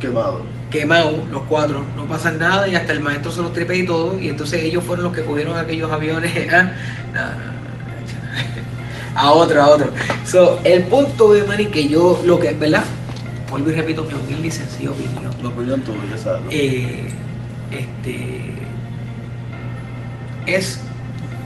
Quemado. 0.00 0.42
quemados 0.70 1.28
los 1.30 1.42
cuatro, 1.42 1.84
no 1.96 2.06
pasan 2.06 2.38
nada 2.38 2.66
y 2.68 2.74
hasta 2.74 2.92
el 2.92 3.00
maestro 3.00 3.30
se 3.30 3.42
los 3.42 3.52
tripe 3.52 3.76
y 3.76 3.86
todo, 3.86 4.18
y 4.18 4.28
entonces 4.28 4.62
ellos 4.62 4.82
fueron 4.84 5.04
los 5.04 5.14
que 5.14 5.22
cogieron 5.22 5.56
aquellos 5.56 5.90
aviones 5.90 6.32
no, 7.14 7.52
a 9.14 9.32
otro, 9.32 9.62
a 9.62 9.68
otro. 9.68 9.90
So, 10.24 10.60
el 10.64 10.84
punto 10.84 11.34
es, 11.34 11.46
Manny, 11.46 11.66
que 11.66 11.88
yo, 11.88 12.20
lo 12.24 12.40
que 12.40 12.48
es 12.48 12.58
verdad, 12.58 12.84
vuelvo 13.50 13.70
y 13.70 13.74
repito 13.74 14.04
mi 14.04 14.14
humilde 14.14 14.48
y 14.48 14.50
sencilla 14.50 14.90
opinión. 14.90 15.32
La 15.42 15.48
opinión 15.48 15.80
tuya, 15.82 16.16
¿sabes? 16.16 16.42
Eh, 16.50 17.12
este 17.70 18.52
es 20.46 20.80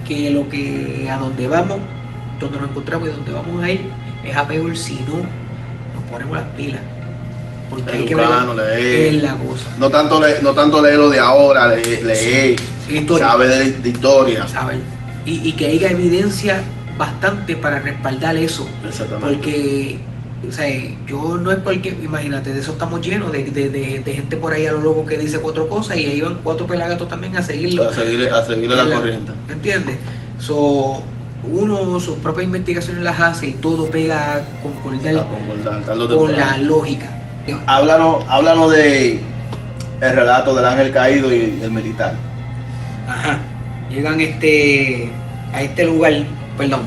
que 0.07 0.31
lo 0.31 0.49
que 0.49 1.09
a 1.11 1.19
donde 1.19 1.49
vamos, 1.49 1.79
donde 2.41 2.59
nos 2.61 2.71
encontramos 2.71 3.09
y 3.09 3.13
donde 3.13 3.33
vamos 3.33 3.63
a 3.63 3.71
ir, 3.71 3.81
es 4.25 4.37
a 4.37 4.47
peor 4.47 4.77
si 4.77 4.95
no 5.07 5.17
nos 5.95 6.05
ponemos 6.11 6.37
las 6.37 6.47
pilas. 6.57 6.81
Porque 7.71 7.91
hay 7.91 8.05
que 8.05 8.15
ver 8.15 8.27
es 8.79 9.23
la 9.23 9.35
cosa. 9.37 9.65
No 9.79 9.91
tanto, 9.91 10.21
le, 10.21 10.41
no 10.41 10.53
tanto 10.53 10.81
leer 10.83 10.99
lo 10.99 11.11
de 11.11 11.19
ahora, 11.19 11.69
leer, 11.69 12.05
leer 12.05 12.57
saber 13.19 13.49
de, 13.49 13.73
de 13.73 13.89
historia. 13.89 14.47
¿sabes? 14.47 14.79
Y, 15.25 15.49
y 15.49 15.53
que 15.53 15.67
haya 15.67 15.91
evidencia 15.91 16.63
bastante 16.97 17.57
para 17.57 17.81
respaldar 17.81 18.37
eso. 18.37 18.69
Exactamente. 18.87 19.35
Porque, 19.35 19.99
o 20.49 20.53
sea, 20.53 20.67
yo 21.09 21.37
no 21.39 21.51
es 21.51 21.59
porque, 21.59 21.89
imagínate, 22.05 22.55
de 22.55 22.61
eso 22.61 22.73
estamos 22.73 23.05
llenos, 23.05 23.33
de, 23.33 23.43
de, 23.45 23.69
de- 23.69 24.01
de 24.05 24.13
gente 24.13 24.37
por 24.37 24.53
ahí 24.53 24.67
a 24.67 24.73
lo 24.73 24.81
loco 24.81 25.05
que 25.05 25.19
dice 25.19 25.41
cuatro 25.41 25.69
cosas 25.69 25.97
y 25.97 26.07
ahí 26.07 26.21
van 26.21 26.39
cuatro 26.45 26.69
pelagatos 26.69 27.09
también 27.09 27.37
a 27.37 27.43
seguirlo. 27.43 27.89
A 27.89 27.93
seguirle, 27.93 28.31
a 28.31 28.45
seguirle 28.45 28.77
la 28.77 28.85
La- 28.85 28.97
corriente. 28.97 29.33
¿Me 29.49 29.55
entiendes? 29.55 29.97
So, 30.39 31.03
uno 31.51 31.99
sus 32.01 32.19
propias 32.19 32.45
investigaciones 32.45 33.03
las 33.03 33.19
hace 33.21 33.49
y 33.49 33.53
todo 33.53 33.87
pega 33.91 34.45
con 34.63 34.73
concordar 34.75 35.17
o 35.17 36.09
con 36.17 36.33
la 36.33 36.59
lógica. 36.59 37.11
Háblanos, 37.67 38.25
háblanos 38.29 38.73
de 38.73 39.21
el 40.01 40.15
relato 40.15 40.55
del 40.55 40.65
ángel 40.65 40.93
caído 40.93 41.33
y 41.33 41.61
el 41.63 41.71
militar. 41.71 42.15
Ajá. 43.09 43.39
Llegan 43.91 44.21
este 44.21 45.11
a 45.53 45.63
este 45.63 45.85
lugar, 45.85 46.13
perdón. 46.59 46.83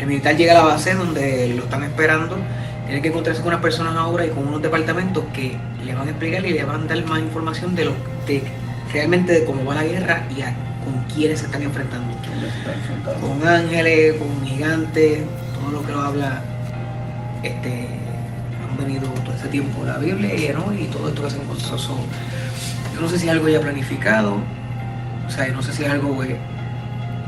El 0.00 0.08
militar 0.08 0.36
llega 0.36 0.52
a 0.52 0.56
la 0.56 0.64
base 0.64 0.94
donde 0.94 1.54
lo 1.56 1.64
están 1.64 1.84
esperando. 1.84 2.36
Tiene 2.84 3.00
que 3.00 3.08
encontrarse 3.08 3.40
con 3.40 3.48
unas 3.48 3.62
personas 3.62 3.96
ahora 3.96 4.26
y 4.26 4.30
con 4.30 4.46
unos 4.46 4.62
departamentos 4.62 5.24
que 5.32 5.56
le 5.84 5.94
van 5.94 6.08
a 6.08 6.10
explicar 6.10 6.44
y 6.44 6.52
le 6.52 6.64
van 6.64 6.82
a 6.82 6.86
dar 6.86 7.04
más 7.06 7.20
información 7.20 7.74
de 7.74 7.86
lo 7.86 7.92
de 8.26 8.42
realmente 8.92 9.32
de 9.32 9.44
cómo 9.44 9.64
va 9.64 9.74
la 9.74 9.84
guerra 9.84 10.26
y 10.36 10.42
a, 10.42 10.54
con 10.84 11.02
quiénes 11.14 11.40
se 11.40 11.46
están 11.46 11.62
enfrentando. 11.62 12.15
Con 13.20 13.46
ángeles, 13.46 14.16
con 14.16 14.46
gigantes, 14.46 15.22
todo 15.54 15.70
lo 15.70 15.86
que 15.86 15.92
lo 15.92 16.00
habla 16.00 16.42
este 17.42 17.88
han 18.68 18.76
venido 18.76 19.08
todo 19.24 19.34
ese 19.34 19.48
tiempo 19.48 19.84
la 19.84 19.98
Biblia 19.98 20.52
¿no? 20.52 20.72
y 20.72 20.84
todo 20.86 21.08
esto 21.08 21.22
que 21.22 21.30
se 21.30 21.36
encontró. 21.36 21.78
So, 21.78 21.96
yo 22.94 23.00
no 23.00 23.08
sé 23.08 23.18
si 23.18 23.26
es 23.26 23.32
algo 23.32 23.48
ya 23.48 23.60
planificado, 23.60 24.38
o 25.26 25.30
sea, 25.30 25.48
no 25.48 25.62
sé 25.62 25.72
si 25.72 25.84
es 25.84 25.90
algo 25.90 26.22
eh, 26.24 26.36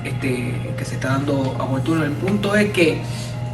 este, 0.05 0.55
que 0.77 0.85
se 0.85 0.95
está 0.95 1.09
dando 1.09 1.57
a 1.59 1.65
oportuno. 1.65 2.05
El 2.05 2.13
punto 2.13 2.55
es 2.55 2.71
que 2.73 3.01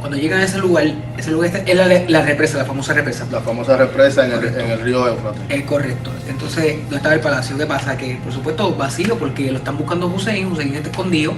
cuando 0.05 0.19
llegan 0.21 0.41
a 0.41 0.43
ese 0.43 0.59
lugar, 0.59 0.85
ese 1.17 1.31
lugar 1.31 1.47
está- 1.47 1.71
es 1.71 1.75
la, 1.75 1.87
la 2.19 2.21
represa, 2.23 2.59
la 2.59 2.65
famosa 2.65 2.93
represa. 2.93 3.25
La 3.31 3.41
famosa 3.41 3.75
represa 3.75 4.23
en 4.23 4.33
el, 4.33 4.45
en 4.45 4.69
el 4.69 4.81
río 4.81 5.07
Éufrates. 5.07 5.41
Es 5.49 5.63
correcto. 5.63 6.11
Entonces, 6.29 6.75
¿dónde 6.81 6.97
estaba 6.97 7.15
el 7.15 7.21
palacio? 7.21 7.57
¿Qué 7.57 7.65
pasa? 7.65 7.97
Que 7.97 8.17
por 8.23 8.31
supuesto 8.31 8.75
vacío 8.75 9.17
porque 9.17 9.49
lo 9.51 9.57
están 9.57 9.79
buscando 9.79 10.05
Hussein, 10.05 10.45
Hussein 10.45 10.75
está 10.75 10.89
escondido 10.91 11.33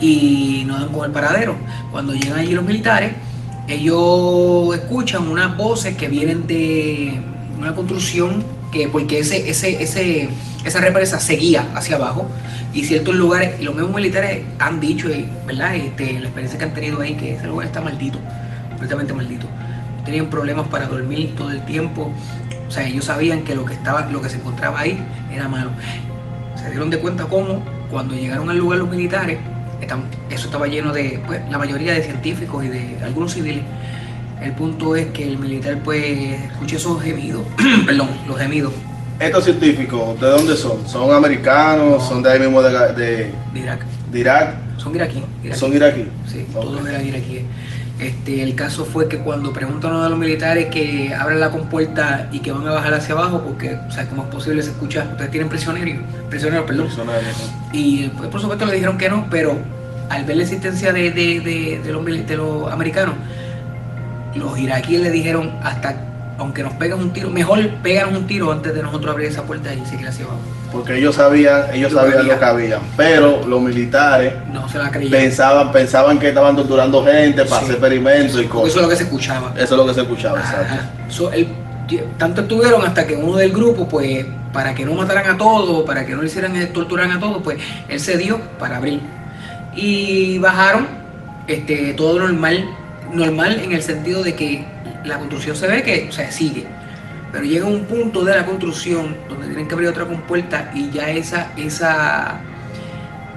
y 0.00 0.62
no 0.68 0.78
dan 0.78 0.90
con 0.90 1.04
el 1.06 1.10
paradero. 1.10 1.56
Cuando 1.90 2.14
llegan 2.14 2.38
allí 2.38 2.52
los 2.52 2.64
militares, 2.64 3.10
ellos 3.66 4.72
escuchan 4.76 5.26
unas 5.26 5.56
voces 5.56 5.96
que 5.96 6.06
vienen 6.06 6.46
de 6.46 7.20
una 7.58 7.74
construcción 7.74 8.44
que 8.70 8.88
porque 8.88 9.20
ese, 9.20 9.48
ese, 9.48 9.82
ese, 9.82 10.28
esa 10.64 10.80
represa 10.80 11.20
seguía 11.20 11.66
hacia 11.74 11.96
abajo 11.96 12.28
y 12.72 12.84
ciertos 12.84 13.14
lugares, 13.14 13.60
y 13.60 13.64
los 13.64 13.74
mismos 13.74 13.94
militares 13.94 14.42
han 14.58 14.80
dicho, 14.80 15.08
¿verdad? 15.46 15.74
Este, 15.76 16.12
la 16.14 16.26
experiencia 16.26 16.58
que 16.58 16.64
han 16.64 16.74
tenido 16.74 17.00
ahí, 17.00 17.14
que 17.14 17.34
ese 17.34 17.46
lugar 17.46 17.68
está 17.68 17.80
maldito, 17.80 18.18
completamente 18.70 19.14
maldito. 19.14 19.46
Tenían 20.04 20.26
problemas 20.26 20.68
para 20.68 20.86
dormir 20.86 21.34
todo 21.36 21.50
el 21.50 21.64
tiempo. 21.64 22.12
O 22.68 22.70
sea, 22.70 22.86
ellos 22.86 23.06
sabían 23.06 23.42
que 23.42 23.54
lo 23.54 23.64
que 23.64 23.74
estaba, 23.74 24.06
lo 24.10 24.20
que 24.20 24.28
se 24.28 24.36
encontraba 24.36 24.80
ahí 24.80 24.98
era 25.32 25.48
malo. 25.48 25.70
Se 26.54 26.68
dieron 26.70 26.90
de 26.90 26.98
cuenta 26.98 27.24
cómo, 27.24 27.62
cuando 27.90 28.14
llegaron 28.14 28.50
al 28.50 28.58
lugar 28.58 28.78
los 28.78 28.90
militares, 28.90 29.38
eso 30.30 30.46
estaba 30.46 30.66
lleno 30.66 30.92
de, 30.92 31.20
pues, 31.26 31.40
la 31.50 31.58
mayoría 31.58 31.92
de 31.94 32.02
científicos 32.02 32.64
y 32.64 32.68
de 32.68 32.98
algunos 33.02 33.32
civiles. 33.32 33.62
El 34.42 34.52
punto 34.52 34.94
es 34.96 35.06
que 35.08 35.26
el 35.26 35.38
militar, 35.38 35.78
pues, 35.82 36.04
escucha 36.52 36.76
esos 36.76 37.02
gemidos, 37.02 37.42
perdón, 37.86 38.08
los 38.28 38.38
gemidos 38.38 38.72
Estos 39.18 39.44
científicos, 39.44 40.20
¿de 40.20 40.26
dónde 40.26 40.56
son? 40.56 40.86
¿Son 40.86 41.12
americanos? 41.14 42.06
¿Son 42.06 42.22
de 42.22 42.30
ahí 42.32 42.40
mismo 42.40 42.60
de, 42.62 42.70
de, 42.92 43.32
de 43.52 43.60
Irak. 43.60 43.84
de 44.12 44.20
Irak? 44.20 44.54
Son 44.78 44.94
iraquíes. 44.94 45.24
¿Son 45.54 45.72
iraquíes? 45.74 46.06
Sí, 46.30 46.44
Ok. 46.54 46.62
todos 46.62 46.86
eran 46.88 47.06
iraquíes. 47.06 47.42
Este, 47.98 48.42
el 48.42 48.54
caso 48.54 48.84
fue 48.84 49.08
que 49.08 49.16
cuando 49.20 49.54
preguntan 49.54 49.94
a 49.94 50.08
los 50.10 50.18
militares 50.18 50.66
que 50.66 51.14
abren 51.18 51.40
la 51.40 51.50
compuerta 51.50 52.28
y 52.30 52.40
que 52.40 52.52
van 52.52 52.68
a 52.68 52.72
bajar 52.72 52.92
hacia 52.92 53.14
abajo, 53.14 53.40
porque, 53.40 53.74
o 53.88 53.90
sea, 53.90 54.06
¿cómo 54.06 54.24
es 54.24 54.28
posible? 54.28 54.62
Se 54.62 54.68
escucha, 54.70 55.06
ustedes 55.12 55.30
tienen 55.30 55.48
prisioneros, 55.48 56.04
prisioneros, 56.28 56.66
perdón. 56.66 56.88
Personales. 56.88 57.24
Y 57.72 58.08
pues, 58.08 58.28
por 58.28 58.38
supuesto 58.42 58.66
le 58.66 58.74
dijeron 58.74 58.98
que 58.98 59.08
no, 59.08 59.26
pero 59.30 59.56
al 60.10 60.24
ver 60.26 60.36
la 60.36 60.42
existencia 60.42 60.92
de, 60.92 61.10
de- 61.10 61.40
de- 61.40 61.80
de 61.82 61.92
los, 61.92 62.04
los 62.36 62.70
americanos, 62.70 63.14
los 64.36 64.58
iraquíes 64.58 65.00
le 65.02 65.10
dijeron 65.10 65.52
hasta, 65.62 65.96
aunque 66.38 66.62
nos 66.62 66.72
pegan 66.74 66.98
un 67.00 67.12
tiro, 67.12 67.30
mejor 67.30 67.68
pegan 67.82 68.14
un 68.14 68.26
tiro 68.26 68.52
antes 68.52 68.74
de 68.74 68.82
nosotros 68.82 69.12
abrir 69.12 69.28
esa 69.28 69.42
puerta 69.42 69.72
y 69.74 69.84
seguir 69.86 70.08
hacia 70.08 70.24
abajo. 70.24 70.40
Porque 70.72 70.98
ellos 70.98 71.14
sabían, 71.14 71.62
ellos 71.72 71.92
Lo 71.92 72.00
sabían 72.00 72.26
lo 72.28 72.38
que 72.38 72.44
habían. 72.44 72.80
Pero 72.96 73.46
los 73.46 73.60
militares 73.62 74.34
No 74.52 74.68
se 74.68 74.78
la 74.78 74.90
pensaban, 74.90 75.72
pensaban 75.72 76.18
que 76.18 76.28
estaban 76.28 76.54
torturando 76.56 77.04
gente 77.04 77.44
para 77.44 77.60
Sí. 77.60 77.64
hacer 77.64 77.70
experimentos 77.76 78.42
y 78.42 78.46
cosas. 78.46 78.68
eso 78.70 78.78
es 78.78 78.82
lo 78.84 78.88
que 78.90 78.96
se 78.96 79.02
escuchaba. 79.04 79.52
Eso 79.56 79.64
es 79.64 79.70
lo 79.70 79.86
que 79.86 79.94
se 79.94 80.00
escuchaba, 80.02 80.38
exacto. 80.40 80.74
Ajá. 80.74 80.90
So, 81.08 81.32
el- 81.32 81.48
tanto 82.18 82.40
estuvieron 82.42 82.84
hasta 82.84 83.06
que 83.06 83.14
uno 83.14 83.36
del 83.36 83.52
grupo, 83.52 83.88
pues, 83.88 84.26
para 84.52 84.74
que 84.74 84.84
no 84.84 84.92
mataran 84.94 85.36
a 85.36 85.38
todos, 85.38 85.84
para 85.86 86.04
que 86.04 86.14
no 86.14 86.20
le 86.22 86.26
hicieran 86.26 86.56
eh, 86.56 86.66
torturar 86.66 87.08
a 87.10 87.20
todos, 87.20 87.40
pues, 87.44 87.58
él 87.88 88.00
se 88.00 88.16
dio 88.18 88.40
para 88.58 88.78
abrir. 88.78 89.00
Y 89.74 90.38
bajaron, 90.38 90.86
este, 91.46 91.94
todo 91.94 92.18
normal, 92.18 92.68
normal 93.12 93.60
en 93.60 93.72
el 93.72 93.82
sentido 93.82 94.22
de 94.22 94.34
que 94.34 94.64
la 95.04 95.18
construcción 95.18 95.56
se 95.56 95.66
ve 95.66 95.82
que, 95.82 96.06
o 96.08 96.12
sea, 96.12 96.30
sigue. 96.30 96.64
Pero 97.32 97.44
llega 97.44 97.66
un 97.66 97.84
punto 97.84 98.24
de 98.24 98.34
la 98.34 98.46
construcción 98.46 99.16
donde 99.28 99.46
tienen 99.46 99.68
que 99.68 99.74
abrir 99.74 99.88
otra 99.88 100.06
compuerta 100.06 100.70
y 100.74 100.90
ya 100.90 101.10
esa, 101.10 101.52
esa, 101.56 102.40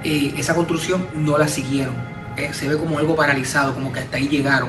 eh, 0.04 0.32
esa 0.36 0.54
construcción 0.54 1.06
no 1.14 1.36
la 1.36 1.48
siguieron. 1.48 1.94
Eh, 2.36 2.50
se 2.52 2.68
ve 2.68 2.76
como 2.78 2.98
algo 2.98 3.14
paralizado, 3.16 3.74
como 3.74 3.92
que 3.92 4.00
hasta 4.00 4.16
ahí 4.16 4.28
llegaron. 4.28 4.68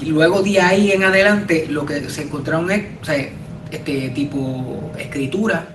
Y 0.00 0.06
luego 0.10 0.42
de 0.42 0.60
ahí 0.60 0.92
en 0.92 1.04
adelante 1.04 1.66
lo 1.68 1.84
que 1.86 2.08
se 2.10 2.22
encontraron 2.22 2.70
es, 2.70 2.84
o 3.00 3.04
sea, 3.04 3.28
este 3.70 4.10
tipo 4.10 4.92
escritura 4.98 5.66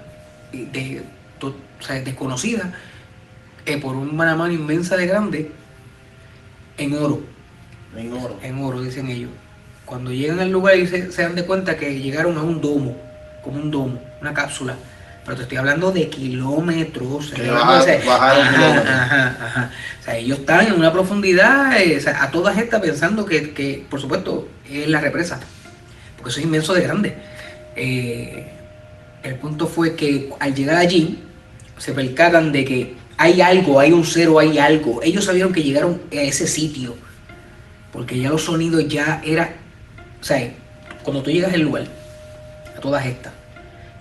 de, 0.52 1.02
to- 1.40 1.56
o 1.80 1.84
sea, 1.84 2.00
desconocida 2.02 2.72
eh, 3.66 3.78
por 3.80 3.96
una 3.96 4.36
mano 4.36 4.54
inmensa 4.54 4.96
de 4.96 5.08
grande 5.08 5.52
en 6.78 6.94
oro, 6.94 7.22
En 7.98 8.14
oro. 8.14 8.40
en 8.44 8.64
oro 8.64 8.82
dicen 8.82 9.10
ellos. 9.10 9.32
Cuando 9.86 10.12
llegan 10.12 10.40
al 10.40 10.50
lugar 10.52 10.78
y 10.78 10.86
se, 10.88 11.12
se 11.12 11.22
dan 11.24 11.36
de 11.36 11.46
cuenta 11.46 11.78
que 11.78 12.00
llegaron 12.00 12.38
a 12.38 12.42
un 12.44 12.60
domo, 12.62 12.96
como 13.44 13.58
un 13.58 13.72
domo, 13.72 14.02
una 14.22 14.34
cápsula. 14.34 14.76
Pero 15.24 15.38
te 15.38 15.44
estoy 15.44 15.58
hablando 15.58 15.92
de 15.92 16.08
kilómetros. 16.10 17.32
Que 17.32 17.42
de- 17.44 17.52
bajaron- 17.52 18.06
bajaron 18.06 18.42
ajá, 18.48 18.54
kilómetros. 18.56 18.90
ajá, 18.96 19.38
ajá. 19.46 19.72
O 20.00 20.04
sea, 20.04 20.18
ellos 20.18 20.40
están 20.40 20.68
en 20.68 20.74
una 20.74 20.92
profundidad, 20.94 21.80
eh, 21.82 21.98
o 21.98 22.02
sea, 22.02 22.24
a 22.24 22.32
todas 22.32 22.58
estas 22.58 22.80
pensando 22.82 23.26
que, 23.26 23.52
que, 23.54 23.86
por 23.90 24.00
supuesto, 24.00 24.48
es 24.70 24.88
la 24.88 25.00
represa. 25.02 25.40
Porque 26.16 26.30
eso 26.32 26.40
es 26.40 26.46
inmenso 26.46 26.74
de 26.74 26.82
grande. 26.82 27.16
Eh, 27.76 28.48
el 29.24 29.36
punto 29.36 29.68
fue 29.68 29.96
que 29.96 30.30
al 30.40 30.54
llegar 30.56 30.78
allí, 30.78 31.20
se 31.78 31.92
percatan 31.94 32.52
de 32.52 32.66
que 32.66 32.96
hay 33.18 33.42
algo, 33.42 33.80
hay 33.80 33.92
un 33.92 34.06
cero, 34.06 34.40
hay 34.40 34.58
algo. 34.60 35.02
Ellos 35.04 35.26
sabían 35.26 35.52
que 35.54 35.64
llegaron 35.64 36.02
a 36.12 36.16
ese 36.22 36.48
sitio. 36.48 36.96
Porque 37.92 38.20
ya 38.20 38.30
los 38.30 38.44
sonidos 38.44 38.88
ya 38.88 39.22
era. 39.24 39.54
O 40.22 40.24
sea, 40.24 40.52
cuando 41.04 41.24
tú 41.24 41.32
llegas 41.32 41.54
al 41.54 41.62
lugar, 41.62 41.86
a 42.76 42.80
todas 42.80 43.06
estas, 43.06 43.34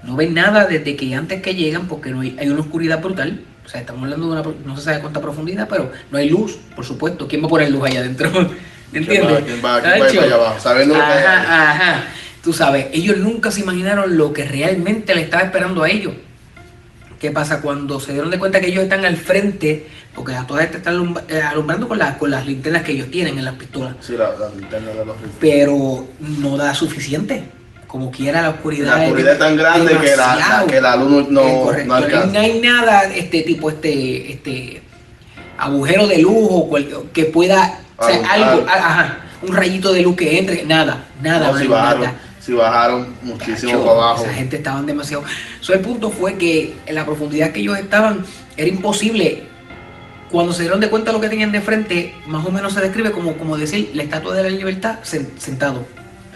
no 0.03 0.16
ven 0.16 0.34
nada 0.34 0.66
desde 0.66 0.97
que 0.97 1.14
antes 1.14 1.41
que 1.43 1.55
llegan, 1.55 1.87
porque 1.89 2.11
no 2.11 2.20
hay, 2.20 2.37
hay 2.39 2.49
una 2.49 2.61
oscuridad 2.61 3.01
brutal. 3.01 3.41
O 3.64 3.68
sea, 3.68 3.80
estamos 3.80 4.05
hablando 4.05 4.26
de 4.26 4.32
una, 4.41 4.57
no 4.64 4.76
se 4.76 4.82
sabe 4.84 5.01
cuánta 5.01 5.20
profundidad, 5.20 5.66
pero 5.68 5.91
no 6.11 6.18
hay 6.18 6.28
luz, 6.30 6.57
por 6.74 6.84
supuesto. 6.84 7.26
¿Quién 7.26 7.43
va 7.43 7.47
a 7.47 7.51
poner 7.51 7.70
luz 7.70 7.84
allá 7.84 8.01
adentro? 8.01 8.30
¿Me 8.93 9.05
¿Quién 9.05 9.24
va- 9.24 9.30
entiendes? 9.39 9.45
quién 9.45 9.64
va- 9.64 9.80
quién 9.80 10.01
va 10.01 10.07
allá 10.24 10.34
abajo? 10.37 10.61
Sabiendo 10.61 10.95
lo 10.95 11.01
que 11.01 11.07
ajá. 11.07 12.05
tú 12.43 12.53
sabes, 12.53 12.87
ellos 12.93 13.16
nunca 13.18 13.51
se 13.51 13.61
imaginaron 13.62 14.16
lo 14.16 14.32
que 14.32 14.45
realmente 14.45 15.14
le 15.14 15.22
estaba 15.22 15.43
esperando 15.43 15.82
a 15.82 15.91
ellos. 15.91 16.14
¿Qué 17.21 17.31
pasa? 17.31 17.61
Cuando 17.62 17.99
se 17.99 18.12
dieron 18.12 18.31
de 18.31 18.39
cuenta 18.39 18.61
que 18.61 18.67
ellos 18.69 18.85
están 18.85 19.05
al 19.05 19.17
frente, 19.17 19.87
porque 20.14 20.35
a 20.35 20.47
todas 20.47 20.64
estas 20.64 20.79
están 20.79 21.14
eh, 21.29 21.41
alumbrando 21.41 21.89
con, 21.89 21.99
las 21.99 22.17
con 22.17 22.31
las 22.31 22.45
linternas 22.47 22.83
que 22.83 22.93
ellos 22.93 23.11
tienen 23.11 23.39
en 23.39 23.45
las 23.45 23.55
pistolas, 23.55 23.95
Sí, 24.01 24.14
la, 24.17 24.31
la 24.39 24.49
linterna 24.55 24.91
de 24.91 25.05
los 25.07 25.17
pero 25.41 26.07
no 26.21 26.57
da 26.57 26.75
suficiente. 26.75 27.45
Como 27.87 28.11
quiera 28.11 28.43
la 28.43 28.51
oscuridad. 28.51 28.99
La 28.99 29.05
oscuridad 29.05 29.33
es 29.35 29.39
tan 29.39 29.57
grande 29.57 29.97
que 29.99 30.17
la, 30.17 30.37
la- 30.37 30.64
que 30.67 30.81
la 30.81 30.97
luz 30.97 31.29
no, 31.31 31.73
no, 31.87 31.95
alcanza. 31.95 32.27
No 32.33 32.41
hay 32.41 32.61
nada 32.61 33.05
este 33.05 33.43
tipo, 33.43 33.71
este, 33.71 34.33
este 34.33 34.83
agujero 35.57 36.07
de 36.07 36.19
luz 36.19 36.49
o 36.51 36.69
cual- 36.69 36.89
que 37.14 37.25
pueda, 37.27 37.79
o 37.97 38.07
sea, 38.07 38.21
algo, 38.31 38.67
ajá, 38.69 39.19
un 39.41 39.55
rayito 39.57 39.93
de 39.93 40.03
luz 40.03 40.17
que 40.17 40.39
entre, 40.39 40.64
nada, 40.64 41.05
nada, 41.23 41.53
No, 41.53 41.59
si 41.59 41.69
nada. 41.69 42.14
Si 42.47 42.53
bajaron 42.53 43.12
muchísimo 43.22 43.72
Cacho, 43.72 43.84
para 43.84 43.99
abajo. 43.99 44.24
Esa 44.24 44.32
gente 44.34 44.57
estaban 44.57 44.86
demasiado. 44.86 45.24
So, 45.61 45.74
el 45.74 45.80
punto 45.80 46.11
fue 46.11 46.36
que 46.36 46.76
en 46.86 46.94
la 46.94 47.05
profundidad 47.05 47.51
que 47.51 47.59
ellos 47.59 47.76
estaban 47.76 48.24
era 48.57 48.68
imposible. 48.68 49.42
Cuando 50.30 50.53
se 50.53 50.62
dieron 50.62 50.78
de 50.78 50.88
cuenta 50.88 51.11
lo 51.12 51.20
que 51.20 51.28
tenían 51.28 51.51
de 51.51 51.61
frente, 51.61 52.14
más 52.28 52.47
o 52.47 52.53
menos 52.53 52.72
se 52.72 52.80
describe 52.80 53.11
como, 53.11 53.36
como 53.36 53.57
decir 53.57 53.90
la 53.94 54.05
estatua 54.05 54.34
de 54.36 54.44
la 54.44 54.51
libertad 54.51 55.01
sen- 55.03 55.36
sentado 55.38 55.84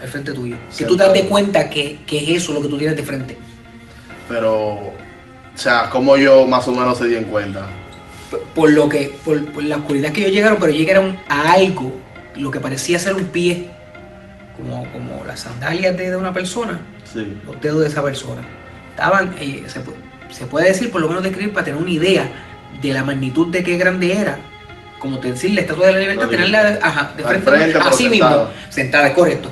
al 0.01 0.09
frente 0.09 0.33
tuyo. 0.33 0.57
Si 0.69 0.83
tú 0.83 0.97
te 0.97 1.03
das 1.03 1.13
de 1.13 1.23
cuenta 1.27 1.69
que, 1.69 1.99
que 2.05 2.17
es 2.17 2.43
eso 2.43 2.51
lo 2.51 2.61
que 2.61 2.67
tú 2.67 2.77
tienes 2.77 2.97
de 2.97 3.03
frente. 3.03 3.37
Pero, 4.27 4.53
o 4.53 4.93
sea, 5.55 5.89
como 5.89 6.17
yo 6.17 6.45
más 6.45 6.67
o 6.67 6.73
menos 6.73 6.97
se 6.97 7.07
di 7.07 7.15
en 7.15 7.25
cuenta. 7.25 7.67
Por, 8.29 8.41
por 8.41 8.71
lo 8.71 8.89
que, 8.89 9.13
por, 9.23 9.45
por 9.51 9.63
la 9.63 9.77
oscuridad 9.77 10.11
que 10.11 10.21
ellos 10.21 10.33
llegaron, 10.33 10.57
pero 10.59 10.73
llegaron 10.73 11.17
a 11.29 11.53
algo, 11.53 11.93
lo 12.35 12.51
que 12.51 12.59
parecía 12.59 12.97
ser 12.99 13.13
un 13.15 13.25
pie, 13.25 13.69
como, 14.61 14.91
como 14.91 15.23
las 15.25 15.39
sandalias 15.41 15.97
de, 15.97 16.09
de 16.11 16.15
una 16.17 16.33
persona, 16.33 16.79
Sí. 17.11 17.35
los 17.45 17.59
dedos 17.61 17.81
de 17.81 17.87
esa 17.87 18.01
persona. 18.03 18.41
Estaban, 18.91 19.35
eh, 19.39 19.63
se, 19.67 19.81
se 20.33 20.45
puede 20.45 20.67
decir, 20.69 20.91
por 20.91 21.01
lo 21.01 21.07
menos 21.07 21.23
describir 21.23 21.51
para 21.53 21.65
tener 21.65 21.81
una 21.81 21.91
idea 21.91 22.29
de 22.81 22.93
la 22.93 23.03
magnitud 23.03 23.47
de 23.47 23.63
qué 23.63 23.77
grande 23.77 24.13
era. 24.15 24.37
Como 24.99 25.19
te 25.19 25.31
decir, 25.31 25.51
la 25.51 25.61
estatua 25.61 25.87
de 25.87 25.93
la 25.93 25.99
libertad, 25.99 26.25
La 26.25 26.29
tenerla 26.29 26.63
de, 26.63 26.79
ajá, 26.81 27.13
de 27.17 27.23
frente, 27.23 27.49
frente, 27.49 27.71
pero 27.73 27.85
así 27.85 28.07
mismo, 28.07 28.47
sentada, 28.69 29.07
es 29.07 29.13
correcto. 29.13 29.49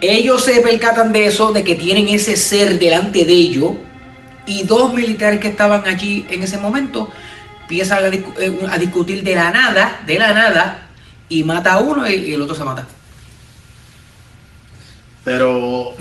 Ellos 0.00 0.44
se 0.44 0.60
percatan 0.60 1.12
de 1.12 1.26
eso, 1.26 1.52
de 1.52 1.64
que 1.64 1.74
tienen 1.74 2.08
ese 2.08 2.36
ser 2.36 2.78
delante 2.78 3.24
de 3.24 3.32
ellos, 3.32 3.72
y 4.46 4.64
dos 4.64 4.92
militares 4.92 5.40
que 5.40 5.48
estaban 5.48 5.86
allí 5.86 6.26
en 6.28 6.42
ese 6.42 6.58
momento 6.58 7.10
empiezan 7.62 8.04
a, 8.04 8.08
discu- 8.08 8.34
eh, 8.38 8.58
a 8.70 8.76
discutir 8.76 9.22
de 9.24 9.34
la 9.34 9.50
nada, 9.50 10.02
de 10.06 10.18
la 10.18 10.34
nada, 10.34 10.82
y 11.30 11.42
mata 11.44 11.72
a 11.72 11.78
uno 11.78 12.06
y, 12.06 12.12
y 12.16 12.34
el 12.34 12.42
otro 12.42 12.54
se 12.54 12.62
mata. 12.62 12.86
Pero, 15.24 15.94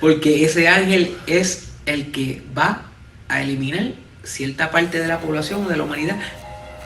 Porque 0.00 0.44
ese 0.44 0.68
ángel 0.68 1.16
es 1.26 1.68
el 1.86 2.10
que 2.12 2.42
va 2.56 2.82
a 3.28 3.40
eliminar 3.42 3.92
cierta 4.24 4.70
parte 4.70 5.00
de 5.00 5.06
la 5.08 5.18
población 5.20 5.64
o 5.66 5.68
de 5.68 5.76
la 5.76 5.84
humanidad 5.84 6.16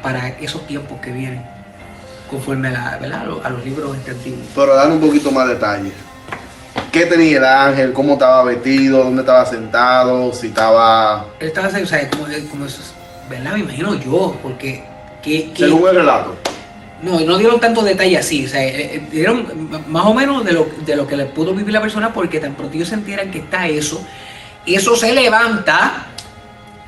para 0.03 0.29
esos 0.29 0.67
tiempos 0.67 1.01
que 1.01 1.11
vienen, 1.11 1.43
conforme 2.31 2.69
a, 2.69 2.71
la- 2.71 2.99
¿verdad? 2.99 3.21
a, 3.23 3.25
los, 3.25 3.45
a 3.45 3.51
los 3.51 3.65
libros 3.65 3.97
este 3.97 4.13
antiguos. 4.13 4.41
pero 4.55 4.75
dar 4.75 4.91
un 4.91 5.01
poquito 5.01 5.31
más 5.31 5.49
detalle. 5.49 5.93
¿Qué 6.93 7.07
tenía 7.07 7.39
el 7.39 7.45
ángel? 7.45 7.93
¿Cómo 7.93 8.15
estaba 8.15 8.43
vestido? 8.45 9.05
¿Dónde 9.05 9.21
estaba 9.23 9.47
sentado? 9.47 10.33
Si 10.35 10.49
estaba... 10.49 11.27
Él 11.39 11.49
estaba, 11.49 11.69
o 11.69 11.87
sea, 11.87 12.11
como, 12.11 12.25
como 12.51 12.67
eso, 12.67 12.81
es- 12.83 12.93
¿verdad? 13.31 13.53
Me 13.55 13.61
imagino 13.61 13.95
yo, 13.95 14.37
porque 14.43 14.85
que, 15.23 15.53
que- 15.53 15.65
Según 15.67 15.89
el 15.89 15.97
relato. 15.97 16.37
No, 17.03 17.21
no 17.21 17.39
dieron 17.39 17.59
tanto 17.61 17.83
detalle 17.83 18.19
así, 18.19 18.45
o 18.45 18.49
sea, 18.49 18.65
eh, 18.65 18.97
eh, 18.97 19.03
dieron 19.11 19.71
más 19.89 20.05
o 20.07 20.15
menos 20.15 20.45
de 20.45 20.53
lo, 20.53 20.69
de 20.85 20.97
lo 20.97 21.07
que 21.07 21.17
le 21.17 21.25
pudo 21.27 21.55
vivir 21.55 21.73
la 21.73 21.81
persona, 21.81 22.13
porque 22.13 22.41
tan 22.41 22.55
pronto 22.55 22.75
ellos 22.77 22.89
sintieran 22.89 23.31
que 23.31 23.39
está 23.39 23.67
eso, 23.69 24.05
eso 24.67 24.97
se 24.97 25.13
levanta 25.13 26.07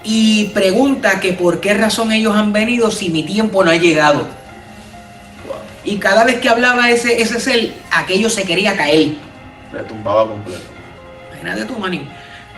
y 0.04 0.46
pregunta 0.46 1.20
que 1.20 1.32
por 1.32 1.60
qué 1.60 1.74
razón 1.74 2.12
ellos 2.12 2.34
han 2.36 2.52
venido 2.52 2.90
si 2.90 3.08
mi 3.10 3.22
tiempo 3.22 3.64
no 3.64 3.70
ha 3.70 3.76
llegado. 3.76 4.26
Y 5.84 5.96
cada 5.96 6.24
vez 6.24 6.36
que 6.40 6.48
hablaba 6.48 6.90
ese, 6.90 7.20
ese 7.20 7.40
ser, 7.40 7.72
aquello 7.90 8.28
se 8.30 8.44
quería 8.44 8.76
caer. 8.76 9.14
Le 9.72 9.80
tumbaba 9.88 10.28
completo. 10.28 10.60
Imagínate 11.32 11.64
tú, 11.64 11.78
manín. 11.78 12.08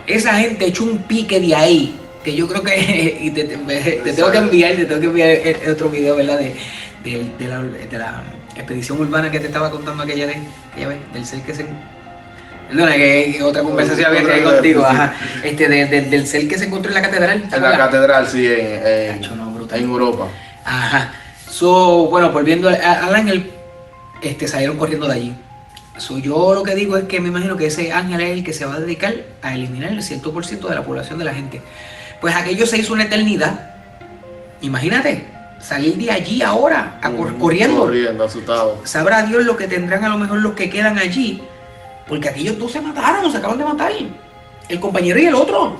Esa 0.05 0.35
gente 0.35 0.65
echó 0.67 0.83
un 0.83 0.99
pique 0.99 1.39
de 1.39 1.55
ahí, 1.55 1.95
que 2.23 2.35
yo 2.35 2.47
creo 2.47 2.61
que, 2.61 3.17
y 3.21 3.31
te, 3.31 3.45
te- 3.45 3.57
te 4.03 4.13
tengo 4.13 4.29
que 4.31 4.37
enviar, 4.37 4.75
te 4.75 4.85
tengo 4.85 5.01
que 5.01 5.07
enviar 5.07 5.69
otro 5.71 5.89
video, 5.89 6.15
¿verdad? 6.17 6.37
De, 6.39 6.55
de- 7.05 7.31
de 7.39 7.47
la, 7.47 7.61
de 7.61 7.97
la 7.97 8.23
expedición 8.55 8.99
urbana 8.99 9.31
que 9.31 9.39
te 9.39 9.47
estaba 9.47 9.69
contando 9.71 10.03
aquella 10.03 10.25
vez, 10.25 10.37
aquella 10.71 10.87
vez, 10.89 10.97
del 11.13 11.25
ser 11.25 11.41
que 11.41 11.53
se... 11.55 11.65
Perdona, 12.67 12.93
que, 12.95 13.39
otra 13.43 13.61
conversación 13.61 14.07
había 14.07 14.23
que 14.23 14.31
hay 14.33 14.41
contigo, 14.43 14.83
ajá. 14.85 15.13
Este, 15.43 15.67
de- 15.69 15.85
de- 15.85 16.01
del 16.01 16.25
ser 16.27 16.47
que 16.47 16.57
se 16.57 16.65
encontró 16.65 16.89
en 16.89 16.95
la 16.95 17.01
catedral. 17.03 17.43
¿te 17.49 17.55
En 17.55 17.61
la 17.61 17.77
catedral, 17.77 18.27
sí, 18.27 18.45
en, 18.47 18.81
en- 18.87 19.19
Cacho, 19.19 19.35
no, 19.35 19.51
brutal. 19.51 19.79
en 19.79 19.85
Europa. 19.85 20.27
Ajá. 20.65 21.13
So, 21.49 22.07
bueno, 22.09 22.31
volviendo 22.31 22.67
al, 22.67 22.75
al 22.81 23.13
ángel, 23.15 23.51
este, 24.21 24.47
salieron 24.47 24.77
corriendo 24.77 25.07
de 25.07 25.13
allí. 25.13 25.35
So, 25.97 26.17
yo 26.17 26.53
lo 26.55 26.63
que 26.63 26.73
digo 26.75 26.97
es 26.97 27.03
que 27.05 27.19
me 27.21 27.29
imagino 27.29 27.55
que 27.55 27.67
ese 27.67 27.93
ángel 27.93 28.19
es 28.21 28.31
el 28.31 28.43
que 28.43 28.51
se 28.51 28.65
va 28.65 28.75
a 28.75 28.79
dedicar 28.79 29.13
a 29.43 29.53
eliminar 29.53 29.91
el 29.91 29.99
100% 30.01 30.67
de 30.67 30.75
la 30.75 30.83
población 30.83 31.19
de 31.19 31.25
la 31.25 31.33
gente. 31.35 31.61
Pues 32.19 32.35
aquello 32.35 32.65
se 32.65 32.77
hizo 32.79 32.93
una 32.93 33.03
eternidad. 33.03 33.75
Imagínate, 34.61 35.23
salir 35.59 35.95
de 35.97 36.11
allí 36.11 36.41
ahora, 36.41 36.99
a 37.01 37.09
cor- 37.11 37.37
corriendo. 37.37 37.81
Corriendo, 37.81 38.23
asustado. 38.23 38.81
Sabrá 38.85 39.23
Dios 39.23 39.43
lo 39.45 39.57
que 39.57 39.67
tendrán 39.67 40.03
a 40.03 40.09
lo 40.09 40.17
mejor 40.17 40.39
los 40.39 40.53
que 40.53 40.69
quedan 40.69 40.97
allí. 40.99 41.41
Porque 42.07 42.29
aquellos 42.29 42.57
dos 42.59 42.71
se 42.71 42.81
mataron, 42.81 43.31
se 43.31 43.37
acaban 43.37 43.57
de 43.57 43.65
matar. 43.65 43.91
El 44.69 44.79
compañero 44.79 45.19
y 45.19 45.25
el 45.25 45.35
otro. 45.35 45.77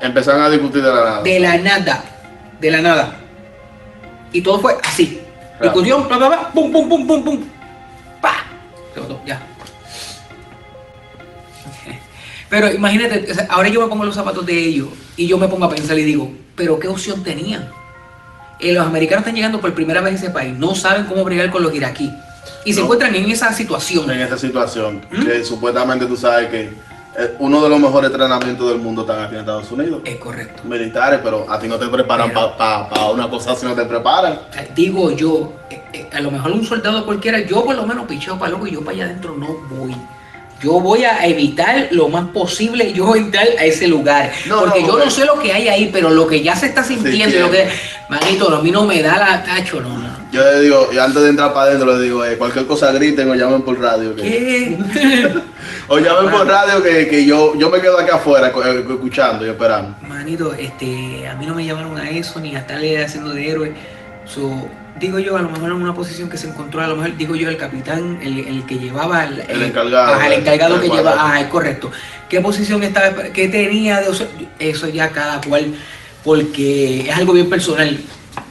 Empezaron 0.00 0.42
a 0.42 0.50
discutir 0.50 0.82
de 0.82 0.88
la 0.88 0.94
nada. 1.04 1.22
De 1.22 1.40
la 1.40 1.56
nada. 1.58 2.04
De 2.60 2.70
la 2.70 2.80
nada. 2.80 3.16
Y 4.32 4.40
todo 4.40 4.58
fue 4.60 4.76
así. 4.84 5.20
Claro. 5.58 5.72
Discusión, 5.72 6.08
bla, 6.08 6.16
bla, 6.18 6.28
bla, 6.28 6.50
pum, 6.52 6.70
pum, 6.72 6.88
pum, 6.88 7.06
pum, 7.06 7.24
pum. 7.24 7.44
¡Pa! 8.20 8.34
Se 8.92 9.00
botó, 9.00 9.20
ya. 9.24 9.40
Pero 12.48 12.72
imagínate, 12.72 13.26
ahora 13.48 13.68
yo 13.68 13.80
me 13.80 13.86
pongo 13.88 14.04
los 14.04 14.14
zapatos 14.14 14.44
de 14.46 14.56
ellos 14.58 14.88
y 15.16 15.26
yo 15.26 15.38
me 15.38 15.48
pongo 15.48 15.64
a 15.64 15.70
pensar 15.70 15.98
y 15.98 16.04
digo, 16.04 16.30
¿pero 16.54 16.78
qué 16.78 16.88
opción 16.88 17.22
tenían? 17.24 17.68
Eh, 18.58 18.72
los 18.72 18.86
americanos 18.86 19.22
están 19.22 19.34
llegando 19.34 19.60
por 19.60 19.74
primera 19.74 20.00
vez 20.00 20.14
a 20.14 20.16
ese 20.16 20.30
país, 20.30 20.56
no 20.56 20.74
saben 20.74 21.04
cómo 21.04 21.24
bregar 21.24 21.50
con 21.50 21.62
los 21.62 21.74
iraquíes 21.74 22.12
y 22.64 22.72
se 22.72 22.80
encuentran 22.80 23.14
en 23.14 23.30
esa 23.30 23.52
situación. 23.52 24.10
En 24.10 24.20
esta 24.20 24.36
situación. 24.36 25.00
¿Mm? 25.10 25.24
Que 25.24 25.44
supuestamente 25.44 26.06
tú 26.06 26.16
sabes 26.16 26.48
que 26.48 26.62
eh, 27.18 27.36
uno 27.38 27.62
de 27.62 27.68
los 27.68 27.80
mejores 27.80 28.10
entrenamientos 28.10 28.68
del 28.68 28.78
mundo 28.78 29.02
están 29.02 29.22
aquí 29.22 29.34
en 29.34 29.40
Estados 29.40 29.70
Unidos. 29.70 30.02
Es 30.04 30.16
correcto. 30.16 30.62
Militares, 30.64 31.20
pero 31.22 31.50
a 31.50 31.58
ti 31.58 31.68
no 31.68 31.78
te 31.78 31.86
preparan 31.86 32.32
para 32.32 33.06
una 33.06 33.30
cosa 33.30 33.52
así, 33.52 33.64
no 33.64 33.74
te 33.74 33.84
preparan. 33.84 34.40
Sea, 34.50 34.66
Digo 34.74 35.12
yo, 35.12 35.52
eh, 35.70 35.80
eh, 35.92 36.10
a 36.12 36.20
lo 36.20 36.30
mejor 36.30 36.52
un 36.52 36.64
soldado 36.64 37.06
cualquiera, 37.06 37.40
yo 37.40 37.64
por 37.64 37.76
lo 37.76 37.86
menos 37.86 38.06
picheo 38.06 38.38
para 38.38 38.50
loco 38.50 38.66
y 38.66 38.72
yo 38.72 38.80
para 38.80 38.96
allá 38.96 39.04
adentro 39.06 39.36
no 39.36 39.46
voy. 39.70 39.94
Yo 40.62 40.80
voy 40.80 41.04
a 41.04 41.26
evitar 41.26 41.88
lo 41.90 42.08
más 42.08 42.28
posible 42.28 42.92
yo 42.92 43.14
entrar 43.14 43.46
a 43.58 43.64
ese 43.64 43.86
lugar. 43.86 44.32
No, 44.46 44.60
porque 44.60 44.80
no, 44.80 44.86
yo 44.86 45.04
no 45.04 45.10
sé 45.10 45.24
lo 45.26 45.38
que 45.38 45.52
hay 45.52 45.68
ahí, 45.68 45.90
pero 45.92 46.08
lo 46.10 46.26
que 46.26 46.42
ya 46.42 46.56
se 46.56 46.66
está 46.66 46.82
sintiendo, 46.82 47.36
y 47.36 47.40
lo 47.40 47.50
que. 47.50 47.68
Manito, 48.08 48.54
a 48.54 48.62
mí 48.62 48.70
no 48.70 48.84
me 48.84 49.02
da 49.02 49.18
la 49.18 49.44
tacho, 49.44 49.80
no, 49.80 49.98
no. 49.98 50.16
Yo 50.32 50.42
le 50.42 50.60
digo, 50.60 50.88
y 50.92 50.98
antes 50.98 51.22
de 51.22 51.28
entrar 51.28 51.52
para 51.52 51.66
adentro, 51.70 51.96
le 51.96 52.04
digo, 52.04 52.24
eh, 52.24 52.36
cualquier 52.36 52.66
cosa 52.66 52.90
griten 52.92 53.30
o 53.30 53.34
llamen 53.34 53.62
por 53.62 53.78
radio. 53.80 54.14
¿Qué? 54.16 54.78
O 55.88 55.98
llamen 55.98 56.30
por 56.30 56.46
radio 56.46 56.82
que, 56.82 57.06
que 57.06 57.24
yo, 57.24 57.54
yo 57.56 57.70
me 57.70 57.80
quedo 57.80 57.98
aquí 57.98 58.10
afuera 58.10 58.48
eh, 58.48 58.84
escuchando 58.88 59.46
y 59.46 59.50
esperando. 59.50 59.96
Manito, 60.02 60.52
este, 60.52 61.28
a 61.28 61.34
mí 61.34 61.46
no 61.46 61.54
me 61.54 61.64
llamaron 61.64 61.96
a 61.96 62.10
eso 62.10 62.40
ni 62.40 62.56
a 62.56 62.60
estarle 62.60 63.04
haciendo 63.04 63.30
de 63.30 63.48
héroe. 63.48 63.72
So, 64.24 64.68
digo 64.98 65.18
yo, 65.18 65.36
a 65.36 65.42
lo 65.42 65.48
mejor 65.50 65.70
en 65.70 65.76
una 65.76 65.94
posición 65.94 66.28
que 66.30 66.36
se 66.38 66.48
encontró, 66.48 66.80
a 66.82 66.86
lo 66.86 66.96
mejor 66.96 67.16
digo 67.16 67.36
yo, 67.36 67.48
el 67.48 67.56
capitán, 67.56 68.18
el, 68.22 68.38
el 68.40 68.66
que 68.66 68.76
llevaba 68.78 69.24
el, 69.24 69.40
El 69.48 69.62
encargado. 69.62 70.14
Ajá, 70.14 70.26
el 70.26 70.32
encargado 70.34 70.80
que 70.80 70.86
El 70.86 70.92
lleva, 70.92 71.02
cuadrado. 71.12 71.28
ah, 71.32 71.40
es 71.40 71.46
correcto. 71.48 71.90
¿Qué 72.28 72.40
posición 72.40 72.82
estaba, 72.82 73.22
qué 73.32 73.48
tenía 73.48 74.00
de 74.00 74.10
eso? 74.10 74.26
Eso 74.58 74.88
ya 74.88 75.10
cada 75.10 75.40
cual, 75.40 75.74
porque 76.24 77.08
es 77.08 77.16
algo 77.16 77.32
bien 77.32 77.48
personal. 77.48 77.98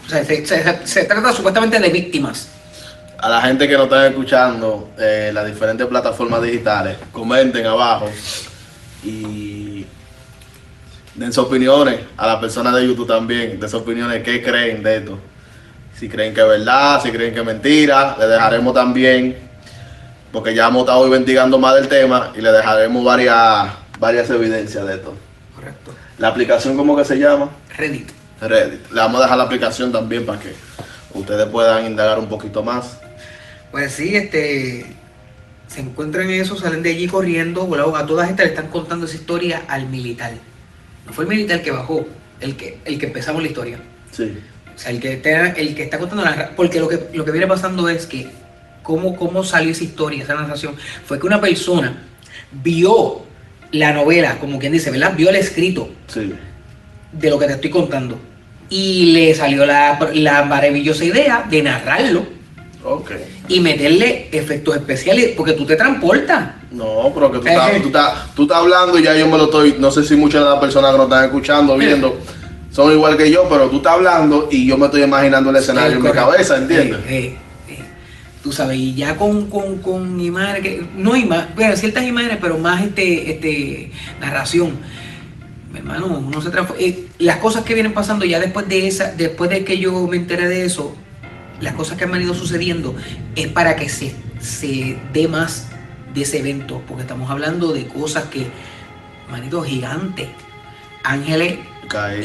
O 0.05 0.09
sea, 0.09 0.23
se, 0.23 0.45
se- 0.45 0.87
se 0.87 1.03
trata 1.05 1.33
supuestamente 1.33 1.79
de 1.79 1.89
víctimas. 1.89 2.49
A 3.17 3.29
la 3.29 3.41
gente 3.41 3.67
que 3.67 3.73
nos 3.73 3.85
está 3.85 4.05
escuchando 4.07 4.91
eh, 4.99 5.31
las 5.33 5.45
diferentes 5.47 5.87
plataformas 5.87 6.41
digitales, 6.43 6.97
comenten 7.11 7.65
abajo 7.65 8.09
y 9.03 9.85
den 11.15 11.33
sus 11.33 11.45
opiniones. 11.45 12.01
A 12.17 12.27
las 12.27 12.37
personas 12.37 12.75
de 12.75 12.85
YouTube 12.85 13.07
también, 13.07 13.59
den 13.59 13.69
sus 13.69 13.81
opiniones, 13.81 14.21
qué 14.23 14.41
creen 14.43 14.83
de 14.83 14.97
esto. 14.97 15.19
Si 15.97 16.09
creen 16.09 16.33
que 16.33 16.41
es 16.41 16.47
verdad, 16.47 17.01
si 17.01 17.11
creen 17.11 17.33
que 17.33 17.39
es 17.39 17.45
mentira, 17.45 18.17
le 18.19 18.27
dejaremos 18.27 18.73
también, 18.73 19.37
porque 20.31 20.53
ya 20.53 20.67
hemos 20.67 20.81
estado 20.81 21.05
investigando 21.05 21.57
más 21.57 21.75
del 21.75 21.87
tema 21.87 22.33
y 22.35 22.41
le 22.41 22.51
dejaremos 22.51 23.03
varias, 23.03 23.69
varias 23.97 24.29
evidencias 24.29 24.85
de 24.85 24.95
esto. 24.95 25.15
Correcto. 25.55 25.93
La 26.17 26.27
aplicación, 26.27 26.75
¿cómo 26.75 26.97
que 26.97 27.05
se 27.05 27.17
llama? 27.17 27.49
Reddit. 27.77 28.09
Reddit. 28.41 28.91
Le 28.91 28.99
vamos 28.99 29.21
a 29.21 29.23
dejar 29.23 29.37
la 29.37 29.45
aplicación 29.45 29.93
también 29.93 30.25
para 30.25 30.39
que 30.39 30.53
ustedes 31.13 31.47
puedan 31.47 31.85
indagar 31.85 32.19
un 32.19 32.27
poquito 32.27 32.61
más. 32.61 32.97
Pues 33.71 33.93
sí, 33.93 34.17
este, 34.17 34.85
se 35.67 35.79
encuentran 35.79 36.29
en 36.29 36.41
eso, 36.41 36.57
salen 36.57 36.83
de 36.83 36.89
allí 36.89 37.07
corriendo, 37.07 37.65
bueno, 37.65 37.95
a 37.95 38.05
todas 38.05 38.29
estas 38.29 38.45
le 38.45 38.51
están 38.51 38.67
contando 38.67 39.05
esa 39.05 39.15
historia 39.15 39.63
al 39.69 39.87
militar. 39.87 40.33
No 41.05 41.13
fue 41.13 41.23
el 41.23 41.29
militar 41.29 41.61
que 41.61 41.71
bajó, 41.71 42.05
el 42.41 42.57
que, 42.57 42.79
el 42.83 42.99
que 42.99 43.05
empezamos 43.05 43.41
la 43.41 43.47
historia. 43.47 43.79
Sí. 44.11 44.37
O 44.75 44.77
sea, 44.79 44.91
el 44.91 44.99
que 44.99 45.13
está, 45.13 45.49
el 45.51 45.73
que 45.75 45.83
está 45.83 45.97
contando 45.97 46.23
la 46.23 46.51
porque 46.55 46.79
lo 46.79 46.87
que, 46.87 46.99
lo 47.13 47.23
que 47.23 47.31
viene 47.31 47.47
pasando 47.47 47.87
es 47.87 48.05
que 48.05 48.27
cómo, 48.83 49.15
cómo 49.15 49.43
salió 49.43 49.71
esa 49.71 49.83
historia, 49.83 50.23
esa 50.23 50.35
narración, 50.35 50.75
fue 51.05 51.19
que 51.19 51.25
una 51.25 51.39
persona 51.41 52.03
vio 52.51 53.23
la 53.71 53.91
novela, 53.93 54.37
como 54.39 54.59
quien 54.59 54.71
dice, 54.73 54.91
¿verdad? 54.91 55.13
Vio 55.15 55.29
el 55.29 55.35
escrito 55.37 55.89
Sí. 56.07 56.33
de 57.11 57.29
lo 57.29 57.39
que 57.39 57.47
te 57.47 57.53
estoy 57.53 57.69
contando. 57.69 58.19
Y 58.69 59.11
le 59.13 59.33
salió 59.35 59.65
la, 59.65 59.99
la 60.13 60.43
maravillosa 60.45 61.03
idea 61.05 61.45
de 61.49 61.61
narrarlo 61.61 62.25
Ok. 62.83 63.11
y 63.47 63.59
meterle 63.59 64.29
efectos 64.31 64.75
especiales, 64.75 65.33
porque 65.35 65.53
tú 65.53 65.65
te 65.65 65.75
transportas. 65.75 66.51
No, 66.71 67.11
pero 67.13 67.31
que 67.31 67.39
tú 67.39 67.47
estás, 67.47 67.81
tú, 67.81 67.87
estás, 67.87 68.35
tú 68.35 68.43
estás 68.43 68.57
hablando 68.57 68.99
y 68.99 69.03
ya 69.03 69.15
yo 69.15 69.27
me 69.27 69.37
lo 69.37 69.45
estoy. 69.45 69.75
No 69.79 69.89
sé 69.91 70.03
si 70.03 70.15
muchas 70.15 70.43
de 70.43 70.49
las 70.49 70.59
personas 70.59 70.91
que 70.91 70.97
nos 70.97 71.07
están 71.07 71.25
escuchando, 71.25 71.77
viendo, 71.77 72.19
son 72.75 72.91
igual 72.91 73.15
que 73.15 73.31
yo, 73.31 73.47
pero 73.47 73.69
tú 73.69 73.77
estás 73.77 73.93
hablando 73.93 74.49
y 74.51 74.65
yo 74.65 74.77
me 74.77 74.87
estoy 74.87 75.03
imaginando 75.03 75.49
el 75.49 75.55
escenario 75.55 75.91
Sí, 75.91 75.97
en 75.97 76.03
mi 76.03 76.11
cabeza, 76.11 76.57
¿entiendes? 76.57 76.99
Eh, 77.07 77.17
eh, 77.17 77.37
eh. 77.69 77.79
Tú 78.43 78.51
sabes, 78.51 78.77
y 78.77 78.93
ya 78.93 79.15
con, 79.15 79.49
con, 79.49 79.77
con 79.77 80.19
imágenes, 80.19 80.61
que, 80.61 80.85
no 80.97 81.15
imágenes, 81.15 81.55
bueno, 81.55 81.77
ciertas 81.77 82.03
imágenes, 82.03 82.37
pero 82.41 82.57
más 82.57 82.83
este, 82.83 83.31
este 83.31 83.91
narración. 84.19 84.77
Mi 85.71 85.79
hermano, 85.79 86.21
uno 86.27 86.41
se 86.41 86.49
transforma. 86.49 86.81
eh, 86.83 87.07
las 87.17 87.37
cosas 87.37 87.63
que 87.63 87.75
vienen 87.75 87.93
pasando 87.93 88.25
ya 88.25 88.41
después 88.41 88.67
de 88.67 88.87
esa, 88.87 89.13
después 89.13 89.49
de 89.49 89.63
que 89.63 89.77
yo 89.77 90.05
me 90.07 90.17
enteré 90.17 90.49
de 90.49 90.65
eso, 90.65 90.93
las 91.61 91.75
cosas 91.75 91.97
que 91.97 92.03
han 92.03 92.11
venido 92.11 92.33
sucediendo 92.33 92.93
es 93.37 93.47
para 93.47 93.77
que 93.77 93.87
se, 93.87 94.13
se 94.41 94.97
dé 95.13 95.29
más 95.29 95.69
de 96.13 96.23
ese 96.23 96.39
evento, 96.39 96.81
porque 96.89 97.03
estamos 97.03 97.31
hablando 97.31 97.71
de 97.71 97.87
cosas 97.87 98.25
que, 98.25 98.47
manito, 99.31 99.61
gigantes, 99.61 100.27
ángeles 101.05 101.59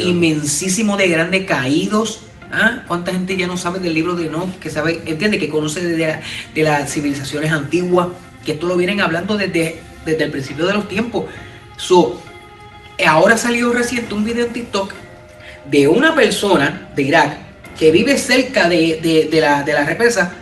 Inmensísimo 0.01 0.97
de 0.97 1.09
grandes 1.09 1.45
caídos. 1.47 2.21
¿Ah? 2.53 2.83
¿Cuánta 2.89 3.13
gente 3.13 3.37
ya 3.37 3.47
no 3.47 3.57
sabe 3.57 3.79
del 3.79 3.95
libro 3.95 4.17
de 4.17 4.27
Enoch? 4.27 4.59
Que 4.59 4.71
sabe, 4.71 5.01
entiende, 5.07 5.39
que 5.39 5.49
conoce 5.49 5.85
de, 5.85 6.19
de 6.55 6.63
las 6.63 6.93
civilizaciones 6.93 7.53
antiguas, 7.53 8.09
que 8.45 8.53
esto 8.53 8.67
lo 8.67 8.77
vienen 8.77 9.01
hablando 9.01 9.37
desde, 9.37 9.81
desde 10.05 10.25
el 10.25 10.31
principio 10.33 10.67
de 10.67 10.75
los 10.75 10.89
tiempos. 10.89 11.27
So, 11.77 12.21
ahora 13.07 13.37
salió 13.37 13.73
reciente 13.73 14.15
un 14.15 14.25
video 14.25 14.47
en 14.47 14.53
TikTok 14.53 14.93
de 15.71 15.87
una 15.87 16.15
persona 16.15 16.91
de 16.97 17.03
Irak 17.03 17.37
que 17.79 17.93
vive 17.93 18.19
cerca 18.19 18.69
de, 18.69 18.99
de- 19.01 19.29
de 19.31 19.41
la, 19.41 19.63
de 19.63 19.85
represa 19.85 20.33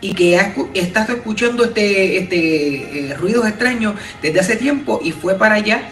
y 0.00 0.14
que 0.14 0.38
ha 0.38 0.54
está 0.74 1.04
escuchando 1.04 1.64
este, 1.64 2.18
este 2.18 3.10
eh, 3.10 3.14
ruidos 3.14 3.46
extraños 3.46 3.94
desde 4.22 4.40
hace 4.40 4.56
tiempo 4.56 5.00
y 5.02 5.12
fue 5.12 5.34
para 5.36 5.56
allá 5.56 5.82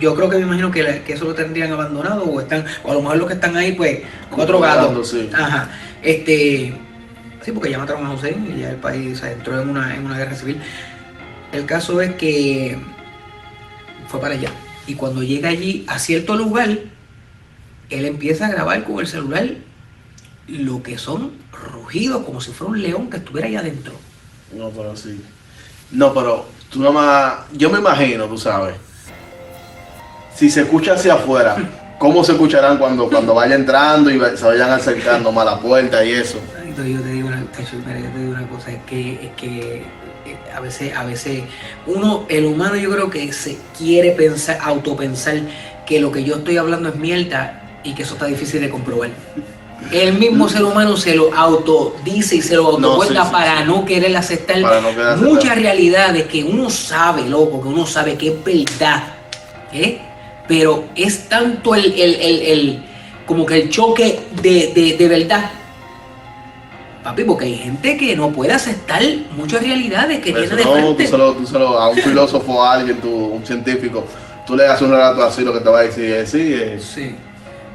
yo 0.00 0.14
creo 0.14 0.28
que 0.28 0.36
me 0.36 0.42
imagino 0.42 0.70
que, 0.70 0.82
la- 0.82 1.02
que 1.04 1.12
eso 1.14 1.24
lo 1.24 1.34
tendrían 1.34 1.72
abandonado 1.72 2.24
o 2.24 2.40
están, 2.40 2.64
o 2.84 2.90
a 2.90 2.94
lo 2.94 3.02
mejor 3.02 3.16
los 3.18 3.26
que 3.28 3.34
están 3.34 3.56
ahí, 3.56 3.72
pues, 3.72 4.00
cuatro 4.30 4.60
gatos. 4.60 5.08
sí. 5.10 5.28
Ajá. 5.32 5.70
Este, 6.02 6.72
sí, 7.42 7.52
porque 7.52 7.70
ya 7.70 7.78
mataron 7.78 8.06
a 8.06 8.10
José 8.10 8.36
y 8.54 8.60
ya 8.60 8.70
el 8.70 8.76
país 8.76 9.18
se 9.18 9.32
entró 9.32 9.60
en 9.60 9.68
una, 9.68 9.94
en 9.96 10.04
una 10.04 10.16
guerra 10.18 10.34
civil. 10.36 10.60
El 11.52 11.64
caso 11.66 12.00
es 12.00 12.14
que 12.14 12.78
fue 14.08 14.20
para 14.20 14.34
allá. 14.34 14.50
Y 14.86 14.94
cuando 14.94 15.22
llega 15.22 15.48
allí 15.48 15.84
a 15.88 15.98
cierto 15.98 16.36
lugar, 16.36 16.68
él 17.90 18.04
empieza 18.04 18.46
a 18.46 18.50
grabar 18.50 18.84
con 18.84 19.00
el 19.00 19.06
celular 19.06 19.48
lo 20.48 20.80
que 20.82 20.96
son 20.98 21.32
rugidos, 21.52 22.24
como 22.24 22.40
si 22.40 22.52
fuera 22.52 22.72
un 22.72 22.82
león 22.82 23.10
que 23.10 23.16
estuviera 23.16 23.48
allá 23.48 23.60
adentro. 23.60 23.94
No, 24.54 24.70
pero 24.70 24.94
sí. 24.96 25.20
No, 25.90 26.14
pero 26.14 26.46
tú 26.70 26.78
nada 26.80 26.92
más. 26.92 27.34
Yo 27.52 27.68
me 27.70 27.78
imagino, 27.80 28.26
tú 28.26 28.38
sabes. 28.38 28.76
Si 30.36 30.50
se 30.50 30.60
escucha 30.62 30.92
hacia 30.92 31.14
afuera, 31.14 31.56
¿cómo 31.98 32.22
se 32.22 32.32
escucharán 32.32 32.76
cuando, 32.76 33.08
cuando 33.08 33.34
vaya 33.34 33.54
entrando 33.54 34.10
y 34.10 34.20
se 34.36 34.44
vayan 34.44 34.70
acercando 34.70 35.32
más 35.32 35.46
a 35.46 35.52
la 35.52 35.60
puerta 35.60 36.04
y 36.04 36.12
eso? 36.12 36.38
No, 36.76 36.84
yo 36.84 37.00
te 37.00 37.08
digo 37.08 37.28
una, 37.28 37.40
yo 37.40 37.78
te 38.12 38.18
digo 38.18 38.32
una 38.32 38.46
cosa, 38.48 38.70
es 38.72 38.82
que, 38.86 39.12
es 39.14 39.30
que 39.34 39.76
eh, 40.26 40.36
a 40.54 40.60
veces, 40.60 40.94
a 40.94 41.04
veces 41.04 41.44
uno, 41.86 42.26
el 42.28 42.44
humano 42.44 42.76
yo 42.76 42.90
creo 42.90 43.08
que 43.08 43.32
se 43.32 43.56
quiere 43.78 44.10
pensar, 44.10 44.58
autopensar 44.62 45.36
que 45.86 46.00
lo 46.00 46.12
que 46.12 46.22
yo 46.22 46.36
estoy 46.36 46.58
hablando 46.58 46.90
es 46.90 46.96
mierda 46.96 47.62
y 47.82 47.94
que 47.94 48.02
eso 48.02 48.12
está 48.12 48.26
difícil 48.26 48.60
de 48.60 48.68
comprobar. 48.68 49.08
El 49.90 50.18
mismo 50.18 50.48
ser 50.50 50.64
humano 50.64 50.96
se 50.98 51.14
lo 51.14 51.32
autodice 51.32 52.36
y 52.36 52.42
se 52.42 52.56
lo 52.56 52.78
No, 52.78 52.88
autocuenta 52.88 53.22
sí, 53.22 53.26
sí, 53.28 53.32
para 53.32 53.58
sí. 53.60 53.64
no 53.68 53.84
querer 53.86 54.16
aceptar 54.16 54.60
Para 54.60 54.80
no 54.82 54.88
querer 54.90 55.16
muchas 55.18 55.44
aceptar. 55.52 55.58
realidades 55.58 56.24
que 56.26 56.44
uno 56.44 56.68
sabe, 56.68 57.26
loco, 57.26 57.62
que 57.62 57.68
uno 57.68 57.86
sabe 57.86 58.16
que 58.16 58.28
es 58.28 58.44
verdad. 58.44 59.04
¿eh? 59.72 60.00
Pero 60.48 60.84
es 60.94 61.28
tanto 61.28 61.74
el, 61.74 61.86
el- 61.86 62.14
el- 62.20 62.42
el- 62.42 62.84
como 63.26 63.44
que 63.44 63.56
el 63.62 63.68
choque 63.70 64.20
de, 64.42 64.72
de- 64.74 64.96
de 64.98 65.08
verdad. 65.08 65.50
Papi, 67.02 67.22
porque 67.24 67.44
hay 67.44 67.56
gente 67.56 67.96
que 67.96 68.16
no 68.16 68.30
puede 68.30 68.52
aceptar 68.52 69.00
muchas 69.36 69.62
realidades 69.62 70.18
que 70.18 70.32
tiene 70.32 70.48
de 70.48 70.64
no, 70.64 70.94
tú 70.96 71.06
solo, 71.06 71.32
tú 71.34 71.46
solo 71.46 71.78
a 71.78 71.88
un 71.90 71.96
filósofo, 72.02 72.64
a 72.64 72.72
alguien, 72.74 72.96
tú, 73.00 73.08
un 73.08 73.46
científico, 73.46 74.04
tú 74.46 74.56
le 74.56 74.66
haces 74.66 74.82
un 74.82 74.90
relato 74.90 75.22
así, 75.22 75.42
lo 75.42 75.52
que 75.52 75.60
te 75.60 75.68
va 75.68 75.80
a 75.80 75.82
decir 75.82 76.04
es 76.12 76.30
sí. 76.30 76.52
eh. 76.54 76.80
Sí. 76.80 77.14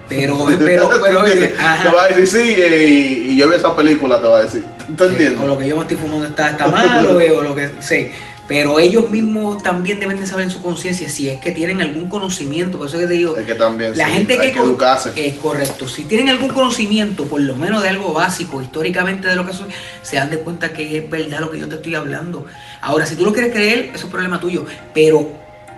Pero, 0.09 0.45
pero, 0.59 0.89
pero, 1.01 1.19
ajá. 1.57 1.83
te 1.89 1.95
va 1.95 2.03
a 2.03 2.07
decir 2.09 2.27
sí 2.27 2.55
eh, 2.57 2.85
y, 2.89 3.31
y 3.31 3.37
yo 3.37 3.47
vi 3.49 3.55
esa 3.55 3.73
película, 3.73 4.19
te 4.21 4.27
va 4.27 4.39
a 4.39 4.43
decir. 4.43 4.65
¿Tú 4.97 5.03
o 5.05 5.07
entiendes? 5.07 5.39
lo 5.47 5.57
que 5.57 5.67
yo 5.69 5.75
me 5.77 5.83
estoy 5.83 5.95
fumando 5.95 6.27
está, 6.27 6.49
está 6.49 6.67
malo, 6.67 7.21
eh, 7.21 7.31
o 7.31 7.41
lo 7.41 7.55
que 7.55 7.69
sé. 7.79 8.11
Pero 8.47 8.79
ellos 8.79 9.09
mismos 9.09 9.63
también 9.63 9.99
deben 9.99 10.19
de 10.19 10.27
saber 10.27 10.43
en 10.45 10.51
su 10.51 10.61
conciencia 10.61 11.07
si 11.09 11.29
es 11.29 11.39
que 11.39 11.51
tienen 11.51 11.81
algún 11.81 12.09
conocimiento. 12.09 12.77
Por 12.77 12.87
eso 12.87 12.97
que 12.99 13.07
te 13.07 13.13
digo, 13.13 13.37
Es 13.37 13.45
que 13.45 13.55
también 13.55 13.97
La 13.97 14.07
sí, 14.07 14.11
gente 14.11 14.37
que, 14.37 14.51
que 14.51 14.59
educarse. 14.59 15.11
es 15.15 15.35
correcto. 15.35 15.87
Si 15.87 16.03
tienen 16.03 16.27
algún 16.29 16.49
conocimiento, 16.49 17.25
por 17.25 17.39
lo 17.39 17.55
menos 17.55 17.81
de 17.81 17.89
algo 17.89 18.11
básico, 18.13 18.61
históricamente 18.61 19.27
de 19.29 19.35
lo 19.37 19.45
que 19.45 19.53
soy, 19.53 19.67
se 20.01 20.17
dan 20.17 20.29
de 20.29 20.39
cuenta 20.39 20.73
que 20.73 20.97
es 20.97 21.09
verdad 21.09 21.39
lo 21.39 21.49
que 21.49 21.59
yo 21.59 21.67
te 21.69 21.75
estoy 21.75 21.95
hablando. 21.95 22.45
Ahora, 22.81 23.05
si 23.05 23.15
tú 23.15 23.23
lo 23.23 23.31
quieres 23.31 23.53
creer, 23.53 23.91
eso 23.93 24.07
es 24.07 24.11
problema 24.11 24.39
tuyo. 24.39 24.65
Pero 24.93 25.31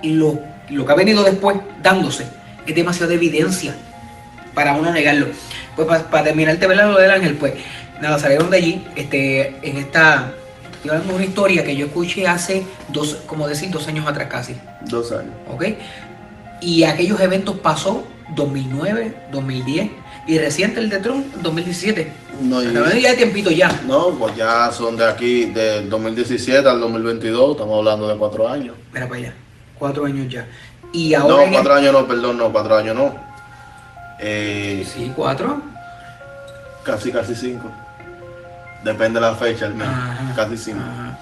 lo, 0.04 0.40
lo 0.70 0.86
que 0.86 0.92
ha 0.92 0.96
venido 0.96 1.24
después 1.24 1.58
dándose 1.84 2.26
es 2.66 2.74
demasiada 2.74 3.14
evidencia 3.14 3.76
para 4.56 4.74
uno 4.76 4.92
negarlo. 4.92 5.28
Pues 5.76 5.88
para, 5.88 6.24
terminarte 6.24 6.66
¿verdad? 6.66 6.92
lo 6.92 6.98
del 7.00 7.12
ángel, 7.12 7.36
pues 7.36 7.54
nada, 8.02 8.18
salieron 8.20 8.50
de 8.50 8.58
allí, 8.58 8.84
este, 8.96 9.56
en 9.62 9.78
esta, 9.78 10.32
estoy 10.84 10.90
hablando 10.92 11.14
de 11.14 11.16
una 11.20 11.26
historia 11.26 11.64
que 11.64 11.76
yo 11.78 11.86
escuché 11.86 12.28
hace 12.28 12.66
dos, 12.90 13.16
como 13.26 13.48
decir, 13.48 13.72
dos 13.72 13.88
años 13.88 14.06
atrás 14.06 14.28
casi. 14.30 14.56
Dos 14.82 15.12
años. 15.14 15.32
¿ok? 15.50 15.64
Y 16.60 16.84
aquellos 16.84 17.20
eventos 17.22 17.58
pasó 17.60 18.04
2009, 18.36 19.16
2010 19.32 19.92
y 20.28 20.38
reciente 20.40 20.80
el 20.82 20.90
de 20.90 21.00
Trump, 21.00 21.26
2017. 21.42 22.12
No, 22.42 22.62
y- 22.62 22.74
ya 23.02 23.12
de 23.12 23.16
tiempito 23.16 23.50
ya. 23.50 23.82
No, 23.88 24.10
pues 24.12 24.36
ya 24.36 24.72
son 24.74 24.98
de 24.98 25.06
aquí, 25.06 25.46
del 25.46 25.90
2017 25.90 26.68
al 26.68 26.80
2022, 26.82 27.52
estamos 27.52 27.78
hablando 27.78 28.08
de 28.10 28.18
cuatro 28.18 28.48
años. 28.50 28.76
Mira 28.94 29.08
para 29.08 29.20
allá, 29.20 29.34
cuatro 29.80 30.06
años 30.06 30.28
ya. 30.32 30.46
Y 30.92 31.14
ahora... 31.14 31.36
No, 31.36 31.42
el- 31.44 31.52
cuatro 31.52 31.74
años 31.76 31.94
no, 31.94 32.06
perdón, 32.08 32.38
no, 32.38 32.52
cuatro 32.52 32.76
años 32.76 32.96
no. 32.96 33.16
Eh, 34.20 34.86
Sí, 34.94 35.12
cuatro. 35.16 35.62
casi, 36.84 37.10
casi 37.12 37.36
cinco. 37.36 37.72
Depende 38.84 39.20
de 39.20 39.26
la 39.26 39.36
fecha, 39.36 39.66
al 39.66 39.76
menos. 39.76 39.94
Ajá, 39.94 40.34
Casi 40.36 40.72
ajá. 40.72 41.18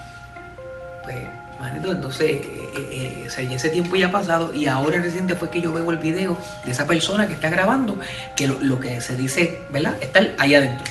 Pues, 1.03 1.18
manito, 1.59 1.91
entonces, 1.91 2.32
eh, 2.32 2.70
eh, 2.76 2.89
eh, 2.91 3.26
o 3.28 3.30
sea, 3.30 3.43
ese 3.43 3.70
tiempo 3.70 3.95
ya 3.95 4.07
ha 4.07 4.12
pasado 4.12 4.53
y 4.53 4.66
ahora 4.66 4.99
reciente 4.99 5.36
fue 5.36 5.49
que 5.49 5.62
yo 5.62 5.72
veo 5.72 5.91
el 5.91 5.97
video 5.97 6.38
de 6.66 6.72
esa 6.72 6.88
persona 6.88 7.28
que 7.28 7.34
está 7.34 7.49
grabando, 7.49 7.97
que 8.36 8.47
lo, 8.47 8.57
lo 8.62 8.80
que 8.80 8.99
se 9.01 9.16
dice, 9.16 9.62
¿verdad? 9.70 9.95
Está 10.01 10.22
allá 10.39 10.57
adentro. 10.57 10.86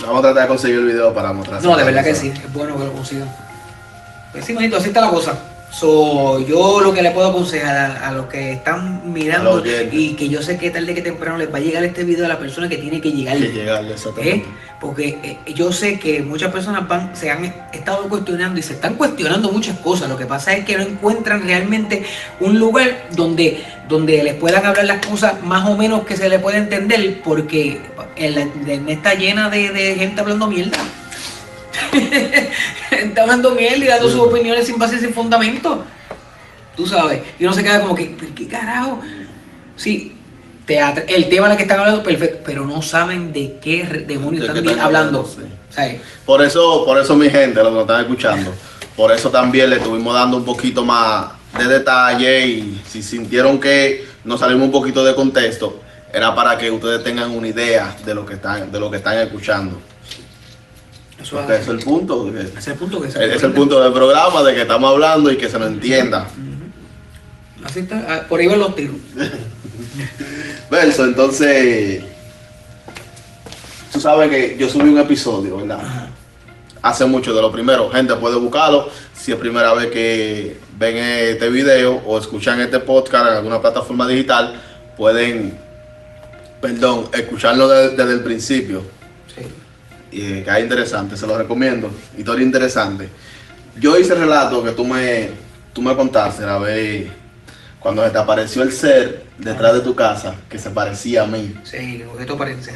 Vamos 0.00 0.18
a 0.18 0.22
tratar 0.22 0.42
de 0.42 0.48
conseguir 0.48 0.78
el 0.78 0.86
video 0.86 1.12
para 1.12 1.32
mostrar. 1.32 1.62
No, 1.62 1.76
de 1.76 1.84
verdad 1.84 2.02
que 2.02 2.14
sí, 2.14 2.28
es 2.28 2.52
bueno 2.52 2.78
que 2.78 2.84
lo 2.84 2.92
consigan. 2.92 3.28
Pues 4.32 4.44
sí, 4.46 4.54
manito, 4.54 4.78
así 4.78 4.88
está 4.88 5.02
la 5.02 5.10
cosa. 5.10 5.38
So, 5.70 6.38
yo 6.46 6.80
lo 6.80 6.92
que 6.92 7.02
le 7.02 7.12
puedo 7.12 7.28
aconsejar 7.28 7.74
a, 7.76 8.08
a 8.08 8.12
los 8.12 8.26
que 8.26 8.52
están 8.52 9.10
mirando 9.10 9.62
y 9.64 10.14
que 10.14 10.28
yo 10.28 10.42
sé 10.42 10.58
que 10.58 10.70
tarde 10.70 10.94
que 10.94 11.00
temprano 11.00 11.38
les 11.38 11.52
va 11.52 11.58
a 11.58 11.60
llegar 11.60 11.82
este 11.82 12.04
video 12.04 12.26
a 12.26 12.28
la 12.28 12.38
persona 12.38 12.68
que 12.68 12.76
tiene 12.76 13.00
que 13.00 13.10
llegar. 13.10 13.36
Hay 13.36 13.42
que 13.42 13.52
llegarle 13.52 13.94
¿eh? 14.22 14.44
Porque 14.82 15.20
eh, 15.22 15.52
yo 15.54 15.70
sé 15.72 16.00
que 16.00 16.22
muchas 16.22 16.52
personas 16.52 16.88
van, 16.88 17.14
se 17.14 17.30
han 17.30 17.44
estado 17.72 18.08
cuestionando 18.08 18.58
y 18.58 18.64
se 18.64 18.72
están 18.72 18.96
cuestionando 18.96 19.52
muchas 19.52 19.78
cosas. 19.78 20.08
Lo 20.08 20.16
que 20.16 20.26
pasa 20.26 20.54
es 20.54 20.64
que 20.64 20.76
no 20.76 20.82
encuentran 20.82 21.44
realmente 21.44 22.04
un 22.40 22.58
lugar 22.58 23.06
donde, 23.12 23.64
donde 23.88 24.24
les 24.24 24.34
puedan 24.34 24.66
hablar 24.66 24.84
las 24.86 25.06
cosas 25.06 25.40
más 25.44 25.70
o 25.70 25.76
menos 25.76 26.04
que 26.04 26.16
se 26.16 26.28
les 26.28 26.40
pueda 26.40 26.58
entender, 26.58 27.22
porque 27.22 27.80
el 28.16 28.36
internet 28.36 28.98
está 28.98 29.14
llena 29.14 29.48
de, 29.48 29.70
de 29.70 29.94
gente 29.94 30.20
hablando 30.20 30.48
mierda. 30.48 30.78
gente 32.90 33.20
hablando 33.20 33.52
mierda 33.52 33.84
y 33.84 33.86
dando 33.86 34.10
sus 34.10 34.20
opiniones 34.20 34.66
sin 34.66 34.80
base 34.80 34.98
sin 34.98 35.14
fundamento. 35.14 35.84
Tú 36.76 36.88
sabes. 36.88 37.22
Y 37.38 37.44
uno 37.44 37.54
se 37.54 37.62
queda 37.62 37.80
como 37.82 37.94
que, 37.94 38.16
¿pero 38.18 38.34
¿qué 38.34 38.48
carajo? 38.48 39.00
Sí, 39.76 40.16
teatro, 40.66 41.04
el 41.08 41.28
tema 41.28 41.48
del 41.48 41.56
que 41.56 41.64
están 41.64 41.80
hablando, 41.80 42.02
perfecto, 42.02 42.40
pero 42.44 42.66
no 42.66 42.82
saben 42.82 43.32
de 43.32 43.58
qué 43.60 43.84
demonios 44.06 44.52
De 44.52 44.60
están 44.60 44.80
hablando. 44.80 45.24
sí. 45.26 46.00
Por 46.26 46.42
eso, 46.42 46.84
por 46.84 46.98
eso 46.98 47.16
mi 47.16 47.30
gente, 47.30 47.60
los 47.60 47.68
que 47.68 47.74
nos 47.74 47.80
están 47.82 48.00
escuchando, 48.02 48.52
por 48.96 49.10
eso 49.12 49.30
también 49.30 49.70
le 49.70 49.76
estuvimos 49.76 50.14
dando 50.14 50.36
un 50.36 50.44
poquito 50.44 50.84
más 50.84 51.32
de 51.58 51.66
detalle 51.66 52.46
y 52.46 52.82
si 52.86 53.02
sintieron 53.02 53.58
que 53.58 54.06
nos 54.24 54.40
salimos 54.40 54.66
un 54.66 54.72
poquito 54.72 55.04
de 55.04 55.14
contexto, 55.14 55.80
era 56.12 56.34
para 56.34 56.58
que 56.58 56.70
ustedes 56.70 57.02
tengan 57.02 57.30
una 57.30 57.48
idea 57.48 57.96
de 58.04 58.14
lo 58.14 58.26
que 58.26 58.34
están, 58.34 58.70
de 58.70 58.78
lo 58.78 58.90
que 58.90 58.98
están 58.98 59.18
escuchando. 59.18 59.80
eso 61.20 61.40
es 61.50 61.68
el 61.68 61.78
punto. 61.78 62.30
es 62.36 62.68
el 62.68 62.74
punto 62.74 63.00
que 63.00 63.10
se 63.10 63.34
Es 63.34 63.42
el 63.42 63.52
punto 63.52 63.82
del 63.82 63.92
programa 63.92 64.42
de 64.42 64.54
que 64.54 64.62
estamos 64.62 64.90
hablando 64.90 65.32
y 65.32 65.36
que 65.38 65.48
se 65.48 65.58
lo 65.58 65.66
entienda. 65.66 66.28
Así 67.64 67.80
está, 67.80 68.04
ah, 68.08 68.26
por 68.28 68.40
ahí 68.40 68.46
van 68.46 68.58
los 68.58 68.74
tiros. 68.74 68.96
Verso, 70.72 71.04
entonces, 71.04 72.02
tú 73.92 74.00
sabes 74.00 74.30
que 74.30 74.56
yo 74.58 74.70
subí 74.70 74.88
un 74.88 74.98
episodio, 74.98 75.58
¿verdad? 75.58 76.08
Hace 76.80 77.04
mucho 77.04 77.34
de 77.34 77.42
lo 77.42 77.52
primero. 77.52 77.90
Gente 77.90 78.14
puede 78.16 78.36
buscarlo 78.36 78.88
si 79.14 79.32
es 79.32 79.38
primera 79.38 79.74
vez 79.74 79.88
que 79.88 80.56
ven 80.78 80.96
este 80.96 81.50
video 81.50 81.96
o 82.06 82.18
escuchan 82.18 82.58
este 82.62 82.78
podcast 82.78 83.26
en 83.28 83.36
alguna 83.36 83.60
plataforma 83.60 84.08
digital. 84.08 84.58
Pueden, 84.96 85.58
perdón, 86.62 87.06
escucharlo 87.12 87.68
de- 87.68 87.90
desde 87.90 88.12
el 88.14 88.20
principio. 88.20 88.82
Sí. 89.36 89.42
Y 90.16 90.20
eh, 90.38 90.42
que 90.42 90.50
es 90.52 90.58
interesante, 90.60 91.18
se 91.18 91.26
lo 91.26 91.36
recomiendo. 91.36 91.90
Historia 92.16 92.46
interesante. 92.46 93.10
Yo 93.78 93.98
hice 93.98 94.14
el 94.14 94.20
relato 94.20 94.64
que 94.64 94.70
tú 94.70 94.86
me, 94.86 95.28
tú 95.74 95.82
me 95.82 95.94
contaste 95.94 96.46
la 96.46 96.56
vez 96.56 97.10
cuando 97.78 98.02
se 98.04 98.10
te 98.10 98.16
apareció 98.18 98.62
el 98.62 98.72
ser 98.72 99.31
detrás 99.42 99.74
de 99.74 99.80
tu 99.80 99.94
casa 99.94 100.34
que 100.48 100.58
se 100.58 100.70
parecía 100.70 101.22
a 101.22 101.26
mí. 101.26 101.54
Sí, 101.64 102.02
objeto 102.12 102.34
apariencia. 102.34 102.74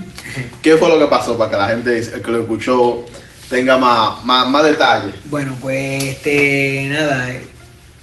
¿Qué 0.62 0.76
fue 0.76 0.88
lo 0.88 0.98
que 0.98 1.06
pasó 1.06 1.36
para 1.36 1.50
que 1.50 1.56
la 1.56 1.68
gente 1.68 2.20
que 2.24 2.30
lo 2.30 2.40
escuchó 2.40 3.04
tenga 3.48 3.76
más, 3.78 4.24
más, 4.24 4.48
más 4.48 4.64
detalles? 4.64 5.14
Bueno, 5.26 5.56
pues 5.60 6.02
este, 6.02 6.88
nada, 6.90 7.28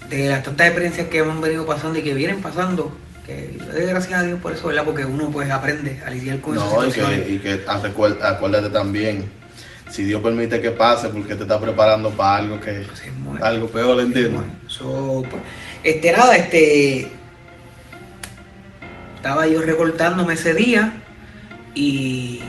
de 0.10 0.30
las 0.30 0.44
tantas 0.44 0.68
experiencias 0.68 1.08
que 1.08 1.20
hemos 1.20 1.40
venido 1.42 1.66
pasando 1.66 2.00
y 2.00 2.02
que 2.04 2.14
vienen 2.14 2.42
pasando, 2.42 2.96
que 3.26 3.58
yo 3.58 3.66
doy 3.72 3.86
gracias 3.86 4.20
a 4.20 4.24
Dios 4.24 4.40
por 4.40 4.54
eso, 4.54 4.68
¿verdad? 4.68 4.84
Porque 4.86 5.06
uno 5.06 5.30
pues 5.32 5.50
aprende 5.50 6.02
a 6.06 6.10
lidiar 6.10 6.40
con 6.42 6.56
esas 6.58 6.72
No, 6.72 6.88
y 6.88 6.92
que, 6.92 7.30
y 7.34 7.40
que 7.40 7.62
acuérdate 7.68 8.70
también, 8.70 9.30
si 9.90 10.04
Dios 10.04 10.22
permite 10.22 10.60
que 10.60 10.72
pase, 10.72 11.10
porque 11.10 11.36
te 11.36 11.44
está 11.44 11.60
preparando 11.60 12.10
para 12.10 12.38
algo 12.38 12.60
que 12.60 12.86
muy- 13.20 13.40
algo 13.42 13.68
peor, 13.68 14.00
¿entiendes? 14.02 14.34
Bueno, 14.34 14.54
so, 14.68 15.24
pues, 15.30 15.42
este, 15.84 16.12
nada, 16.12 16.36
este. 16.36 17.12
Estaba 19.24 19.48
yo 19.48 19.62
recortándome 19.62 20.34
ese 20.34 20.54
día 20.54 20.92
y 21.74 22.42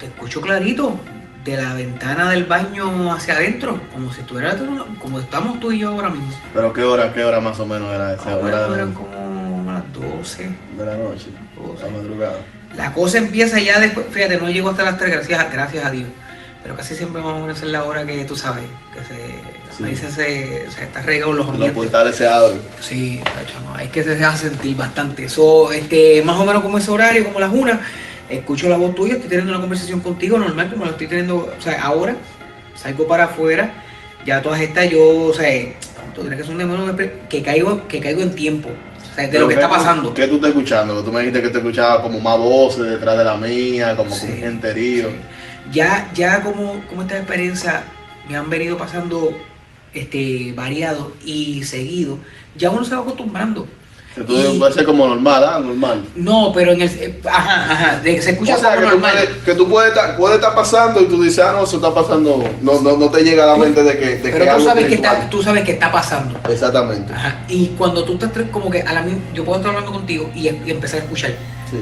te 0.00 0.06
escucho 0.06 0.40
clarito 0.40 0.98
de 1.44 1.56
la 1.56 1.72
ventana 1.74 2.28
del 2.30 2.46
baño 2.46 3.12
hacia 3.12 3.34
adentro, 3.34 3.80
como 3.92 4.12
si 4.12 4.22
estuviera 4.22 4.56
tú- 4.56 4.86
como 5.00 5.20
estamos 5.20 5.60
tú 5.60 5.70
y 5.70 5.78
yo 5.78 5.90
ahora 5.90 6.08
mismo. 6.08 6.32
Pero 6.52 6.72
qué 6.72 6.82
hora, 6.82 7.12
qué 7.14 7.24
hora 7.24 7.38
más 7.38 7.60
o 7.60 7.64
menos 7.66 7.94
era 7.94 8.14
esa 8.14 8.36
hora 8.36 8.66
eran 8.74 8.92
como 8.92 9.62
las 9.72 9.84
12. 9.92 10.50
de 10.76 10.84
la 10.84 10.96
noche, 10.96 11.26
Doce. 11.56 11.84
la 11.84 11.90
madrugada. 11.96 12.38
La 12.76 12.92
cosa 12.92 13.18
empieza 13.18 13.60
ya 13.60 13.78
después, 13.78 14.06
fíjate, 14.10 14.36
no 14.38 14.50
llegó 14.50 14.70
hasta 14.70 14.82
las 14.82 14.98
3, 14.98 15.12
gracias, 15.12 15.52
gracias 15.52 15.84
a 15.86 15.90
Dios. 15.92 16.08
Pero 16.64 16.74
casi 16.74 16.96
siempre 16.96 17.22
o 17.22 17.38
menos 17.38 17.62
es 17.62 17.68
la 17.68 17.84
hora 17.84 18.04
que 18.04 18.24
tú 18.24 18.34
sabes, 18.34 18.64
que 18.92 18.98
se, 19.04 19.14
Sí. 19.80 19.90
ahí 19.90 19.96
se, 19.96 20.10
se, 20.70 20.82
está 20.84 21.02
regado 21.02 21.32
los 21.32 21.46
Los 21.46 21.54
ambientes. 21.54 21.76
portales 21.82 22.16
se 22.16 22.26
abren. 22.28 22.60
Sí, 22.80 23.20
tacho, 23.24 23.60
no, 23.64 23.78
es 23.78 23.90
que 23.90 24.02
se 24.02 24.14
deja 24.16 24.36
sentir 24.36 24.76
bastante. 24.76 25.24
Eso, 25.24 25.72
este, 25.72 26.22
más 26.22 26.36
o 26.38 26.44
menos 26.44 26.62
como 26.62 26.78
ese 26.78 26.90
horario, 26.90 27.24
como 27.24 27.40
las 27.40 27.52
una, 27.52 27.80
escucho 28.28 28.68
la 28.68 28.76
voz 28.76 28.94
tuya, 28.94 29.14
estoy 29.14 29.28
teniendo 29.28 29.52
una 29.52 29.60
conversación 29.60 30.00
contigo 30.00 30.38
normal, 30.38 30.70
como 30.70 30.84
la 30.84 30.92
estoy 30.92 31.06
teniendo, 31.06 31.36
o 31.58 31.62
sea, 31.62 31.82
ahora, 31.82 32.16
salgo 32.76 33.06
para 33.06 33.24
afuera, 33.24 33.72
ya 34.24 34.40
todas 34.42 34.60
estas, 34.60 34.88
yo, 34.90 35.02
o 35.26 35.34
sea, 35.34 35.48
tú 36.14 36.20
tienes 36.22 36.38
que 36.38 36.44
ser 36.44 36.52
un 36.52 36.58
demonio 36.58 36.96
que- 37.28 37.42
caigo, 37.42 37.86
que 37.88 38.00
caigo 38.00 38.20
en 38.22 38.34
tiempo, 38.34 38.68
o 38.68 39.14
sea, 39.14 39.24
de 39.24 39.30
Pero 39.30 39.42
lo 39.42 39.48
que 39.48 39.54
¿qué 39.56 39.60
está 39.62 39.74
pasando. 39.74 40.14
¿Qué 40.14 40.28
tú 40.28 40.36
estás 40.36 40.50
escuchando? 40.50 41.02
Tú 41.02 41.10
me 41.12 41.20
dijiste 41.20 41.42
que 41.42 41.48
te 41.48 41.58
escuchaba 41.58 42.02
como 42.02 42.20
más 42.20 42.38
voces 42.38 42.84
detrás 42.84 43.18
de 43.18 43.24
la 43.24 43.36
mía, 43.36 43.96
como 43.96 44.14
Sí, 44.14 44.26
con 44.28 44.36
gente 44.36 44.68
herida. 44.70 45.08
sí. 45.08 45.16
Ya, 45.72 46.10
ya 46.14 46.42
como, 46.42 46.80
como 46.88 47.02
esta 47.02 47.16
experiencia 47.18 47.82
me 48.28 48.36
han 48.36 48.48
venido 48.50 48.76
pasando 48.76 49.36
este, 49.94 50.52
variado 50.56 51.12
y 51.24 51.62
seguido, 51.64 52.18
ya 52.56 52.70
uno 52.70 52.84
se 52.84 52.94
va 52.94 53.02
acostumbrando. 53.02 53.66
Que 54.14 54.22
tú 54.24 54.32
Y- 54.36 54.58
puede 54.58 54.72
ser 54.72 54.84
como 54.84 55.06
normal, 55.06 55.44
¿ah? 55.44 55.60
Normal. 55.60 56.04
No, 56.16 56.50
pero 56.52 56.72
en 56.72 56.82
el. 56.82 56.88
eh, 56.88 57.20
Ajá, 57.30 57.72
ajá. 57.72 58.00
de- 58.00 58.20
se 58.20 58.32
escucha 58.32 58.56
o 58.56 58.58
sea, 58.58 58.70
como 58.74 58.80
que 58.80 58.86
tú, 58.86 58.90
normal. 58.98 59.12
puedes, 59.12 59.36
que 59.44 59.54
tú 59.54 59.68
puedes 59.68 59.88
estar, 59.92 60.16
puede 60.16 60.34
estar 60.34 60.52
pasando 60.52 61.00
y 61.00 61.04
tú 61.04 61.22
dices, 61.22 61.38
ah, 61.44 61.52
no, 61.52 61.62
eso 61.62 61.76
está 61.76 61.94
pasando. 61.94 62.42
No, 62.60 62.80
no, 62.80 62.96
no 62.96 63.08
te 63.08 63.22
llega 63.22 63.44
a 63.44 63.46
la 63.46 63.56
mente 63.56 63.84
de 63.84 63.96
que, 63.96 64.06
de 64.16 64.22
que 64.22 64.30
Pero 64.32 64.44
tú 64.46 64.50
algo 64.50 64.64
sabes, 64.64 64.86
que 64.86 64.94
está, 64.94 65.30
tú 65.30 65.42
sabes 65.44 65.62
que 65.64 65.72
está 65.72 65.92
pasando. 65.92 66.40
Exactamente. 66.50 67.12
Ajá. 67.12 67.44
Y 67.48 67.66
cuando 67.78 68.02
tú 68.04 68.14
estás 68.14 68.30
como 68.50 68.68
que 68.68 68.82
a 68.82 68.92
la 68.92 69.02
misma. 69.02 69.20
Yo 69.32 69.44
puedo 69.44 69.58
estar 69.60 69.72
hablando 69.76 69.92
contigo 69.96 70.28
y, 70.34 70.48
y 70.48 70.70
empezar 70.70 70.98
a 71.00 71.02
escuchar. 71.04 71.30
Sí. 71.70 71.76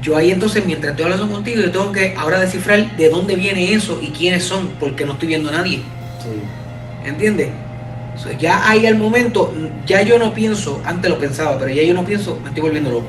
Yo 0.00 0.16
ahí 0.16 0.30
entonces, 0.30 0.64
mientras 0.64 0.92
estoy 0.92 1.04
hablando 1.12 1.28
contigo, 1.30 1.60
yo 1.60 1.70
tengo 1.70 1.92
que 1.92 2.14
ahora 2.18 2.40
descifrar 2.40 2.96
de 2.96 3.10
dónde 3.10 3.36
viene 3.36 3.74
eso 3.74 3.98
y 4.00 4.06
quiénes 4.12 4.44
son, 4.44 4.68
porque 4.80 5.04
no 5.04 5.12
estoy 5.12 5.28
viendo 5.28 5.50
a 5.50 5.52
nadie. 5.52 5.82
sí. 6.22 6.40
¿Entiendes? 7.04 7.48
Ya 8.38 8.68
ahí 8.68 8.86
al 8.86 8.96
momento, 8.96 9.54
ya 9.86 10.02
yo 10.02 10.18
no 10.18 10.34
pienso, 10.34 10.80
antes 10.84 11.10
lo 11.10 11.18
pensaba, 11.18 11.58
pero 11.58 11.72
ya 11.72 11.82
yo 11.82 11.94
no 11.94 12.04
pienso, 12.04 12.38
me 12.42 12.48
estoy 12.48 12.62
volviendo 12.62 12.90
loco. 12.90 13.06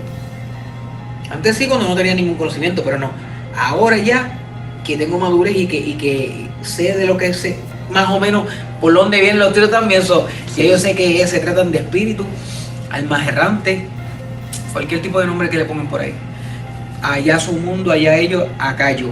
Antes 1.30 1.58
sí, 1.58 1.68
cuando 1.68 1.88
no 1.88 1.96
tenía 1.96 2.16
ningún 2.16 2.36
conocimiento, 2.36 2.82
pero 2.84 2.98
no. 2.98 3.12
Ahora 3.58 3.98
ya 3.98 4.40
que 4.86 4.98
tengo 4.98 5.20
madurez 5.20 5.56
y 5.56 5.68
que, 5.68 5.78
y 5.78 5.94
que 5.96 6.48
sé 6.62 6.96
de 6.96 7.06
lo 7.06 7.18
que 7.18 7.34
sé, 7.34 7.58
más 7.90 8.10
o 8.10 8.20
menos 8.20 8.48
por 8.80 8.94
dónde 8.94 9.20
vienen 9.20 9.40
los 9.40 9.54
tiros 9.54 9.70
también, 9.70 10.02
so, 10.04 10.28
ya 10.56 10.64
yo 10.64 10.80
sé 10.80 10.96
que 10.96 11.26
se 11.28 11.40
tratan 11.40 11.72
de 11.72 11.80
espíritus, 11.80 12.26
almas 12.90 13.28
errantes, 13.28 13.84
cualquier 14.72 15.02
tipo 15.02 15.20
de 15.20 15.28
nombre 15.28 15.50
que 15.50 15.58
le 15.58 15.66
pongan 15.66 15.88
por 15.88 16.02
ahí. 16.02 16.14
Allá 17.02 17.40
su 17.40 17.54
mundo, 17.54 17.92
allá 17.92 18.16
ellos, 18.18 18.46
acá 18.60 18.92
yo. 18.92 19.08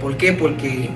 ¿Por 0.00 0.16
qué? 0.16 0.32
Porque 0.32 0.90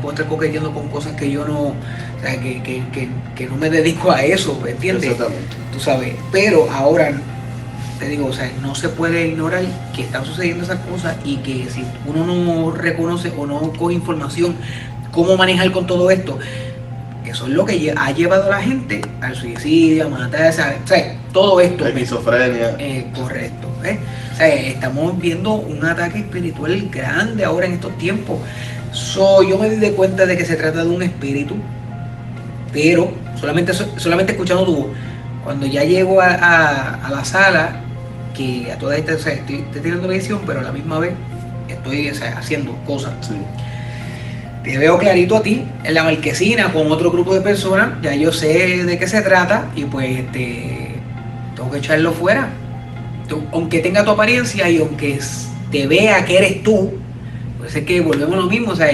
puedo 0.00 0.14
estar 0.14 0.26
coqueteando 0.26 0.72
con 0.72 0.88
cosas 0.88 1.12
que 1.14 1.30
yo 1.30 1.44
no, 1.44 1.60
o 1.68 1.74
sea, 2.22 2.40
que, 2.40 2.62
que, 2.62 2.82
que, 2.92 3.08
que 3.34 3.46
no 3.46 3.56
me 3.56 3.70
dedico 3.70 4.10
a 4.10 4.22
eso, 4.24 4.58
¿me 4.62 4.70
entiendes? 4.70 5.10
Exactamente. 5.10 5.56
Tú 5.72 5.80
sabes, 5.80 6.14
pero 6.32 6.68
ahora 6.70 7.12
te 7.98 8.08
digo, 8.08 8.26
o 8.26 8.32
sea, 8.32 8.50
no 8.62 8.74
se 8.74 8.88
puede 8.88 9.28
ignorar 9.28 9.62
que 9.94 10.02
están 10.02 10.24
sucediendo 10.24 10.64
esas 10.64 10.78
cosas 10.80 11.16
y 11.24 11.36
que 11.38 11.68
si 11.70 11.84
uno 12.06 12.24
no 12.26 12.70
reconoce 12.70 13.30
o 13.36 13.46
no 13.46 13.72
coge 13.74 13.94
información 13.94 14.56
cómo 15.12 15.36
manejar 15.36 15.70
con 15.70 15.86
todo 15.86 16.10
esto, 16.10 16.38
eso 17.26 17.44
es 17.46 17.50
lo 17.52 17.64
que 17.66 17.92
ha 17.96 18.10
llevado 18.12 18.44
a 18.46 18.48
la 18.56 18.62
gente 18.62 19.02
al 19.20 19.36
suicidio, 19.36 20.06
a 20.06 20.08
matarse, 20.08 20.62
a- 20.62 20.76
o 20.82 20.86
sea, 20.88 21.14
todo 21.32 21.60
esto. 21.60 21.84
¿me 21.84 21.90
Esquizofrenia. 21.90 22.74
eh, 22.78 23.06
correcto. 23.14 23.68
¿eh? 23.84 23.98
O 24.32 24.36
sea, 24.36 24.48
estamos 24.48 25.18
viendo 25.20 25.52
un 25.52 25.84
ataque 25.84 26.20
espiritual 26.20 26.88
grande 26.90 27.44
ahora 27.44 27.66
en 27.66 27.74
estos 27.74 27.96
tiempos. 27.98 28.38
So, 28.92 29.42
yo 29.42 29.56
me 29.58 29.70
di 29.70 29.76
de 29.76 29.92
cuenta 29.92 30.26
de 30.26 30.36
que 30.36 30.44
se 30.44 30.56
trata 30.56 30.82
de 30.84 30.90
un 30.90 31.02
espíritu, 31.02 31.56
pero 32.72 33.12
solamente, 33.38 33.72
solamente 33.96 34.32
escuchando 34.32 34.64
tu 34.64 34.76
voz. 34.76 34.86
Cuando 35.44 35.66
ya 35.66 35.84
llego 35.84 36.20
a, 36.20 36.26
a- 36.34 37.06
a 37.06 37.10
la 37.10 37.24
sala, 37.24 37.80
que 38.36 38.70
a 38.72 38.78
toda 38.78 38.96
esta, 38.96 39.14
o 39.14 39.18
sea, 39.18 39.32
estoy, 39.32 39.56
estoy 39.56 39.80
teniendo 39.80 40.08
visión, 40.08 40.40
pero 40.46 40.60
a 40.60 40.62
la 40.62 40.72
misma 40.72 40.98
vez 40.98 41.12
estoy 41.68 42.10
o 42.10 42.14
sea, 42.14 42.36
haciendo 42.38 42.72
cosas. 42.86 43.12
Sí. 43.20 43.34
Te 44.64 44.76
veo 44.76 44.98
clarito 44.98 45.36
a 45.36 45.42
ti 45.42 45.64
en 45.84 45.94
la 45.94 46.04
marquesina 46.04 46.72
con 46.72 46.90
otro 46.92 47.10
grupo 47.10 47.34
de 47.34 47.40
personas, 47.40 47.90
ya 48.02 48.14
yo 48.14 48.32
sé 48.32 48.84
de 48.84 48.98
qué 48.98 49.06
se 49.08 49.22
trata 49.22 49.66
y 49.74 49.84
pues 49.84 50.18
este, 50.18 50.96
tengo 51.56 51.70
que 51.70 51.78
echarlo 51.78 52.12
fuera. 52.12 52.48
Tú- 53.28 53.42
aunque 53.52 53.78
tenga 53.80 54.04
tu 54.04 54.10
apariencia 54.10 54.68
y 54.68 54.78
aunque 54.78 55.18
te 55.70 55.86
vea 55.86 56.24
que 56.24 56.36
eres 56.38 56.62
tú, 56.62 56.92
pues 57.60 57.74
es 57.76 57.84
que 57.84 58.00
volvemos 58.00 58.34
a 58.34 58.38
lo 58.38 58.46
mismo, 58.46 58.72
o 58.72 58.76
sea, 58.76 58.88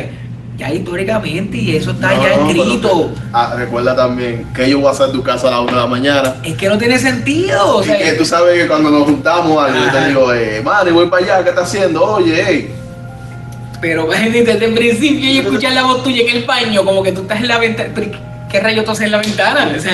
ya 0.57 0.73
históricamente 0.73 1.57
y 1.59 1.77
eso 1.77 1.91
está 1.91 2.15
No, 2.15 2.23
ya 2.23 2.35
escrito. 2.35 3.11
ah, 3.33 3.55
recuerda 3.57 3.95
también 3.95 4.47
que 4.55 4.69
yo 4.71 4.79
voy 4.79 4.89
a 4.89 4.91
hacer 4.91 5.13
tu 5.13 5.23
casa 5.23 5.49
a 5.49 5.51
las 5.53 5.61
1 5.61 5.71
de 5.71 5.77
la 5.77 5.87
mañana. 5.87 6.35
Es 6.43 6.57
que 6.57 6.69
no 6.69 6.79
tiene 6.79 6.99
sentido, 6.99 7.77
o 7.77 7.83
sea, 7.83 7.99
que 7.99 8.13
tú 8.13 8.25
sabes 8.25 8.61
que 8.63 8.67
cuando 8.67 8.91
nos 8.91 9.05
juntamos, 9.05 9.63
algo, 9.63 9.79
yo 9.79 9.93
te 9.93 10.09
digo, 10.09 10.33
eh, 10.33 10.63
Mari, 10.65 10.91
voy 10.93 11.07
para 11.09 11.25
allá, 11.25 11.45
¿qué 11.45 11.51
estás 11.51 11.65
haciendo? 11.69 12.03
Oye, 12.05 12.43
hey. 12.47 12.75
pero 13.81 14.07
desde 14.33 14.65
el 14.65 14.75
principio 14.75 15.31
y 15.31 15.39
escuchar 15.39 15.73
la 15.73 15.83
voz 15.85 16.03
tuya 16.03 16.23
en 16.23 16.37
el 16.39 16.45
baño, 16.45 16.85
como 16.85 17.03
que 17.03 17.13
tú 17.13 17.23
estás 17.23 17.41
en 17.41 17.49
la 17.49 17.59
ventana, 17.59 17.91
¿qué 18.51 18.61
rayo 18.61 18.83
tú 18.85 18.93
haces 18.93 19.05
en 19.07 19.13
la 19.13 19.19
ventana? 19.19 19.73
O 19.77 19.81
sea, 19.81 19.93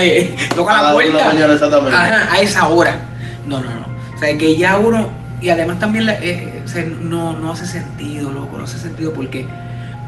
toca 0.55 0.79
a 0.79 0.83
la 0.83 0.93
las 0.93 0.95
1 0.95 1.07
de 1.07 1.13
la 1.13 1.25
mañana, 1.33 1.53
exactamente. 1.55 1.97
Ajá, 1.97 2.33
a 2.33 2.41
esa 2.41 2.69
hora. 2.69 3.01
No, 3.47 3.59
no, 3.61 3.71
no. 3.71 3.87
O 4.15 4.19
sea, 4.19 4.39
que 4.39 4.57
ya 4.57 4.79
uno, 4.79 5.09
y 5.43 5.51
además 5.51 5.79
también 5.81 6.07
la- 6.07 6.15
eh, 6.21 6.63
o 6.65 6.69
sea, 6.69 6.85
no, 6.85 7.33
no 7.39 7.53
hace 7.53 7.67
sentido, 7.67 8.31
loco, 8.33 8.57
no 8.57 8.65
hace 8.65 8.79
sentido 8.79 9.13
porque, 9.13 9.47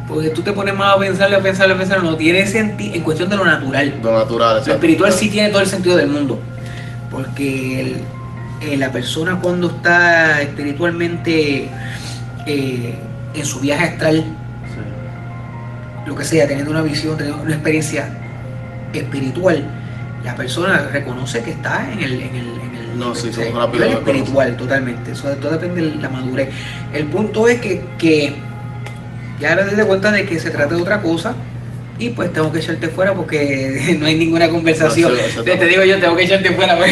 porque 0.08 0.30
tú 0.30 0.42
te 0.42 0.52
pones 0.52 0.74
más 0.74 0.94
a 0.94 0.98
pensarle, 0.98 1.36
a 1.36 1.40
pensarle, 1.42 1.74
a 1.74 1.78
pensarle, 1.78 2.08
no 2.08 2.16
tiene 2.16 2.46
sentido 2.46 2.94
en 2.94 3.02
cuestión 3.02 3.28
de 3.28 3.36
lo 3.36 3.44
natural. 3.44 3.98
Lo 4.02 4.16
natural, 4.16 4.62
Lo 4.66 4.72
espiritual 4.74 5.12
sí 5.12 5.28
tiene 5.28 5.48
todo 5.50 5.60
el 5.60 5.66
sentido 5.66 5.96
del 5.96 6.08
mundo, 6.08 6.40
porque 7.10 7.80
el, 7.80 7.96
eh, 8.60 8.76
la 8.76 8.92
persona 8.92 9.40
cuando 9.40 9.68
está 9.68 10.40
espiritualmente 10.40 11.68
eh, 12.46 12.98
en 13.34 13.44
su 13.46 13.60
viaje 13.60 13.84
astral, 13.84 14.24
lo 16.06 16.14
que 16.14 16.24
sea, 16.24 16.46
teniendo 16.46 16.70
una 16.70 16.82
visión, 16.82 17.16
teniendo 17.16 17.42
una 17.42 17.54
experiencia 17.54 18.08
espiritual, 18.92 19.64
la 20.22 20.34
persona 20.36 20.88
reconoce 20.92 21.42
que 21.42 21.50
está 21.52 21.88
el, 21.98 22.20
en 22.20 22.36
el 22.36 22.53
No, 22.96 23.14
sí, 23.14 23.30
rápido 23.30 23.52
nivel 23.52 23.80
lo 23.80 23.86
reconoce. 23.86 23.98
espiritual 23.98 24.56
totalmente. 24.56 25.12
Eso 25.12 25.28
todo 25.36 25.52
depende 25.52 25.82
de 25.82 25.94
la 25.96 26.08
madurez. 26.08 26.48
El 26.92 27.06
punto 27.06 27.48
es 27.48 27.60
que, 27.60 27.82
que 27.98 28.34
ya 29.40 29.56
te 29.56 29.76
das 29.76 29.86
cuenta 29.86 30.12
de 30.12 30.24
que 30.24 30.38
se 30.38 30.50
trata 30.50 30.74
de 30.74 30.82
otra 30.82 31.02
cosa 31.02 31.34
y 31.98 32.10
pues 32.10 32.32
tengo 32.32 32.50
que 32.50 32.58
echarte 32.58 32.88
fuera 32.88 33.14
porque 33.14 33.96
no 34.00 34.06
hay 34.06 34.16
ninguna 34.16 34.48
conversación. 34.48 35.12
No, 35.12 35.18
sí, 35.18 35.24
eso 35.28 35.44
te, 35.44 35.56
te 35.56 35.66
digo 35.66 35.84
yo, 35.84 36.00
tengo 36.00 36.16
que 36.16 36.24
echarte 36.24 36.50
fuera, 36.52 36.74
a, 36.76 36.86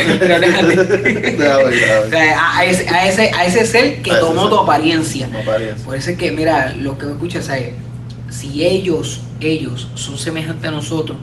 ese, 2.65 2.89
a, 2.89 3.09
ese, 3.09 3.31
a 3.35 3.45
ese 3.47 3.67
ser 3.67 4.03
que 4.03 4.13
A 4.13 4.21
tomó 4.21 4.49
tu 4.49 4.59
apariencia. 4.59 5.29
Por 5.85 5.97
eso 5.97 6.11
es 6.11 6.17
que, 6.17 6.31
mira, 6.31 6.73
lo 6.79 6.97
que 6.99 7.07
escuchas 7.07 7.49
es, 7.49 7.71
si 8.31 8.65
ellos, 8.65 9.23
ellos 9.41 9.89
son 9.95 10.19
semejantes 10.19 10.69
a 10.69 10.71
nosotros, 10.71 11.19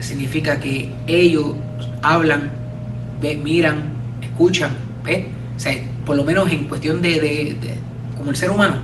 significa 0.00 0.60
que 0.60 0.92
ellos 1.06 1.54
hablan, 2.02 2.52
ve- 3.20 3.36
miran, 3.36 3.82
escuchan, 4.22 4.70
¿ves? 5.04 5.24
O 5.56 5.60
sea, 5.60 5.74
por 6.06 6.16
lo 6.16 6.24
menos 6.24 6.50
en 6.50 6.64
cuestión 6.64 7.02
de, 7.02 7.10
de- 7.20 7.56
de- 7.60 7.78
como 8.16 8.30
el 8.30 8.36
ser 8.36 8.50
humano, 8.50 8.76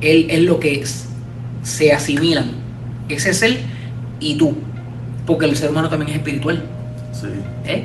él 0.00 0.26
es 0.30 0.40
lo 0.42 0.58
que 0.60 0.80
es, 0.80 1.06
se 1.62 1.92
asimilan, 1.92 2.50
ese 3.08 3.32
ser 3.34 3.58
y 4.20 4.36
tú, 4.36 4.56
porque 5.26 5.46
el 5.46 5.56
ser 5.56 5.70
humano 5.70 5.88
también 5.88 6.10
es 6.10 6.16
espiritual. 6.18 6.62
Sí. 7.12 7.28
¿eh? 7.66 7.84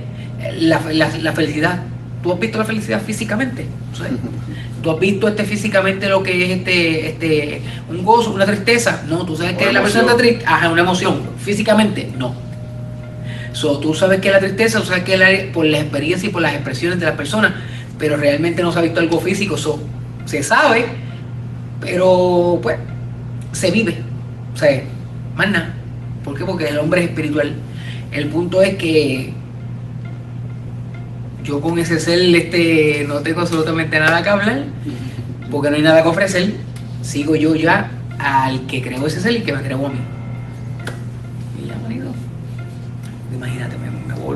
La, 0.60 0.82
la- 0.92 1.18
la 1.18 1.32
felicidad. 1.34 1.84
¿Tú 2.24 2.32
has 2.34 2.40
visto 2.40 2.58
la 2.60 2.66
felicidad 2.66 3.02
físicamente? 3.02 3.66
¿Sí? 3.94 4.04
¿Tú 4.84 4.92
has 4.92 5.00
visto 5.00 5.28
este 5.28 5.44
físicamente 5.44 6.08
lo 6.10 6.22
que 6.24 6.44
es 6.46 6.58
este, 6.60 7.08
este, 7.10 7.62
un 7.90 8.04
gozo, 8.04 8.32
una 8.34 8.46
tristeza? 8.46 9.04
No, 9.08 9.26
tú 9.26 9.36
sabes 9.36 9.54
que 9.58 9.72
la 9.72 9.82
persona 9.82 10.04
está 10.06 10.18
triste. 10.18 10.44
Ajá, 10.46 10.70
una 10.70 10.82
emoción. 10.82 11.22
Físicamente, 11.40 12.10
no. 12.18 12.34
So, 13.54 13.80
tú 13.80 13.94
sabes 13.94 14.22
que 14.22 14.32
la 14.32 14.40
tristeza, 14.40 14.80
tú 14.80 14.86
sabes 14.86 15.04
que 15.04 15.18
la, 15.18 15.28
por 15.54 15.66
la 15.66 15.80
experiencia 15.80 16.30
y 16.30 16.32
por 16.32 16.42
las 16.42 16.54
expresiones 16.54 17.00
de 17.00 17.06
las 17.06 17.16
personas, 17.16 17.54
pero 18.00 18.18
realmente 18.18 18.64
no 18.64 18.72
se 18.72 18.80
ha 18.80 18.82
visto 18.82 19.00
algo 19.00 19.20
físico. 19.20 19.58
So, 19.58 19.80
se 20.26 20.42
sabe, 20.44 20.86
pero 21.80 22.60
pues 22.62 22.78
se 23.52 23.72
vive. 23.72 23.98
O 24.54 24.58
sea, 24.58 24.84
más 25.36 25.50
nada. 25.50 25.74
¿Por 26.24 26.38
qué? 26.38 26.46
Porque 26.46 26.68
el 26.68 26.80
hombre 26.80 27.04
es 27.04 27.10
espiritual. 27.10 27.54
El 28.12 28.28
punto 28.28 28.62
es 28.62 28.76
que 28.76 29.34
yo 31.44 31.60
con 31.62 31.80
ese 31.80 32.00
ser 32.00 32.20
este, 32.36 33.06
no 33.08 33.20
tengo 33.20 33.42
absolutamente 33.42 34.00
nada 34.00 34.22
que 34.22 34.30
hablar, 34.30 34.64
porque 35.50 35.70
no 35.70 35.76
hay 35.76 35.82
nada 35.82 36.04
que 36.04 36.10
ofrecer. 36.10 36.54
Sigo 37.02 37.36
yo 37.36 37.56
ya 37.56 37.92
al 38.20 38.68
que 38.68 38.82
creó 38.82 39.08
ese 39.08 39.20
ser 39.22 39.34
y 39.34 39.42
que 39.42 39.54
me 39.54 39.62
creó 39.62 39.88
a 39.88 39.90
mí. 39.90 40.00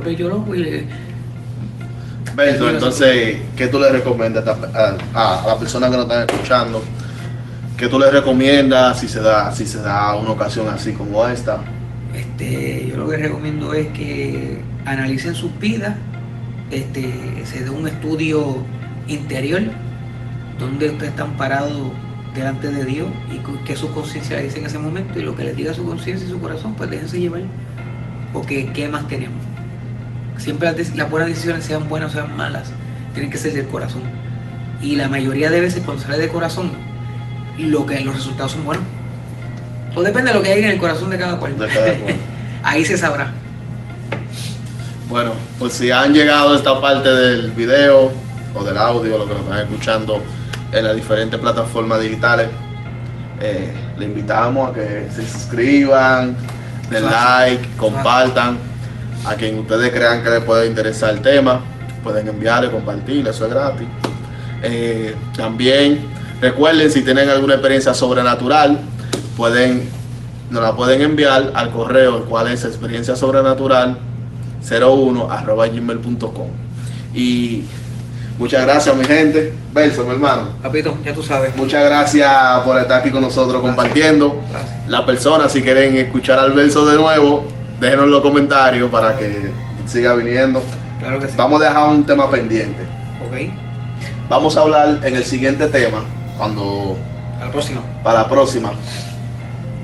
Vuelve 0.06 0.16
yo 0.22 0.30
loco 0.30 0.56
y 0.56 0.60
le- 0.60 0.86
Berto, 2.36 2.70
entonces, 2.70 3.38
¿qué 3.56 3.68
tú 3.68 3.80
le 3.80 3.89
recomiendas 3.89 4.45
a, 4.47 4.58
a- 5.14 5.43
a 5.43 5.47
las 5.47 5.56
personas 5.58 5.89
que 5.89 5.95
nos 5.97 6.06
están 6.06 6.28
escuchando? 6.30 6.84
¿Qué 7.78 7.88
tú 7.88 7.97
les 7.99 8.12
recomiendas 8.12 8.99
si 8.99 9.08
se 9.08 9.22
da, 9.22 9.51
si 9.53 9.66
se 9.66 9.82
da 9.82 10.16
una 10.16 10.32
ocasión 10.32 10.68
así 10.70 10.91
como 10.93 11.26
esta? 11.28 11.60
Este, 12.14 12.88
yo 12.89 12.97
lo 12.97 13.08
que 13.10 13.18
recomiendo 13.18 13.74
es 13.74 13.88
que 13.88 14.62
analicen 14.86 15.34
sus 15.36 15.58
vidas, 15.60 15.95
este, 16.72 17.43
se 17.45 17.64
dé 17.64 17.70
un 17.70 17.88
estudio 17.88 18.58
interior 19.08 19.62
donde 20.60 20.89
ustedes 20.89 21.12
están 21.12 21.38
parados 21.38 21.72
delante 22.34 22.70
de 22.70 22.84
Dios 22.86 23.08
y 23.34 23.38
que 23.66 23.76
su 23.78 23.91
conciencia 23.93 24.38
le 24.38 24.43
dice 24.43 24.60
en 24.60 24.66
ese 24.66 24.78
momento 24.80 25.18
y 25.20 25.24
lo 25.24 25.36
que 25.36 25.43
les 25.45 25.56
diga 25.56 25.74
su 25.74 25.86
conciencia 25.86 26.28
y 26.28 26.32
su 26.32 26.39
corazón, 26.39 26.74
pues 26.76 26.89
déjense 26.89 27.20
llevar. 27.20 27.41
Porque 28.34 28.72
¿qué 28.74 28.88
más 28.89 29.08
tenemos? 29.08 29.38
Siempre 30.38 30.71
las, 30.71 31.09
buenas 31.09 31.29
decisiones 31.29 31.65
sean 31.65 31.88
buenas 31.88 32.11
o 32.11 32.13
sean 32.13 32.36
malas, 32.36 32.71
tienen 33.13 33.31
que 33.31 33.38
ser 33.38 33.53
del 33.53 33.67
corazón. 33.67 34.03
Y 34.81 34.95
la 34.95 35.07
mayoría 35.07 35.49
de 35.49 35.61
veces 35.61 35.81
cuando 35.83 36.03
sale 36.03 36.17
de 36.17 36.27
corazón, 36.27 36.71
lo 37.57 37.86
que 37.86 37.99
los 38.01 38.15
resultados 38.15 38.51
son 38.51 38.65
buenos. 38.65 38.83
Todo 39.93 40.03
depende 40.03 40.31
de 40.31 40.38
lo 40.38 40.43
que 40.43 40.51
hay 40.51 40.63
en 40.63 40.71
el 40.71 40.77
corazón 40.77 41.09
de 41.09 41.17
cada 41.17 41.38
cual. 41.38 41.57
De 41.57 41.67
cada 41.67 41.93
cual. 41.93 42.15
Ahí 42.63 42.83
se 42.83 42.97
sabrá. 42.97 43.31
Bueno, 45.07 45.33
pues 45.59 45.73
si 45.73 45.91
han 45.91 46.13
llegado 46.13 46.53
a 46.53 46.57
esta 46.57 46.81
parte 46.81 47.09
del 47.09 47.51
video 47.51 48.11
o 48.53 48.63
del 48.63 48.77
audio, 48.77 49.19
lo 49.19 49.27
que 49.27 49.33
nos 49.33 49.43
están 49.43 49.59
escuchando 49.59 50.21
en 50.71 50.83
las 50.83 50.95
diferentes 50.95 51.39
plataformas 51.39 52.01
digitales, 52.01 52.49
eh, 53.39 53.71
le 53.97 54.05
invitamos 54.05 54.71
a 54.71 54.73
que 54.73 55.07
se 55.13 55.25
suscriban, 55.27 56.36
den 56.89 57.05
like, 57.05 57.67
compartan. 57.77 58.57
A 59.26 59.36
quien 59.36 59.57
ustedes 59.59 59.91
crean 59.91 60.23
que 60.23 60.30
les 60.30 60.43
puede 60.43 60.67
interesar 60.67 61.11
el 61.11 61.21
tema, 61.21 61.61
pueden 62.03 62.28
enviarle, 62.28 62.69
compartirle, 62.69 63.32
eso 63.32 63.45
es 63.45 63.51
gratis. 63.51 63.88
Eh, 64.61 65.15
también 65.36 66.05
recuerden 66.39 66.91
si 66.91 67.01
tienen 67.01 67.30
alguna 67.30 67.55
experiencia 67.55 67.93
sobrenatural, 67.93 68.80
pueden, 69.36 69.89
nos 70.49 70.61
la 70.61 70.76
pueden 70.76 71.01
enviar 71.01 71.51
al 71.55 71.71
correo, 71.71 72.17
el 72.17 72.23
cual 72.23 72.47
es 72.51 72.63
experiencia 72.65 73.15
sobrenatural 73.15 73.97
01 74.69 75.32
arroba 75.32 75.67
gmail.com. 75.67 76.47
Y 77.13 77.63
muchas 78.38 78.63
gracias, 78.63 78.95
mi 78.95 79.05
gente. 79.05 79.53
Verso, 79.73 80.03
mi 80.03 80.11
hermano. 80.11 80.49
Papito, 80.61 80.97
ya 81.03 81.13
tú 81.13 81.23
sabes. 81.23 81.55
Muchas 81.55 81.84
gracias 81.84 82.61
por 82.63 82.78
estar 82.80 82.99
aquí 82.99 83.09
con 83.09 83.21
nosotros 83.21 83.61
compartiendo. 83.61 84.41
Gracias. 84.51 84.89
Las 84.89 85.01
personas, 85.01 85.51
si 85.51 85.61
quieren 85.61 85.97
escuchar 85.97 86.39
al 86.39 86.51
verso 86.53 86.86
de 86.86 86.97
nuevo, 86.97 87.45
déjenos 87.80 88.05
en 88.05 88.11
los 88.11 88.21
comentarios 88.21 88.89
para 88.89 89.17
que 89.17 89.51
siga 89.86 90.13
viniendo. 90.15 90.61
Claro 90.99 91.19
que 91.19 91.28
sí. 91.28 91.34
Vamos 91.38 91.61
a 91.61 91.65
dejar 91.65 91.89
un 91.89 92.05
tema 92.05 92.30
pendiente. 92.30 92.82
Ok. 93.28 93.51
Vamos 94.30 94.57
a 94.57 94.61
hablar 94.61 94.99
en 95.03 95.15
el 95.15 95.23
siguiente 95.23 95.67
tema, 95.67 96.03
cuando 96.38 96.97
A 97.41 97.45
la 97.45 97.51
próxima. 97.51 97.82
para 98.03 98.19
la 98.23 98.30
próxima, 98.30 98.71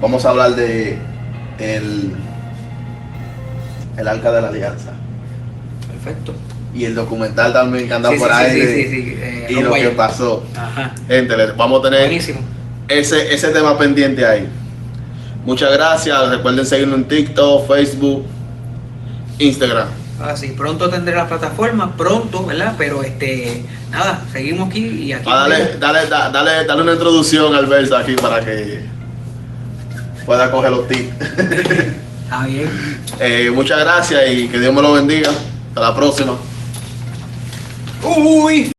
vamos 0.01 0.25
a 0.25 0.29
hablar 0.29 0.55
de 0.55 0.97
el, 1.59 2.15
el 3.97 4.07
Arca 4.07 4.31
de 4.31 4.41
la 4.41 4.47
Alianza 4.47 4.91
Perfecto. 5.91 6.33
y 6.73 6.85
el 6.85 6.95
documental 6.95 7.53
también 7.53 7.87
que 7.87 7.93
anda 7.93 8.09
Sí, 8.09 8.17
por 8.17 8.29
sí, 8.29 8.33
ahí 8.33 8.51
sí, 8.51 8.59
de- 8.59 8.73
sí, 8.75 8.83
sí, 8.89 9.15
eh, 9.19 9.47
y 9.49 9.53
lo 9.61 9.73
que 9.73 9.89
pasó. 9.89 10.43
Ajá. 10.55 10.93
Gente, 11.07 11.35
vamos 11.55 11.79
a 11.81 11.83
tener 11.83 11.99
Buenísimo. 12.07 12.39
ese, 12.87 13.33
ese 13.33 13.49
tema 13.49 13.77
pendiente 13.77 14.25
ahí. 14.25 14.49
Muchas 15.45 15.71
gracias. 15.71 16.29
Recuerden 16.29 16.65
seguirnos 16.65 16.97
en 16.97 17.07
TikTok, 17.07 17.67
Facebook, 17.67 18.25
Instagram. 19.39 19.87
Así, 20.21 20.49
pronto 20.49 20.87
tendré 20.89 21.15
la 21.15 21.27
plataforma, 21.27 21.97
pronto, 21.97 22.45
¿verdad? 22.45 22.75
Pero 22.77 23.01
este, 23.01 23.63
nada, 23.89 24.21
seguimos 24.31 24.69
aquí 24.69 24.85
y 24.85 25.13
aquí. 25.13 25.27
Ah, 25.27 25.47
dale, 25.47 25.77
dale, 25.79 26.05
da- 26.07 26.29
dale, 26.29 26.63
dale 26.65 26.81
una 26.83 26.93
introducción 26.93 27.55
al 27.55 27.65
verso 27.65 27.97
aquí 27.97 28.13
para 28.13 28.39
que 28.45 28.81
pueda 30.25 30.51
coger 30.51 30.69
los 30.71 30.87
tips. 30.87 31.09
Está 32.23 32.45
bien. 32.45 32.69
Eh, 33.19 33.51
muchas 33.53 33.79
gracias 33.79 34.21
y 34.31 34.47
que 34.47 34.59
Dios 34.59 34.71
me 34.73 34.81
lo 34.83 34.93
bendiga. 34.93 35.31
Hasta 35.69 35.81
la 35.81 35.95
próxima. 35.95 36.35
Uy. 38.03 38.71